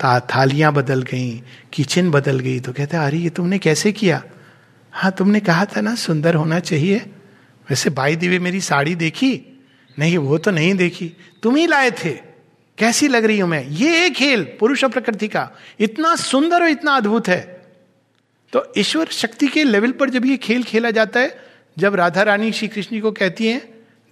था, 0.00 0.20
थालियाँ 0.20 0.72
बदल 0.72 1.02
गई 1.02 1.42
किचन 1.72 2.10
बदल 2.10 2.38
गई। 2.38 2.60
तो 2.60 2.72
कहता 2.72 3.00
है 3.00 3.06
अरे 3.06 3.18
ये 3.18 3.30
तुमने 3.30 3.58
कैसे 3.58 3.92
किया? 3.92 4.22
हाँ 4.94 5.10
तुमने 5.12 5.40
कहा 5.40 5.64
था 5.64 5.80
ना, 5.80 5.94
सुंदर 5.94 6.34
होना 6.34 6.58
चाहिए। 6.60 6.98
वैसे 7.70 7.90
बाई 7.90 8.16
दिवे 8.16 8.38
मेरी 8.38 8.60
साड़ी 8.60 8.94
देखी? 8.94 9.40
नहीं, 9.98 10.18
वो 10.18 10.38
तो 10.38 10.50
नहीं 10.50 10.74
देखी। 10.74 11.10
तुम 11.42 11.56
ही 11.56 11.66
लाए 11.66 11.90
थे। 11.90 12.10
कैसी 12.78 13.08
लग 13.08 13.24
रही 13.24 13.38
हूँ 13.38 13.48
मैं? 13.50 13.66
ये 13.68 14.04
एक 14.06 14.14
खेल, 14.14 14.44
पुरुष 14.60 14.84
और 14.84 14.90
प्रकृति 14.90 15.28
का। 15.28 15.50
इतना 15.80 16.14
सुंदर 16.16 16.62
और 16.62 16.68
इतना 16.68 16.94
अद्भुत 16.96 17.28
है। 17.28 17.40
तो 18.52 18.72
ईश्वर 18.78 19.06
शक्ति 19.06 19.46
के 19.46 19.64
लेवल 19.64 19.92
पर 19.92 20.10
जब 20.10 20.26
ये 20.26 20.36
खेल 20.36 20.62
खेला 20.62 20.90
जाता 20.90 21.20
है, 21.20 21.36
जब 21.78 21.94
राधा 21.94 22.22
रानी 22.22 22.52
श्री 22.52 22.68
कृष्ण 22.68 23.00
को 23.00 23.12
कहती 23.12 23.46
हैं 23.46 23.62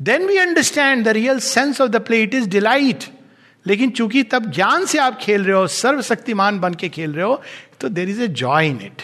then 0.00 0.26
we 0.26 0.36
understand 0.36 1.04
the 1.04 1.08
real 1.08 1.38
sense 1.38 1.80
of 1.80 1.90
the 1.90 1.96
play 1.96 2.22
it 2.22 2.34
is 2.34 2.48
delight 2.48 3.04
लेकिन 3.66 3.90
चूँकि 3.90 4.22
तब 4.22 4.50
ज्ञान 4.50 4.86
से 4.86 4.98
आप 4.98 5.18
खेल 5.18 5.44
रहे 5.44 5.56
हो, 5.56 5.66
सर्वशक्तिमान 5.66 6.58
बन 6.60 6.74
के 6.74 6.88
खेल 6.88 7.12
रहे 7.12 7.24
हो 7.24 7.40
तो 7.80 7.88
there 7.88 8.08
is 8.08 8.22
a 8.22 8.28
joy 8.28 8.66
in 8.66 8.78
it 8.82 9.02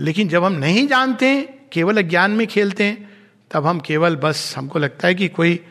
लेकिन 0.00 0.28
जब 0.28 0.44
हम 0.44 0.52
नहीं 0.52 0.88
जानते 0.88 1.26
हैं, 1.26 1.68
केवल 1.72 1.98
अज्ञान 1.98 2.30
में 2.30 2.46
खेलते 2.46 2.84
हैं, 2.84 3.10
तब 3.50 3.66
हम 3.66 3.80
केवल 3.80 4.16
बस 4.16 4.54
हमको 4.56 4.78
लगता 4.78 5.08
है 5.08 5.14
कि 5.14 5.28
कोई 5.28 5.64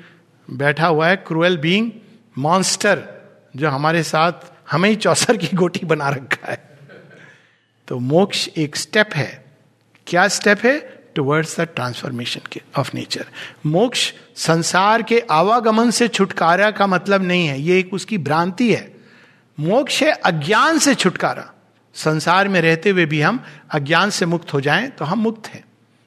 बैठा 0.50 0.88
हुआ 0.88 1.08
है, 1.08 1.16
क्रूएल 1.16 1.58
बीइंग, 1.58 1.92
मॉन्स्टर, 2.38 3.04
जो 3.56 3.70
हमारे 3.70 4.04
साथ 4.04 4.32
हमें 4.72 4.90
ही 4.90 4.96
चौसर 4.96 5.38
की 5.38 5.48
गोटी 5.54 5.86
बना 5.86 6.10
रखा 6.10 6.52
है। 6.52 6.70
तो 7.88 8.00
मोक्ष 8.00 8.50
एक 8.58 8.76
स्टेप 8.76 9.10
है। 9.14 9.46
क्या 10.08 10.28
स्टेप 10.28 10.60
है? 10.60 11.00
टुवर्ड्स 11.16 11.60
द 11.60 11.64
ट्रांसफॉर्मेशन 11.64 12.42
के 12.52 12.62
ऑफ़ 12.78 12.92
नेचर 12.94 13.26
मोक्ष 13.66 14.14
संसार 14.36 15.04
के 15.04 15.24
आवागमन 15.32 15.92
से 15.92 16.08
छुटकारा 16.08 16.72
का 16.72 16.88
मतलब 16.88 17.24
नहीं 17.24 17.48
है। 17.48 17.62
ये 17.62 17.80
एक 17.80 17.94
उसकी 17.94 18.18
भ्रांति 18.18 18.74
है। 18.74 18.96
मोक्ष 19.60 20.04
है 20.04 20.12
अज्ञान 20.12 20.80
से 20.80 20.96
छुटकारा। 20.96 21.54
संसार 21.96 22.48
में 22.48 22.60
रहते 22.62 22.90
हुए 22.90 23.06
भी 23.06 23.22
हम 23.22 23.44
अज्ञान 23.72 24.10
से 24.10 24.26
मुक्त 24.26 24.54
हो 24.54 24.62
जाएँ 24.62 24.88
तो 24.90 25.06
हम 25.06 25.20
मुक्त 25.20 25.48
हैं। 25.48 25.64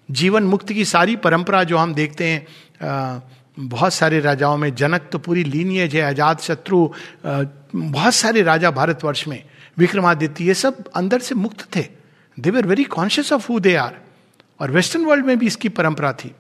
जीवन 0.09 0.43
मुक्त 0.45 0.69
की 0.69 0.85
सारी 0.85 1.17
परंपरा 1.19 1.63
जो 1.65 1.77
हम 1.79 1.95
देखते 1.95 2.27
हैं 2.27 3.23
बहुत 3.61 3.95
सारे 3.95 4.21
राजाओं 4.21 4.57
में, 4.57 4.75
जनक 4.75 5.09
तो 5.13 5.19
पूरी 5.19 5.45
लीनियज 5.45 5.95
है, 5.97 6.03
आज़ाद 6.03 6.39
शत्रु 6.39 6.89
बहुत 7.25 8.15
सारे 8.15 8.43
राजा 8.43 8.71
भारतवर्ष 8.71 9.27
में, 9.29 9.43
विक्रमादित्य, 9.79 10.45
ये 10.45 10.55
सब 10.55 10.85
अंदर 10.91 11.21
से 11.21 11.35
मुक्त 11.35 11.67
थे। 11.77 11.87
They 12.37 12.51
were 12.51 12.67
very 12.67 12.85
conscious 12.85 13.33
of 13.33 13.47
who 13.49 13.59
they 13.61 13.75
are 13.77 13.97
और 14.61 14.71
वेस्टर्न 14.71 15.05
वर्ल्ड 15.05 15.27
में 15.27 15.39
भी 15.39 15.47
इसकी 15.47 15.69
परंपरा 15.71 16.13
थी। 16.15 16.35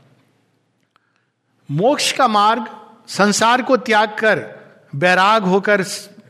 मोक्ष 1.69 2.11
का 2.13 2.29
मार्ग 2.29 2.67
संसार 3.09 3.63
को 3.63 3.77
त्याग 3.79 4.17
कर, 4.19 4.45
बैराग 4.95 5.45
होकर 5.45 5.83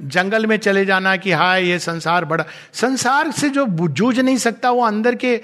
जंगल 0.03 0.47
में 0.47 0.57
चले 0.57 0.85
जाना 0.85 1.17
कि 1.17 1.33
हाय, 1.33 1.65
ये 1.65 1.79
संसार 1.79 2.25
बड़ा। 2.25 2.45
संसार 2.73 3.31
से 3.31 3.49
जो 3.49 3.67
जूझ 3.89 4.19
नहीं 4.21 4.37
सकता, 4.37 4.71
वो 4.71 4.85
अंदर 4.85 5.15
के 5.15 5.37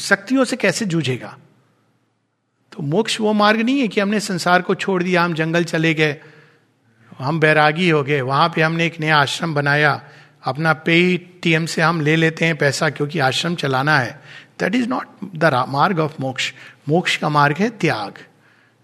शक्तियों 0.00 0.44
से 0.44 0.56
कैसे 0.56 0.84
जूझेगा? 0.84 1.36
तो 2.72 2.82
मोक्ष 2.82 3.20
वो 3.20 3.32
मार्ग 3.32 3.60
नहीं 3.60 3.80
है 3.80 3.88
कि 3.88 4.00
हमने 4.00 4.20
संसार 4.20 4.62
को 4.62 4.74
छोड़ 4.74 5.02
दिया, 5.02 5.22
हम 5.22 5.34
जंगल 5.34 5.64
चले 5.64 5.94
गए, 5.94 6.16
हम 7.18 7.40
बैरागी 7.40 7.88
हो 7.90 8.02
गए, 8.02 8.20
वहाँ 8.20 8.48
पे 8.48 8.62
हमने 8.62 8.86
एक 8.86 9.00
नया 9.00 9.16
आश्रम 9.16 9.54
बनाया। 9.54 10.00
अपना 10.42 10.72
पे 10.72 11.16
टीएम 11.42 11.66
से 11.66 11.82
हम 11.82 12.00
ले 12.00 12.16
लेते 12.16 12.44
हैं 12.44 12.56
पैसा, 12.56 12.90
क्योंकि 12.90 13.18
आश्रम 13.18 13.54
चलाना 13.54 13.98
है। 13.98 14.20
That 14.60 14.74
is 14.74 14.88
not 14.88 15.06
the 15.36 15.64
marg 15.68 15.98
of 15.98 16.14
moksha. 16.20 16.52
मोक्ष 16.88 17.16
का 17.16 17.28
मार्ग 17.28 17.56
है 17.56 17.70
त्याग, 17.70 18.18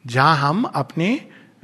जहाँ 0.04 0.36
हम 0.36 0.64
अपने 0.64 1.14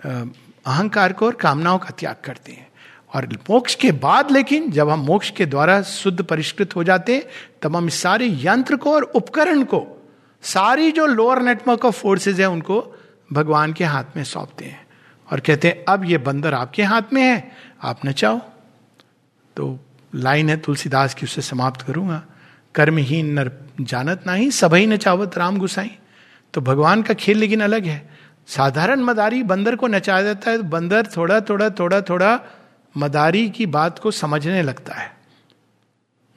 अहंकार 0.07 1.13
को 1.13 1.27
और 1.27 1.35
कामनाओं 1.35 1.79
का 1.79 1.91
त्याग 1.91 2.17
करते 2.25 2.53
हैं। 2.53 2.70
और 3.15 3.27
मोक्ष 3.51 3.75
के 3.75 3.93
बाद 3.93 4.31
लेकिन 4.31 4.71
जब 4.71 4.89
हम 4.89 4.99
मोक्ष 4.99 5.31
के 5.31 5.47
द्वारा 5.47 5.83
शुद्ध 5.83 6.23
परिष्कृत 6.23 6.77
हो 6.77 6.85
जाते 6.85 7.15
हैं 7.15 7.25
तब 7.63 7.77
हम 7.77 7.89
सारे 7.89 8.27
यंत्र 8.31 8.77
को 8.77 8.93
और 8.93 9.03
उपकरण 9.03 9.63
को, 9.63 10.09
सारी 10.43 10.93
जो 10.93 11.07
लोअर 11.07 11.43
नेटवर्क 11.43 11.85
ऑफ़ 11.85 12.01
फोर्सेज 12.01 12.41
है, 12.41 12.47
उनको 12.47 13.01
भगवान 13.33 13.73
के 13.73 13.85
हाथ 13.85 14.05
में 14.17 14.25
सौंपते 14.25 14.65
हैं। 14.65 14.87
और 15.33 15.41
कहते 15.41 15.69
हैं, 15.69 15.85
अब 15.89 16.05
ये 16.05 16.19
बंदर 16.19 16.55
आपके 16.55 16.83
हाथ 16.83 17.03
में 17.13 17.23
है, 17.23 17.53
आप 17.83 18.01
नचाओ। 18.07 18.41
तो 19.57 19.79
लाइन 20.15 20.49
है, 20.49 20.57
तुलसीदास 20.57 21.15
की 21.15 21.27
उससे 21.27 21.43
समाप्त 21.43 21.83
करूँगा। 21.83 22.23
कर्महीन 22.75 23.33
नर 23.33 23.53
जानत 23.81 24.25
ना 24.27 24.33
नहीं 24.33 24.51
सबही 24.51 24.87
नचावत 24.87 25.39
राम 25.39 25.59
गुसाई। 25.59 25.99
तो 26.55 26.61
भगवान 26.61 27.03
का 27.03 27.15
खेल 27.15 27.39
लेकिन 27.39 27.61
अलग 27.61 27.85
है। 27.85 28.11
साधारण 28.47 29.01
मदारी 29.01 29.43
बंदर 29.43 29.77
को 29.77 29.87
नचा 29.87 30.23
देता 30.23 30.51
है 30.51 30.57
तो 30.57 30.63
बंदर 30.63 31.07
थोड़ा 31.07 31.41
थोड़ा 31.41 31.71
थोड़ा 31.71 32.01
थोड़ा 32.01 32.41
मदारी 32.95 33.49
की 33.51 33.67
बात 33.67 33.99
को 33.99 34.11
समझने 34.11 34.63
लगता 34.63 34.95
है। 34.95 35.11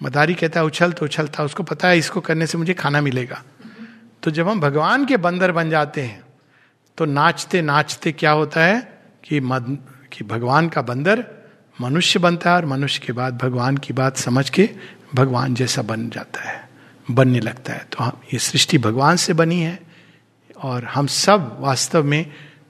मदारी 0.01 0.33
कहता 0.33 0.59
है 0.59 0.65
उछल 0.65 0.91
तो 0.91 1.05
उछलता, 1.05 1.43
उसको 1.43 1.63
पता 1.63 1.87
है 1.87 1.97
इसको 1.97 2.21
करने 2.21 2.47
से 2.47 2.57
मुझे 2.57 2.73
खाना 2.73 3.01
मिलेगा। 3.01 3.43
तो 4.23 4.31
जब 4.31 4.47
हम 4.47 4.59
भगवान 4.59 5.05
के 5.05 5.17
बंदर 5.17 5.51
बन 5.51 5.69
जाते 5.69 6.01
हैं 6.01 6.21
तो 6.97 7.05
नाचते 7.05 7.61
नाचते 7.61 8.11
क्या 8.11 8.31
होता 8.31 8.63
है 8.63 8.81
कि 9.23 9.39
मद, 9.39 9.77
कि 10.11 10.23
भगवान 10.23 10.69
का 10.69 10.81
बंदर 10.81 11.25
मनुष्य 11.81 12.19
बनता 12.19 12.49
है 12.49 12.55
और 12.55 12.65
मनुष्य 12.65 13.01
के 13.05 13.13
बाद 13.13 13.37
भगवान 13.37 13.77
की 13.77 13.93
बात 13.93 14.17
समझ 14.17 14.49
के 14.49 14.69
भगवान 15.15 15.55
जैसा 15.55 15.81
बन 15.81 16.09
जाता 16.09 16.41
है, 16.41 16.69
बनने 17.11 17.39
लगता 17.39 17.73
है। 17.73 17.87
तो 17.91 18.03
हम, 18.03 18.21
ये 18.33 18.39
सृष्टि 18.39 18.77
भगवान 18.77 19.15
से 19.15 19.33
बनी 19.33 19.59
है 19.61 19.79
और 20.57 20.85
हम 20.85 21.07
सब 21.07 21.57
वास्तव 21.59 22.03
में 22.03 22.25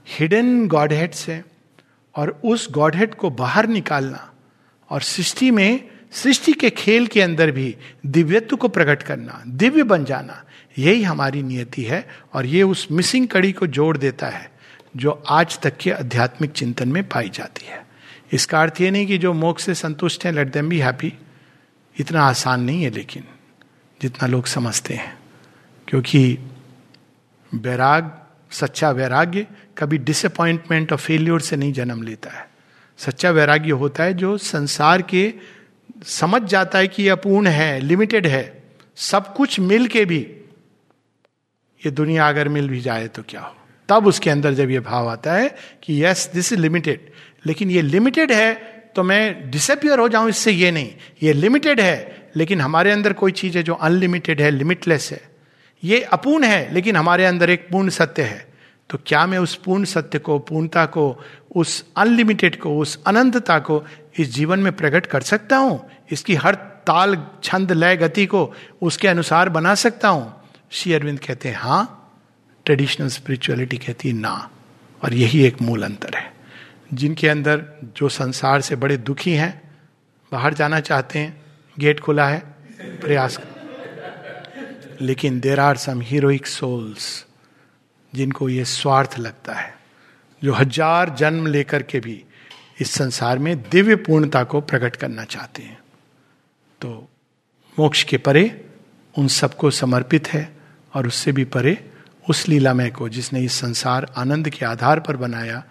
हिडन 0.10 0.68
गॉड 0.68 0.94
हेड्स 0.94 1.28
हैं। 1.30 1.44
और 2.16 2.30
उस 2.46 2.68
गॉडहेड 2.72 3.16
को 3.16 3.30
बाहर 3.30 3.68
निकालना 3.68 4.30
और 4.90 5.02
सृष्टि 5.02 5.52
में, 5.52 5.90
सृष्टि 6.12 6.54
के 6.54 6.70
खेल 6.70 7.08
के 7.08 7.22
अंदर 7.22 7.52
भी 7.52 7.76
दिव्यत्व 8.06 8.56
को 8.56 8.68
प्रकट 8.68 9.04
करना, 9.04 9.42
दिव्य 9.48 9.84
बन 9.84 10.06
जाना, 10.06 10.44
यही 10.78 11.04
हमारी 11.04 11.44
नियति 11.44 11.84
है 11.84 12.08
और 12.34 12.46
ये 12.46 12.64
उस 12.64 12.88
मिसिंग 12.92 13.28
कड़ी 13.28 13.52
को 13.52 13.68
जोड़ 13.68 13.98
देता 13.98 14.28
है, 14.28 14.52
जो 14.96 15.12
आज 15.30 15.60
तक 15.60 15.78
के 15.78 15.92
आध्यात्मिक 15.92 16.52
चिंतन 16.52 16.90
में 16.90 17.04
पाई 17.10 17.30
जाती 17.30 17.66
है। 17.66 17.86
इसका 18.34 18.62
अर्थ 18.62 18.82
ये 18.82 18.92
नहीं 18.92 19.08
कि 19.08 19.18
जो 19.18 19.34
मोक्ष 19.34 19.64
से 19.64 19.74
संतुष्ट 19.76 20.26
हैं 20.26 20.32
लेट 20.32 20.52
देम 20.54 20.70
बी 20.70 20.80
हैप्पी 20.80 21.14
इतना 21.96 22.24
आसान 22.24 22.62
नहीं 22.62 22.84
है, 22.84 22.90
लेकिन 22.90 23.24
जितना 24.02 24.28
लोग 24.28 24.46
समझते 24.46 24.94
हैं, 24.94 25.18
क्योंकि 25.88 26.38
वैराग, 27.52 28.12
सच्चा 28.52 28.90
वैराग्य 28.92 29.48
कभी 29.78 29.98
डिसअपॉइंटमेंट 29.98 30.92
और 30.92 30.98
फेल्योर 30.98 31.42
से 31.42 31.56
नहीं 31.56 31.74
जन्म 31.74 32.04
लेता 32.04 32.32
है। 32.32 32.48
सच्चा 33.00 33.32
वैराग्य 33.32 33.72
होता 33.72 34.04
है 34.04 34.14
जो 34.14 34.38
संसार 34.38 35.02
के 35.02 35.34
समझ 36.06 36.42
जाता 36.42 36.80
है 36.80 36.88
कि 36.88 37.04
यह 37.04 37.12
अपूर्ण 37.12 37.48
है 37.48 37.80
लिमिटेड 37.80 38.28
है। 38.28 38.64
सब 38.98 39.34
कुछ 39.36 39.60
मिल 39.60 39.88
के 39.88 40.06
भी 40.06 40.20
ये 41.82 41.92
दुनिया 41.92 42.28
अगर 42.30 42.48
मिल 42.50 42.70
भी 42.70 42.82
जाए 42.82 43.08
तो 43.08 43.24
क्या 43.30 43.42
हो? 43.42 43.56
तब 43.90 44.08
उसके 44.08 44.30
अंदर 44.30 44.54
जब 44.54 44.70
ये 44.70 44.80
भाव 44.80 45.10
आता 45.10 45.34
है 45.34 45.56
कि 45.84 46.04
यस 46.06 46.30
दिस 46.34 46.52
इज़ 46.54 46.60
लिमिटेड 46.60 47.10
लेकिन 47.46 47.72
ये 47.72 47.82
लिमिटेड 47.82 48.32
है 48.32 48.54
तो 48.96 49.04
मैं 49.04 49.52
डिसअपियर 49.52 50.00
हो 50.00 50.08
जाऊँ, 50.10 50.30
इससे 50.30 50.52
ये 50.52 50.72
नहीं। 50.72 50.92
ये 51.24 51.34
लिमिटेड 51.34 51.80
है, 51.82 52.30
लेकिन 52.36 52.62
हमारे 52.62 52.92
अंदर 52.92 53.14
कोई 53.14 53.32
चीज़ 53.32 53.58
है 53.58 53.64
जो 53.64 53.74
अनलिमिटेड 53.74 54.42
है 54.42 54.50
लिमिटलेस 54.52 55.12
है। 55.12 55.22
ये 55.84 56.02
अपूर्ण 56.02 56.44
है, 56.44 56.74
लेकिन 56.74 56.96
हमारे 56.96 57.26
अंदर 57.26 57.50
एक 57.50 57.68
पूर्ण 57.72 57.90
सत्य 57.90 58.22
है। 58.22 58.53
तो 58.90 59.00
क्या 59.06 59.26
मैं 59.26 59.38
उस 59.38 59.56
पूर्ण 59.56 59.84
सत्य 59.84 60.20
को, 60.20 60.40
पूर्णता 60.40 60.86
को, 60.86 61.24
उस 61.56 61.86
अनलिमिटेड 61.98 62.60
को, 62.60 62.78
उस 62.78 63.04
अनंतता 63.08 63.60
को 63.60 63.84
इस 64.20 64.34
जीवन 64.34 64.60
में 64.60 64.76
प्रकट 64.76 65.06
कर 65.06 65.22
सकता 65.22 65.58
हूँ? 65.58 65.90
इसकी 66.12 66.36
हर 66.36 66.56
ताल, 66.56 67.28
छंद, 67.44 67.72
लय, 67.72 67.98
गति 67.98 68.26
को 68.26 68.54
उसके 68.82 69.08
अनुसार 69.08 69.50
बना 69.50 69.76
सकता 69.76 70.10
हूँ? 70.10 70.34
श्री 70.72 70.94
अरविंद 70.94 71.20
कहते 71.20 71.50
हैं 71.50 71.56
हाँ। 71.56 72.00
ट्रेडिशनल 72.66 73.08
स्पिरिचुअलिटी 73.08 73.78
कहती 73.78 74.10
है, 74.10 74.16
ना। 74.16 74.50
और 75.04 75.14
यही 75.14 75.46
एक 75.46 75.62
मूल 75.62 75.84
अंतर 75.84 76.16
है। 76.16 76.34
जिनके 76.94 77.30
अंदर 77.30 77.66
जो 77.98 78.10
संसार 78.10 78.62
से 78.62 78.76
बड़े 78.76 78.98
दुखी 78.98 79.34
हैं, 79.34 79.76
बाहर 80.32 80.54
जाना 80.54 80.80
चाहते 80.80 81.20
हैं, 81.20 81.42
गेट 81.80 82.00
खुला 82.00 82.28
है, 82.28 82.40
प्रयास 82.82 83.40
लेकिन 85.02 85.40
there 85.40 85.60
are 85.60 85.78
some 85.78 86.02
heroic 86.02 86.48
souls 86.48 87.26
जिनको 88.14 88.50
ये 88.50 88.66
स्वार्थ 88.66 89.18
लगता 89.20 89.54
है, 89.54 89.74
जो 90.42 90.54
हज़ार 90.54 91.10
जन्म 91.10 91.48
लेकर 91.48 91.84
के 91.84 92.00
भी 92.00 92.24
इस 92.82 92.92
संसार 92.92 93.40
में 93.40 93.56
दिव्य 93.62 93.96
पूर्णता 93.98 94.44
को 94.44 94.62
प्रकट 94.62 94.96
करना 94.96 95.24
चाहते 95.26 95.64
हैं। 95.64 95.80
तो 96.82 96.90
मोक्ष 97.78 98.04
के 98.04 98.18
परे 98.18 98.46
उन 99.16 99.28
सबको 99.30 99.72
समर्पित 99.72 100.28
है 100.28 100.50
और 100.94 101.08
उससे 101.08 101.32
भी 101.32 101.44
परे 101.46 101.78
उस 102.30 102.48
लीलामय 102.48 102.90
को 102.90 103.10
जिसने 103.10 103.40
इस 103.42 103.54
संसार 103.54 104.12
आनंद 104.18 104.50
के 104.50 104.66
आधार 104.66 105.00
पर 105.00 105.18
बनाया 105.18 105.64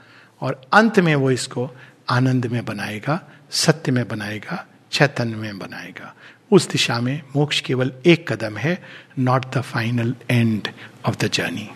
और 0.43 0.61
अंत 0.73 0.99
में 1.01 1.15
वो 1.15 1.31
इसको 1.31 1.71
आनंद 2.11 2.47
में 2.47 2.65
बनाएगा, 2.65 3.21
सत्य 3.51 3.93
में 3.93 4.07
बनाएगा, 4.09 4.65
चैतन्य 4.93 5.37
में 5.37 5.59
बनाएगा। 5.59 6.15
उस 6.53 6.69
दिशा 6.71 7.01
में 7.01 7.23
मोक्ष 7.37 7.61
केवल 7.61 7.93
एक 8.07 8.33
कदम 8.33 8.57
है 8.57 8.79
not 9.19 9.47
the 9.55 9.61
final 9.63 10.15
end 10.31 10.69
of 11.07 11.17
the 11.17 11.31
journey 11.31 11.69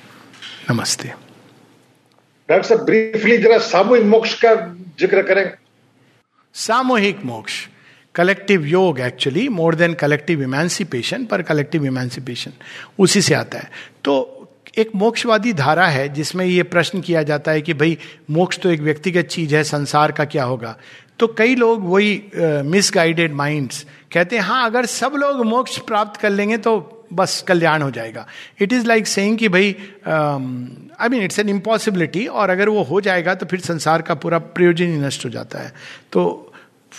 नमस्ते। 0.70 1.08
डॉक्टर 2.48 2.62
साहब 2.62 2.80
ब्रीफली 2.84 3.36
जरा 3.38 3.58
सामूहिक 3.58 4.04
मोक्ष 4.04 4.32
का 4.44 4.54
ज़िक्र 5.00 5.22
करें। 5.22 5.50
सामूहिक 6.54 7.24
मोक्ष 7.24 7.54
कलेक्टिव 8.14 8.64
योग 8.66 9.00
actually 9.00 9.48
more 9.48 9.74
than 9.74 9.94
collective 9.94 10.42
emancipation 10.42 11.24
पर 11.24 11.42
कलेक्टिव 11.42 11.84
इमेंसिपेशन 11.86 12.52
उसी 12.98 13.22
से 13.22 13.34
आता 13.34 13.58
है। 13.58 13.70
तो 14.04 14.48
एक 14.78 14.90
मोक्षवादी 14.94 15.52
धारा 15.52 15.86
है 15.86 16.08
जिसमें 16.08 16.44
ये 16.46 16.62
प्रश्न 16.64 17.00
किया 17.00 17.22
जाता 17.22 17.50
है 17.50 17.62
कि 17.62 17.74
भाई 17.74 17.96
मोक्ष 18.30 18.58
तो 18.58 18.70
एक 18.70 18.80
व्यक्तिगत 18.80 19.26
चीज़ 19.26 19.56
है 19.56 19.62
संसार 19.64 20.12
का 20.12 20.24
क्या 20.24 20.44
होगा? 20.44 20.76
तो 21.18 21.26
कई 21.38 21.54
लोग 21.54 21.88
वही 21.90 22.22
मिसगाइडेड 22.64 23.30
uh, 23.30 23.36
माइंड्स 23.36 23.84
कहते 24.12 24.36
हैं 24.36 24.42
हाँ 24.42 24.64
अगर 24.66 24.86
सब 24.86 25.12
लोग 25.16 25.44
मोक्ष 25.46 25.78
प्राप्त 25.78 26.20
कर 26.20 26.30
लेंगे 26.30 26.58
तो 26.58 26.78
बस 27.12 27.44
कल्याण 27.48 27.82
हो 27.82 27.90
जाएगा। 27.90 28.26
इट 28.60 28.72
इज़ 28.72 28.86
लाइक 28.86 29.06
सेइंग 29.06 29.38
कि 29.38 29.48
भाई 29.48 29.74
I 30.06 31.08
mean 31.08 31.22
it's 31.22 31.38
an 31.38 31.48
impossibility 31.48 32.26
और 32.26 32.50
अगर 32.50 32.68
वो 32.68 32.82
हो 32.82 33.00
जाएगा 33.00 33.34
तो 33.34 33.46
फिर 33.46 33.60
संसार 33.60 34.02
का 34.02 34.14
पूरा 34.14 34.38
प्रयोजन 34.38 34.86
ही 34.86 34.98
नष्ट 34.98 35.24
हो 35.24 35.30
जाता 35.30 35.58
है। 35.58 35.72
तो 36.12 36.52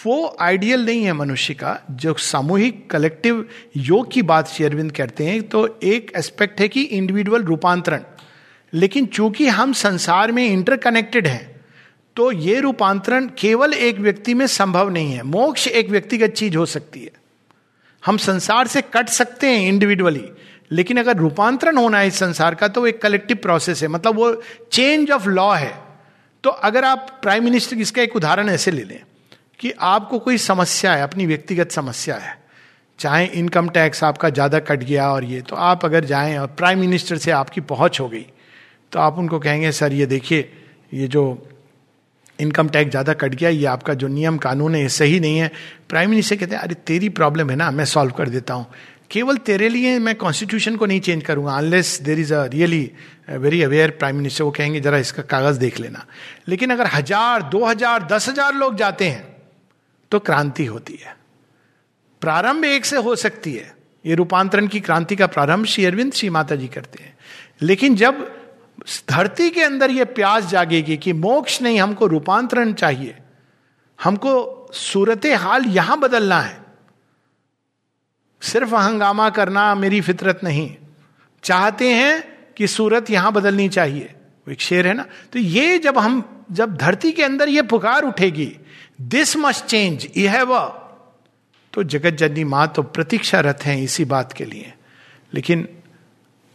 वो 0.06 0.36
आइडियल 0.42 0.86
नहीं 0.86 1.04
है 1.04 1.14
मनुष्य 1.14 1.54
का, 1.54 1.80
जो 1.92 2.14
सामूहिक 2.14 2.90
कलेक्टिव 2.90 3.46
योग 3.78 4.12
की 4.12 4.22
बात 4.22 4.48
श्री 4.48 4.66
अरविंद 4.66 4.92
कहते 4.92 5.26
हैं 5.26 5.42
तो 5.44 5.68
एक 5.84 6.12
एस्पेक्ट 6.18 6.60
है 6.62 6.68
कि 6.68 6.82
इंडिविजुअल 6.82 7.44
रूपांतरण। 7.44 8.02
लेकिन 8.74 9.06
चूँकि 9.06 9.48
हम 9.48 9.74
संसार 9.74 10.32
में 10.32 10.46
इंटरकनेक्टेड 10.46 11.28
हैं 11.28 11.56
तो 12.16 12.32
ये 12.32 12.60
रूपांतरण 12.60 13.28
केवल 13.38 13.74
एक 13.74 13.98
व्यक्ति 14.00 14.34
में 14.34 14.46
संभव 14.48 14.90
नहीं 14.90 15.14
है। 15.14 15.24
मोक्ष 15.24 15.68
एक 15.68 15.90
व्यक्तिगत 15.90 16.30
चीज़ 16.30 16.58
हो 16.58 16.66
सकती 16.66 17.00
है। 17.00 17.12
हम 18.04 18.18
संसार 18.20 18.68
से 18.68 18.82
कट 18.84 19.10
सकते 19.10 19.48
हैं 19.48 19.68
इंडिविजुअली 19.68 20.24
लेकिन 20.72 20.98
अगर 21.00 21.18
रूपांतरण 21.18 21.78
होना 21.78 22.00
है 22.00 22.08
इस 22.08 22.20
संसार 22.20 22.56
का 22.56 22.68
तो 22.68 22.82
वो 22.82 22.88
एक 22.88 23.02
कलेक्टिव 23.02 23.38
प्रोसेस 23.38 23.82
है। 23.84 23.88
मतलब 23.88 24.16
वो 24.16 24.32
चेंज 24.72 25.12
ऑफ़ 25.12 25.28
लॉ 25.30 25.52
है। 25.54 25.74
तो 26.44 26.50
अगर 26.50 26.86
आप 26.86 27.08
प्राइम 27.22 27.44
मिनिस्टर 27.44 27.78
इसका 27.78 28.02
एक 28.02 28.16
उदाहरण 28.16 28.50
ऐसे 28.50 28.72
ले 28.72 28.84
लें 28.84 29.00
कि 29.60 29.72
आपको 29.72 30.20
कोई 30.20 30.38
समस्या 30.40 30.94
है, 30.94 31.04
अपनी 31.04 31.26
व्यक्तिगत 31.26 31.72
समस्या 31.72 32.16
है, 32.16 32.38
चाहे 33.00 33.26
इनकम 33.28 33.70
टैक्स 33.70 34.04
आपका 34.04 34.30
ज़्यादा 34.30 34.60
कट 34.62 34.84
गया 34.84 35.10
और 35.12 35.24
ये 35.24 35.42
तो 35.42 35.56
आप 35.56 35.86
अगर 35.86 36.06
जाएँ 36.06 36.38
और 36.38 36.48
प्राइम 36.48 36.80
मिनिस्टर 36.80 37.18
से 37.18 37.32
आपकी 37.32 37.62
पहुँच 37.64 38.00
हो 38.00 38.08
गई 38.10 38.26
तो 38.92 39.00
आप 39.00 39.18
उनको 39.18 39.40
कहेंगे, 39.40 39.72
सर, 39.72 39.94
ये 39.94 40.06
देखिए, 40.06 40.50
ये 40.94 41.08
जो 41.08 41.24
इनकम 42.40 42.70
टैक्स 42.70 42.92
ज़्यादा 42.92 43.14
कट 43.14 43.36
गया, 43.36 43.50
ये 43.50 43.66
आपका 43.66 43.94
जो 43.94 44.08
नियम 44.08 44.38
कानून 44.38 44.76
है 44.76 44.88
सही 44.90 45.20
नहीं 45.20 45.38
है। 45.38 45.52
प्राइम 45.90 46.10
मिनिस्टर 46.10 46.36
कहते 46.36 46.56
हैं, 46.56 46.62
अरे, 46.62 46.76
तेरी 46.76 47.10
प्रॉब्लम 47.12 47.50
है 47.50 47.56
ना, 47.56 47.72
मैं 47.72 47.86
सॉल्व 47.86 48.12
कर 48.12 48.30
देता 48.30 48.54
हूँ। 48.54 48.66
केवल 49.12 49.38
तेरे 49.40 49.70
लिए 49.70 49.98
मैं 50.00 50.16
कॉन्स्टिट्यूशन 50.16 50.76
को 50.76 50.86
नहीं 50.86 51.00
चेंज 51.00 51.24
करूँगा 51.24 51.52
unless 51.52 52.00
there 52.02 52.20
is 52.20 52.34
a 52.34 52.44
really 52.46 52.92
very 53.30 53.62
aware 53.64 53.90
prime 53.92 54.16
minister 54.16 54.44
वो 54.44 54.52
कहेंगे, 54.52 54.80
जरा 54.80 54.98
इसका 54.98 55.24
कागज़ 55.24 55.60
देख 55.60 55.80
लेना। 55.80 56.06
लेकिन 56.48 56.72
अगर 56.72 56.88
हज़ार, 56.88 57.44
दो 57.44 57.64
हज़ार, 57.66 58.08
दस 58.12 58.30
हज़ार 58.30 58.54
लोग 58.56 58.76
जाते 58.76 59.06
हैं 59.06 59.26
तो 60.12 60.20
क्रांति 60.20 60.66
होती 60.66 61.00
है। 61.06 61.16
प्रारंभ 62.22 62.66
एक 62.66 62.86
से 62.86 62.98
हो 62.98 63.16
सकती 63.16 63.54
है। 63.54 63.76
ये 64.06 64.16
रूपांतरण 64.16 64.68
की 64.68 64.80
क्रांति 64.80 65.16
का 65.16 65.28
प्रारंभ 65.28 65.66
श्री 65.66 65.86
अरविंद, 65.86 66.14
श्री 66.14 66.30
माता 66.30 66.56
जी 66.56 66.68
करते 66.68 67.04
हैं। 67.04 67.16
लेकिन 67.62 67.96
जब 67.96 68.26
धरती 69.10 69.50
के 69.50 69.64
अंदर 69.64 69.92
यह 69.92 70.06
प्यास 70.06 70.46
जागेगी 70.46 70.98
कि 70.98 71.14
मोक्ष 71.14 71.62
नहीं, 71.62 71.80
हमको 71.80 72.08
रूपांतरण 72.08 72.74
चाहिए। 72.74 73.18
हमको 74.04 74.70
सूरत 74.74 75.22
हाल 75.26 75.66
यहाँ 75.66 76.00
बदलना 76.00 76.42
है। 76.42 76.64
सिर्फ़ 78.42 78.76
हंगामा 78.76 79.30
करना 79.30 79.76
मेरी 79.76 80.02
फितरत 80.02 80.40
नहीं। 80.44 80.76
चाहते 81.44 81.94
हैं 81.94 82.38
कि 82.58 82.68
सूरत 82.68 83.10
यहाँ 83.10 83.32
बदलनी 83.32 83.70
चाहिए। 83.70 84.14
एक 84.50 84.62
शेर 84.62 84.88
है 84.88 84.94
ना? 84.94 85.06
तो 85.34 85.40
ये 85.40 85.80
जब 85.80 85.98
हम, 85.98 86.46
जब 86.52 86.76
धरती 86.76 87.12
के 87.12 87.24
अंदर 87.24 87.50
ये 87.50 87.62
पुकार 87.62 88.04
उठेगी 88.04 88.58
दिस 89.02 89.38
मस्ट 89.38 89.66
चेंज 89.66 90.08
ये 90.18 90.28
है 90.28 90.44
वह 90.44 90.66
तो 91.74 91.84
जगत 91.84 92.10
जननी 92.10 92.44
माँ 92.44 92.74
तो 92.76 92.84
प्रतीक्षारत 92.84 93.60
हैं 93.64 93.78
इसी 93.78 94.06
बात 94.06 94.34
के 94.34 94.46
लिए। 94.46 94.74
लेकिन 95.34 95.68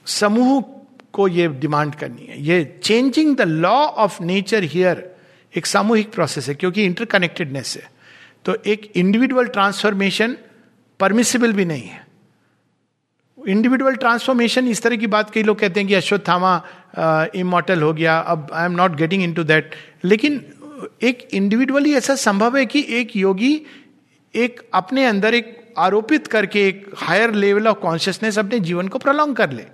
समूह 0.07 0.65
को 1.13 1.29
ये 1.29 1.49
डिमांड 1.49 1.95
करनी 1.95 2.27
है। 2.27 2.43
ये 2.43 2.79
changing 2.83 3.37
the 3.37 3.43
law 3.43 3.75
of 3.75 4.23
nature 4.23 4.63
here 4.65 5.11
एक 5.55 5.67
सामूहिक 5.67 6.13
प्रोसेस 6.13 6.49
है, 6.49 6.55
क्योंकि 6.55 6.85
इंटरकनेक्टेडनेस 6.85 7.77
है। 7.77 7.91
तो 8.45 8.57
एक 8.67 8.91
इंडिविजुअल 8.97 9.47
ट्रांसफॉर्मेशन 9.49 10.37
परमिसिबल 11.01 11.53
भी 11.53 11.65
नहीं 11.65 11.83
है। 11.83 12.07
इंडिविजुअल 13.39 13.95
ट्रांसफॉर्मेशन 13.97 14.69
इस 14.69 14.83
तरह 14.83 14.97
की 14.97 15.07
बात 15.07 15.31
कई 15.31 15.43
लोग 15.43 15.59
कहते 15.59 15.81
हैं 15.81 15.89
कि 15.89 15.95
अश्वत्थामा 15.95 17.31
इमोटल 17.35 17.83
हो 17.83 17.93
गया, 17.93 18.19
अब 18.19 18.49
I 18.53 18.65
am 18.65 18.73
not 18.73 18.97
getting 18.97 19.23
into 19.35 19.45
that 19.45 19.75
लेकिन 20.05 20.45
एक 21.03 21.29
इंडिविजुअली 21.35 21.95
ऐसा 21.95 22.15
संभव 22.15 22.57
है 22.57 22.65
कि 22.67 22.85
एक 22.91 23.17
योगी 23.17 23.55
एक 24.35 24.61
अपने 24.75 25.05
अंदर 25.05 25.35
एक 25.35 25.75
आरोपित 25.79 26.27
करके 26.27 26.67
एक 26.69 26.87
हायर 26.97 27.33
लेवल 27.35 27.69
ऑफ़ 27.69 27.79
कॉन्शियसनेस 27.79 28.39
अपने 28.39 28.61
जीवन 28.61 28.89
को 28.89 28.99
प्रलोंग 28.99 29.37
कर 29.37 29.51
ले। 29.51 29.65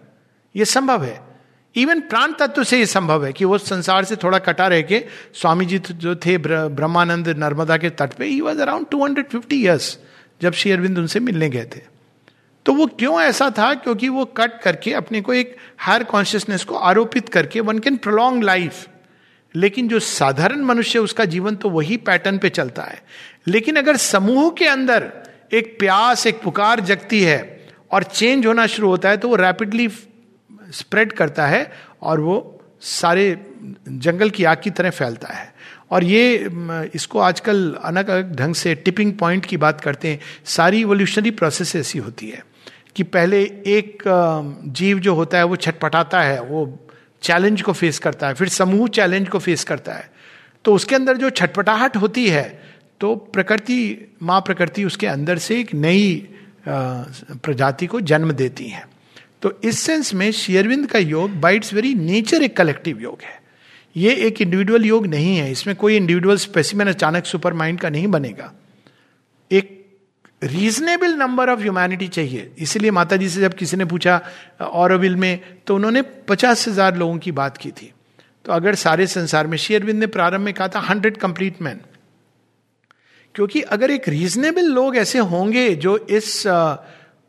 यह 0.54 0.64
संभव 0.64 1.04
है। 1.04 1.27
इवन 1.76 2.00
प्राण 2.00 2.32
तत्व 2.32 2.64
से 2.64 2.78
यह 2.78 2.84
संभव 2.84 3.26
है 3.26 3.32
कि 3.32 3.44
वो 3.44 3.58
संसार 3.58 4.04
से 4.04 4.16
थोड़ा 4.16 4.38
कटा 4.38 4.66
रह 4.66 4.82
के 4.82 5.04
स्वामी 5.34 5.66
जी 5.66 5.78
जो 5.78 6.14
थे 6.16 6.38
ब्रह्मानंद 6.38 7.28
नर्मदा 7.28 7.76
के 7.76 7.90
तट 7.90 8.12
पे 8.12 8.26
he 8.26 8.40
was 8.40 8.60
around 8.60 8.86
two 8.90 9.04
hundred 9.04 9.28
fifty 9.28 9.62
years 9.62 9.98
जब 10.42 10.52
श्री 10.52 10.70
अरविंद 10.70 10.98
उनसे 10.98 11.20
मिलने 11.20 11.48
गए 11.50 11.64
थे। 11.64 11.80
तो 12.66 12.72
वो 12.72 12.86
क्यों 12.86 13.20
ऐसा 13.20 13.50
था? 13.50 13.74
क्योंकि 13.74 14.08
वो 14.08 14.24
कट 14.24 14.60
करके 14.62 14.92
अपने 14.92 15.20
को 15.20 15.34
एक 15.34 15.56
हायर 15.78 16.04
कॉन्शियसनेस 16.04 16.64
को 16.64 16.74
आरोपित 16.74 17.28
करके 17.28 17.60
वन 17.60 17.78
कैन 17.78 17.96
प्रोलॉन्ग 17.96 18.44
लाइफ 18.44 18.88
लेकिन 19.54 19.88
जो 19.88 19.98
साधारण 19.98 20.60
मनुष्य 20.60 20.98
उसका 20.98 21.24
जीवन 21.24 21.54
तो 21.54 21.70
वही 21.70 21.96
पैटर्न 21.96 22.38
पे 22.38 22.48
चलता 22.50 22.82
है। 22.82 23.02
लेकिन 23.46 23.76
अगर 23.76 23.96
समूह 23.96 24.50
के 24.50 24.66
अंदर 24.66 25.12
एक 25.52 25.78
प्यास, 25.78 26.26
एक 26.26 26.42
पुकार 26.42 26.80
जगती 26.80 27.22
है 27.22 27.68
और 27.90 28.02
चेंज 28.02 28.46
होना 28.46 28.66
शुरू 28.66 28.88
होता 28.88 29.08
है 29.08 29.16
तो 29.16 29.28
वो 29.28 29.36
रैपिडली 29.36 29.88
स्प्रेड 30.70 31.12
करता 31.12 31.46
है 31.46 31.70
और 32.02 32.20
वो 32.20 32.60
सारे 32.82 33.30
जंगल 33.88 34.30
की 34.30 34.44
आग 34.44 34.60
की 34.64 34.70
तरह 34.70 34.90
फैलता 34.90 35.28
है। 35.28 35.52
और 35.90 36.04
ये 36.04 36.50
इसको 36.94 37.18
आजकल 37.20 37.72
अलग 37.84 38.08
अलग 38.08 38.34
ढंग 38.36 38.54
से 38.54 38.74
टिपिंग 38.76 39.12
पॉइंट 39.12 39.46
की 39.46 39.56
बात 39.56 39.80
करते 39.80 40.08
हैं। 40.08 40.20
सारी 40.46 40.80
इवोल्यूशनरी 40.80 41.30
प्रोसेस 41.32 41.74
ऐसी 41.76 41.98
होती 41.98 42.28
है 42.30 42.42
कि 42.96 43.02
पहले 43.04 43.42
एक 43.68 44.02
जीव 44.68 44.98
जो 44.98 45.14
होता 45.14 45.38
है 45.38 45.44
वो 45.44 45.56
छटपटाता 45.56 46.20
है, 46.20 46.40
वो 46.40 46.78
चैलेंज 47.22 47.62
को 47.62 47.72
फेस 47.72 47.98
करता 47.98 48.28
है, 48.28 48.34
फिर 48.34 48.48
समूह 48.48 48.88
चैलेंज 48.88 49.28
को 49.28 49.38
फेस 49.38 49.64
करता 49.64 49.92
है। 49.92 50.10
तो 50.64 50.74
उसके 50.74 50.94
अंदर 50.94 51.16
जो 51.16 51.30
छटपटाहट 51.30 51.96
होती 51.96 52.28
है 52.28 52.60
तो 53.00 53.14
प्रकृति, 53.16 54.14
माँ 54.22 54.40
प्रकृति 54.40 54.84
उसके 54.84 55.06
अंदर 55.06 55.38
से 55.38 55.58
एक 55.60 55.74
नई 55.74 56.28
प्रजाति 56.68 57.86
को 57.86 58.00
जन्म 58.02 58.32
देती 58.32 58.68
है। 58.68 58.86
तो 59.42 59.52
इस 59.64 59.78
सेंस 59.78 60.12
में 60.14 60.30
शेयरविंद 60.32 60.86
का 60.86 60.98
yoga 60.98 61.40
by 61.40 61.56
its 61.56 61.72
very 61.74 61.94
nature 61.94 62.42
एक 62.42 62.56
कलेक्टिव 62.56 63.00
योग 63.00 63.18
है। 63.22 63.36
ये 63.96 64.14
एक 64.26 64.40
इंडिविजुअल 64.42 64.84
योग 64.84 65.06
नहीं 65.06 65.36
है। 65.36 65.50
इसमें 65.52 65.74
कोई 65.76 65.96
इंडिविजुअल 65.96 66.36
स्पेसिमेन 66.36 66.88
अचानक 66.88 67.24
सुपर 67.24 67.52
माइंड 67.52 67.80
का 67.80 67.88
नहीं 67.88 68.06
बनेगा। 68.08 68.52
एक 69.50 69.76
रीजनेबल 70.42 71.14
नंबर 71.14 71.50
ऑफ़ 71.50 71.60
ह्यूमैनिटी 71.60 72.08
चाहिए। 72.08 72.50
इसीलिए 72.58 72.90
माता 72.90 73.16
जी 73.16 73.28
से 73.28 73.40
जब 73.40 73.54
किसी 73.54 73.76
ने 73.76 73.84
पूछा 73.84 74.20
औरविल 74.60 75.16
में 75.16 75.40
तो 75.66 75.74
उन्होंने 75.74 76.02
पचास 76.28 76.66
हज़ार 76.68 76.96
लोगों 76.96 77.18
की 77.18 77.32
बात 77.32 77.56
की 77.56 77.70
थी। 77.70 77.92
तो 78.44 78.52
अगर 78.52 78.74
सारे 78.76 79.06
संसार 79.06 79.46
में 79.46 79.56
शेयरविंद 79.58 80.00
ने 80.00 80.06
प्रारंभ 80.08 80.40
में 80.40 80.52
कहा 80.54 80.68
था 80.68 80.80
हंड्रेड 80.80 81.16
कंप्लीट 81.16 81.62
मैन 81.62 81.80
क्योंकि 83.34 83.60
अगर 83.62 83.90
एक 83.90 84.08
रीजनेबल 84.08 84.66
लोग 84.72 84.96
ऐसे 84.96 85.18
होंगे 85.30 85.74
जो 85.76 85.96
इस 85.98 86.42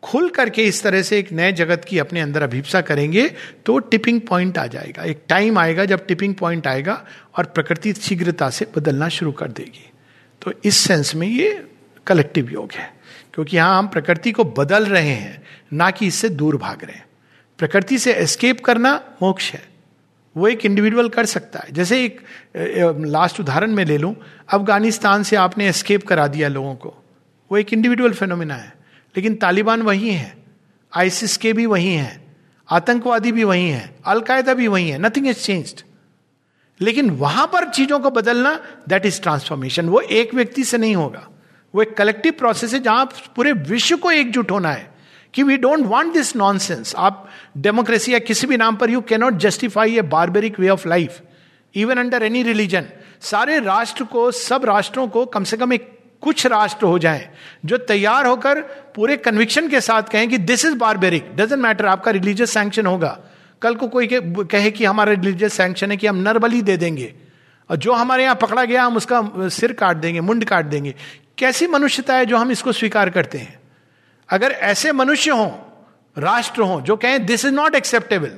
खुल 0.04 0.30
करके 0.30 0.64
इस 0.64 0.82
तरह 0.84 1.02
से 1.02 1.18
एक 1.20 1.32
नए 1.32 1.52
जगत 1.52 1.86
की 1.86 1.98
अपने 2.00 2.20
अंदर 2.22 2.42
अभिप्सा 2.42 2.82
करेंगे 2.82 3.28
तो 3.66 3.78
टिपिंग 3.80 4.22
पॉइंट 4.22 4.58
आ 4.58 4.66
जाएगा। 4.68 5.04
एक 5.04 5.24
टाइम 5.30 5.58
आएगा 5.60 5.86
जब 5.86 6.06
टिपिंग 6.06 6.36
पॉइंट 6.36 6.68
आएगा 6.68 7.04
और 7.38 7.46
प्रकृति 7.46 7.94
शीघ्रता 7.94 8.50
से 8.50 8.68
बदलना 8.78 9.10
शुरू 9.10 9.32
कर 9.32 9.48
देगी। 9.50 9.90
तो 10.42 10.54
इस 10.66 10.78
सेंस 10.78 11.14
में 11.16 11.28
ये 11.28 11.52
कलेक्टिव 12.08 12.50
योग 12.52 12.72
है, 12.72 12.92
क्योंकि 13.34 13.58
यहाँ 13.58 13.78
हम 13.78 13.88
प्रकृति 13.88 14.32
को 14.32 14.44
बदल 14.44 14.86
रहे 14.86 15.10
हैं, 15.10 15.42
ना 15.74 15.90
कि 15.92 16.08
इससे 16.08 16.30
दूर 16.30 16.58
भाग 16.58 16.84
रहे 16.84 16.96
हैं। 16.96 17.06
प्रकृति 17.60 17.98
से 17.98 18.14
एस्केप 18.14 18.64
करना 18.66 18.96
मोक्ष 19.22 19.52
है। 19.54 19.62
वो 20.36 20.48
एक 20.48 20.66
इंडिविजुअल 20.66 21.10
कर 21.10 21.26
सकता 21.26 21.60
है। 21.60 21.74
जैसे 21.74 22.04
एक 22.06 22.22
लास्ट 23.08 23.40
उदाहरण 23.40 23.72
में 23.72 23.84
ले 23.86 23.98
लूँ, 23.98 24.16
अफ़गानिस्तान 24.50 25.24
से 25.24 25.36
आपने 25.36 25.68
एस्केप 25.70 26.08
करा 26.08 26.28
दिया 26.28 26.48
लोगों 26.48 26.76
को। 26.76 26.96
वो 27.52 27.58
एक 27.58 27.74
इंडिविजुअल 27.74 28.14
फेनोमिना 28.14 28.56
है। 28.56 28.74
लेकिन 29.20 29.36
तालिबान 29.36 29.82
वही 29.82 30.10
है, 30.10 30.38
आईसिस 30.94 31.36
के 31.38 31.52
भी 31.54 31.66
वही 31.66 31.94
हैं, 31.94 32.36
आतंकवादी 32.70 33.32
भी 33.32 33.44
वही 33.44 33.70
हैं, 33.70 33.96
अलकायदा 34.06 34.54
भी 34.54 34.68
वही 34.68 34.90
है 34.90 35.00
नथिंग 35.00 35.28
इज़ 35.28 35.38
चेंज्ड 35.38 35.82
लेकिन 36.82 37.10
वहाँ 37.10 37.46
पर 37.48 37.70
चीज़ों 37.70 38.00
को 38.00 38.10
बदलना 38.10 38.54
दैट 38.90 39.06
इज़ 39.06 39.22
ट्रांसफॉर्मेशन 39.22 39.90
वो 39.90 40.00
एक 40.00 40.34
व्यक्ति 40.34 40.64
से 40.64 40.78
नहीं 40.78 40.96
होगा। 40.96 41.28
वो 41.74 41.82
एक 41.82 41.94
कलेक्टिव 41.98 42.34
प्रोसेस 42.38 42.74
है 42.74 42.80
जहाँ 42.80 43.06
पूरे 43.36 43.52
विश्व 43.68 43.98
को 43.98 44.12
एकजुट 44.12 44.52
होना 44.52 44.72
है 44.72 44.88
कि 45.34 45.44
we 45.44 45.58
don't 45.58 45.86
want 45.86 46.14
this 46.14 46.36
nonsense 46.36 46.96
आप 46.98 47.30
डेमोक्रेसी 47.58 48.14
या 48.14 48.20
किसी 48.20 48.48
भी 48.48 48.58
नाम 48.58 48.76
पर 48.76 48.90
you 48.90 49.02
cannot 49.02 49.34
justify 49.34 49.98
a 49.98 50.02
barbaric 50.16 50.60
way 50.60 50.70
of 50.70 50.88
life 50.88 51.22
even 51.76 51.98
under 51.98 52.24
any 52.24 52.44
religion 52.44 52.86
सारे 53.22 53.60
राष्ट्र 53.60 54.04
को, 54.04 54.32
सब 54.32 54.66
राष्ट्रों 54.66 55.08
को 55.08 55.26
कम 55.26 55.44
से 55.44 55.58
कम 55.58 55.74
एक 55.74 55.99
कुछ 56.22 56.46
राष्ट्र 56.46 56.86
हो 56.86 57.00
जाए, 57.00 57.30
जो 57.66 57.78
तैयार 57.78 58.26
होकर 58.26 58.62
पूरे 58.96 59.18
कन्विक्शन 59.18 59.68
के 59.70 59.82
साथ 59.82 60.04
कहें 60.04 60.30
कि 60.30 60.38
this 60.38 60.66
is 60.66 60.76
barbaric 60.76 61.32
doesn't 61.36 61.62
matter 61.62 61.86
आपका 61.86 62.12
रिलीजियस 62.12 62.54
सैंक्शन 62.54 62.86
होगा। 62.86 63.18
कल 63.62 63.76
को 63.76 63.88
कोई 63.88 64.10
कहे 64.12 64.72
कि 64.72 64.86
हमारा 64.86 65.12
रिलीजियस 65.12 65.54
सैंक्शन 65.54 65.92
है 65.92 65.98
कि 65.98 66.08
हम 66.08 66.16
नरबली 66.16 66.62
दे 66.62 66.78
देंगे। 66.78 67.14
और 67.70 67.76
जो 67.76 67.94
हमारे 67.94 68.24
यहाँ 68.24 68.36
पकड़ा 68.36 68.66
गया, 68.66 68.84
हम 68.84 68.98
उसका 68.98 69.22
सिर 69.50 69.74
काट 69.74 69.98
देंगे, 69.98 70.22
मुंड 70.22 70.46
काट 70.46 70.66
देंगे। 70.66 70.96
कैसी 71.38 71.68
मनुष्यता 71.68 72.16
है 72.16 72.26
जो 72.26 72.38
हम 72.38 72.52
इसको 72.52 72.72
स्वीकार 72.72 73.10
करते 73.10 73.38
हैं? 73.38 73.60
अगर 74.30 74.52
ऐसे 74.52 74.92
मनुष्य 74.92 75.32
हों, 75.32 75.50
राष्ट्र 76.18 76.62
हों, 76.62 76.82
जो 76.82 76.96
कहें 76.96 77.26
this 77.26 77.46
is 77.46 77.54
not 77.54 77.76
acceptable 77.76 78.32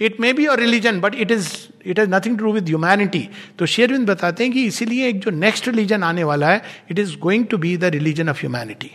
it 0.00 0.20
may 0.20 0.32
be 0.32 0.46
और 0.46 0.60
religion 0.60 1.00
but 1.00 1.14
it 1.14 1.30
is 1.30 1.48
it 1.86 1.98
has 1.98 2.10
nothing 2.10 2.38
to 2.38 2.44
do 2.44 2.52
with 2.52 2.68
humanity 2.68 3.28
तो 3.58 3.66
शेरविंद 3.66 4.10
बताते 4.10 4.44
हैं 4.44 4.52
कि 4.52 4.64
इसीलिए 4.64 5.08
एक 5.08 5.20
जो 5.20 5.30
नेक्स्ट 5.30 5.68
रिलीजन 5.68 6.02
आने 6.02 6.24
वाला 6.24 6.48
है 6.48 6.62
it 6.90 6.98
is 6.98 7.16
going 7.16 7.46
to 7.46 7.58
be 7.58 7.76
the 7.76 7.84
religion 7.84 8.28
of 8.28 8.40
humanity 8.40 8.90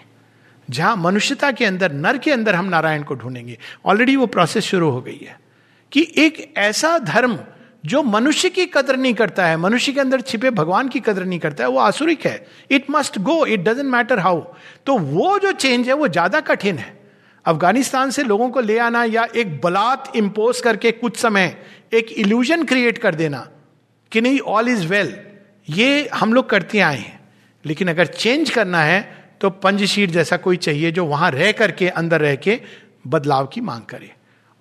जहाँ 0.70 0.96
मनुष्यता 0.96 1.52
के 1.52 1.66
अंदर, 1.66 1.92
नर 1.92 2.18
के 2.18 2.32
अंदर 2.32 2.56
हम 2.56 2.66
नारायण 2.66 3.04
को 3.04 3.16
ढूंढेंगे। 3.16 3.58
ऑलरेडी 3.86 4.16
वो 4.16 4.26
प्रोसेस 4.26 4.64
शुरू 4.64 4.90
हो 4.90 5.02
गई 5.02 5.20
है। 5.22 5.40
कि 5.92 6.08
एक 6.18 6.54
ऐसा 6.58 7.00
धर्म 7.00 7.40
जो 7.86 8.04
मनुष्य 8.04 8.50
की 8.50 8.66
कदर 8.66 8.98
नहीं 8.98 9.14
करता 9.14 9.46
है, 9.46 9.58
मनुष्य 9.58 9.92
के 9.92 10.00
अंदर 10.00 10.22
छिपे 10.22 10.50
भगवान 10.50 10.90
की 10.90 11.00
कदर 11.00 11.26
नहीं 11.26 11.40
करता 11.40 11.64
है, 11.64 11.70
वो 11.70 11.80
आसुरिक 11.80 12.26
है। 12.26 12.48
It 12.72 12.86
must 12.92 13.20
go 13.20 13.46
it 13.46 13.60
doesn't 13.60 13.92
matter 13.92 14.20
how 14.20 14.42
तो 14.86 14.98
वो 14.98 15.40
जो 15.40 15.52
चेंज 15.52 15.88
है, 15.88 15.94
वो 15.94 16.08
ज़्यादा 16.08 16.40
कठिन 16.40 16.78
है। 16.78 17.01
अफ़गानिस्तान 17.46 18.12
से 18.12 18.24
लोगों 18.24 18.50
को 18.50 18.62
ले 18.62 18.78
आना 18.80 19.04
या 19.06 19.26
एक 19.36 19.60
बलात् 19.62 20.16
इम्पोज 20.18 20.62
करके 20.62 20.92
कुछ 20.94 21.18
समय 21.18 21.56
एक 21.94 22.12
इल्यूजन 22.14 22.64
क्रिएट 22.64 22.98
कर 22.98 23.16
देना 23.16 23.48
कि 24.12 24.22
नहीं 24.22 24.40
ऑल 24.40 24.70
इज़ 24.70 24.86
वेल 24.88 25.14
ये 25.70 26.10
हम 26.14 26.34
लोग 26.34 26.50
करते 26.50 26.80
आए 26.80 26.98
हैं। 26.98 27.20
लेकिन 27.66 27.88
अगर 27.88 28.06
चेंज 28.08 28.50
करना 28.50 28.84
है 28.84 29.02
तो 29.42 29.50
पंचशीर 29.50 30.10
जैसा 30.12 30.38
कोई 30.38 30.58
चाहिए 30.58 30.92
जो 30.92 31.06
वहाँ 31.06 31.30
रह 31.32 31.52
करके, 31.52 31.88
अंदर 31.90 32.22
रह 32.22 32.36
के 32.38 32.60
बदलाव 33.08 33.48
की 33.48 33.62
मांग 33.62 33.82
करे। 33.84 34.12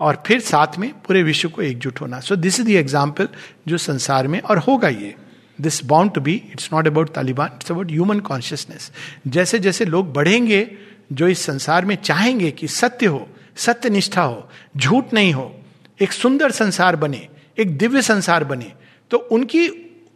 और 0.01 0.23
फिर 0.27 0.41
साथ 0.41 0.79
में 0.79 0.93
पूरे 1.01 1.23
विश्व 1.23 1.49
को 1.49 1.63
एकजुट 1.63 2.01
होना। 2.01 2.21
So 2.21 2.37
this 2.37 2.61
is 2.61 2.67
the 2.67 2.71
example 2.73 3.29
जो 3.69 3.79
संसार 3.79 4.29
में, 4.29 4.41
और 4.41 4.59
होगा 4.59 4.89
ये। 4.89 5.15
This 5.59 5.85
bound 5.85 6.13
to 6.13 6.21
be 6.21 6.35
it's 6.53 6.69
not 6.73 6.87
about 6.87 7.13
Taliban 7.15 7.51
it's 7.55 7.71
about 7.71 7.91
human 7.91 8.21
consciousness 8.23 8.91
जैसे 9.29 9.59
जैसे 9.59 9.85
लोग 9.85 10.13
बढ़ेंगे 10.13 10.63
जो 11.11 11.29
इस 11.29 11.45
संसार 11.45 11.85
में 11.85 11.95
चाहेंगे 11.97 12.51
कि 12.51 12.69
सत्य 12.69 13.07
हो 13.07 13.27
सत्य 13.57 13.91
निष्ठा 13.91 14.23
हो, 14.23 14.49
झूठ 14.77 15.13
नहीं 15.15 15.33
हो, 15.33 15.55
एक 16.01 16.13
सुंदर 16.13 16.51
संसार 16.51 16.97
बने, 16.97 17.29
एक 17.59 17.77
दिव्य 17.79 18.03
संसार 18.03 18.45
बने 18.45 18.73
तो 19.11 19.17
उनकी 19.33 19.69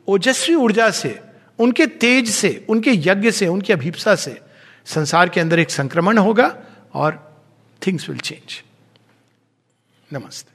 ओजस्वी 0.09 0.55
ऊर्जा 0.55 0.91
से, 0.91 1.19
उनके 1.59 1.87
तेज 1.87 2.29
से, 2.31 2.65
उनके 2.69 2.91
यज्ञ 2.91 3.31
से, 3.31 3.47
उनकी 3.47 3.73
अभिप्सा 3.73 4.15
से 4.15 4.39
संसार 4.87 5.29
के 5.29 5.41
अंदर 5.41 5.59
एक 5.59 5.71
संक्रमण 5.71 6.19
होगा 6.19 6.57
और 6.95 7.21
थिंग्स 7.83 8.09
विल 8.09 8.19
चेंज 8.19 8.63
नमस्ते। 10.09 10.54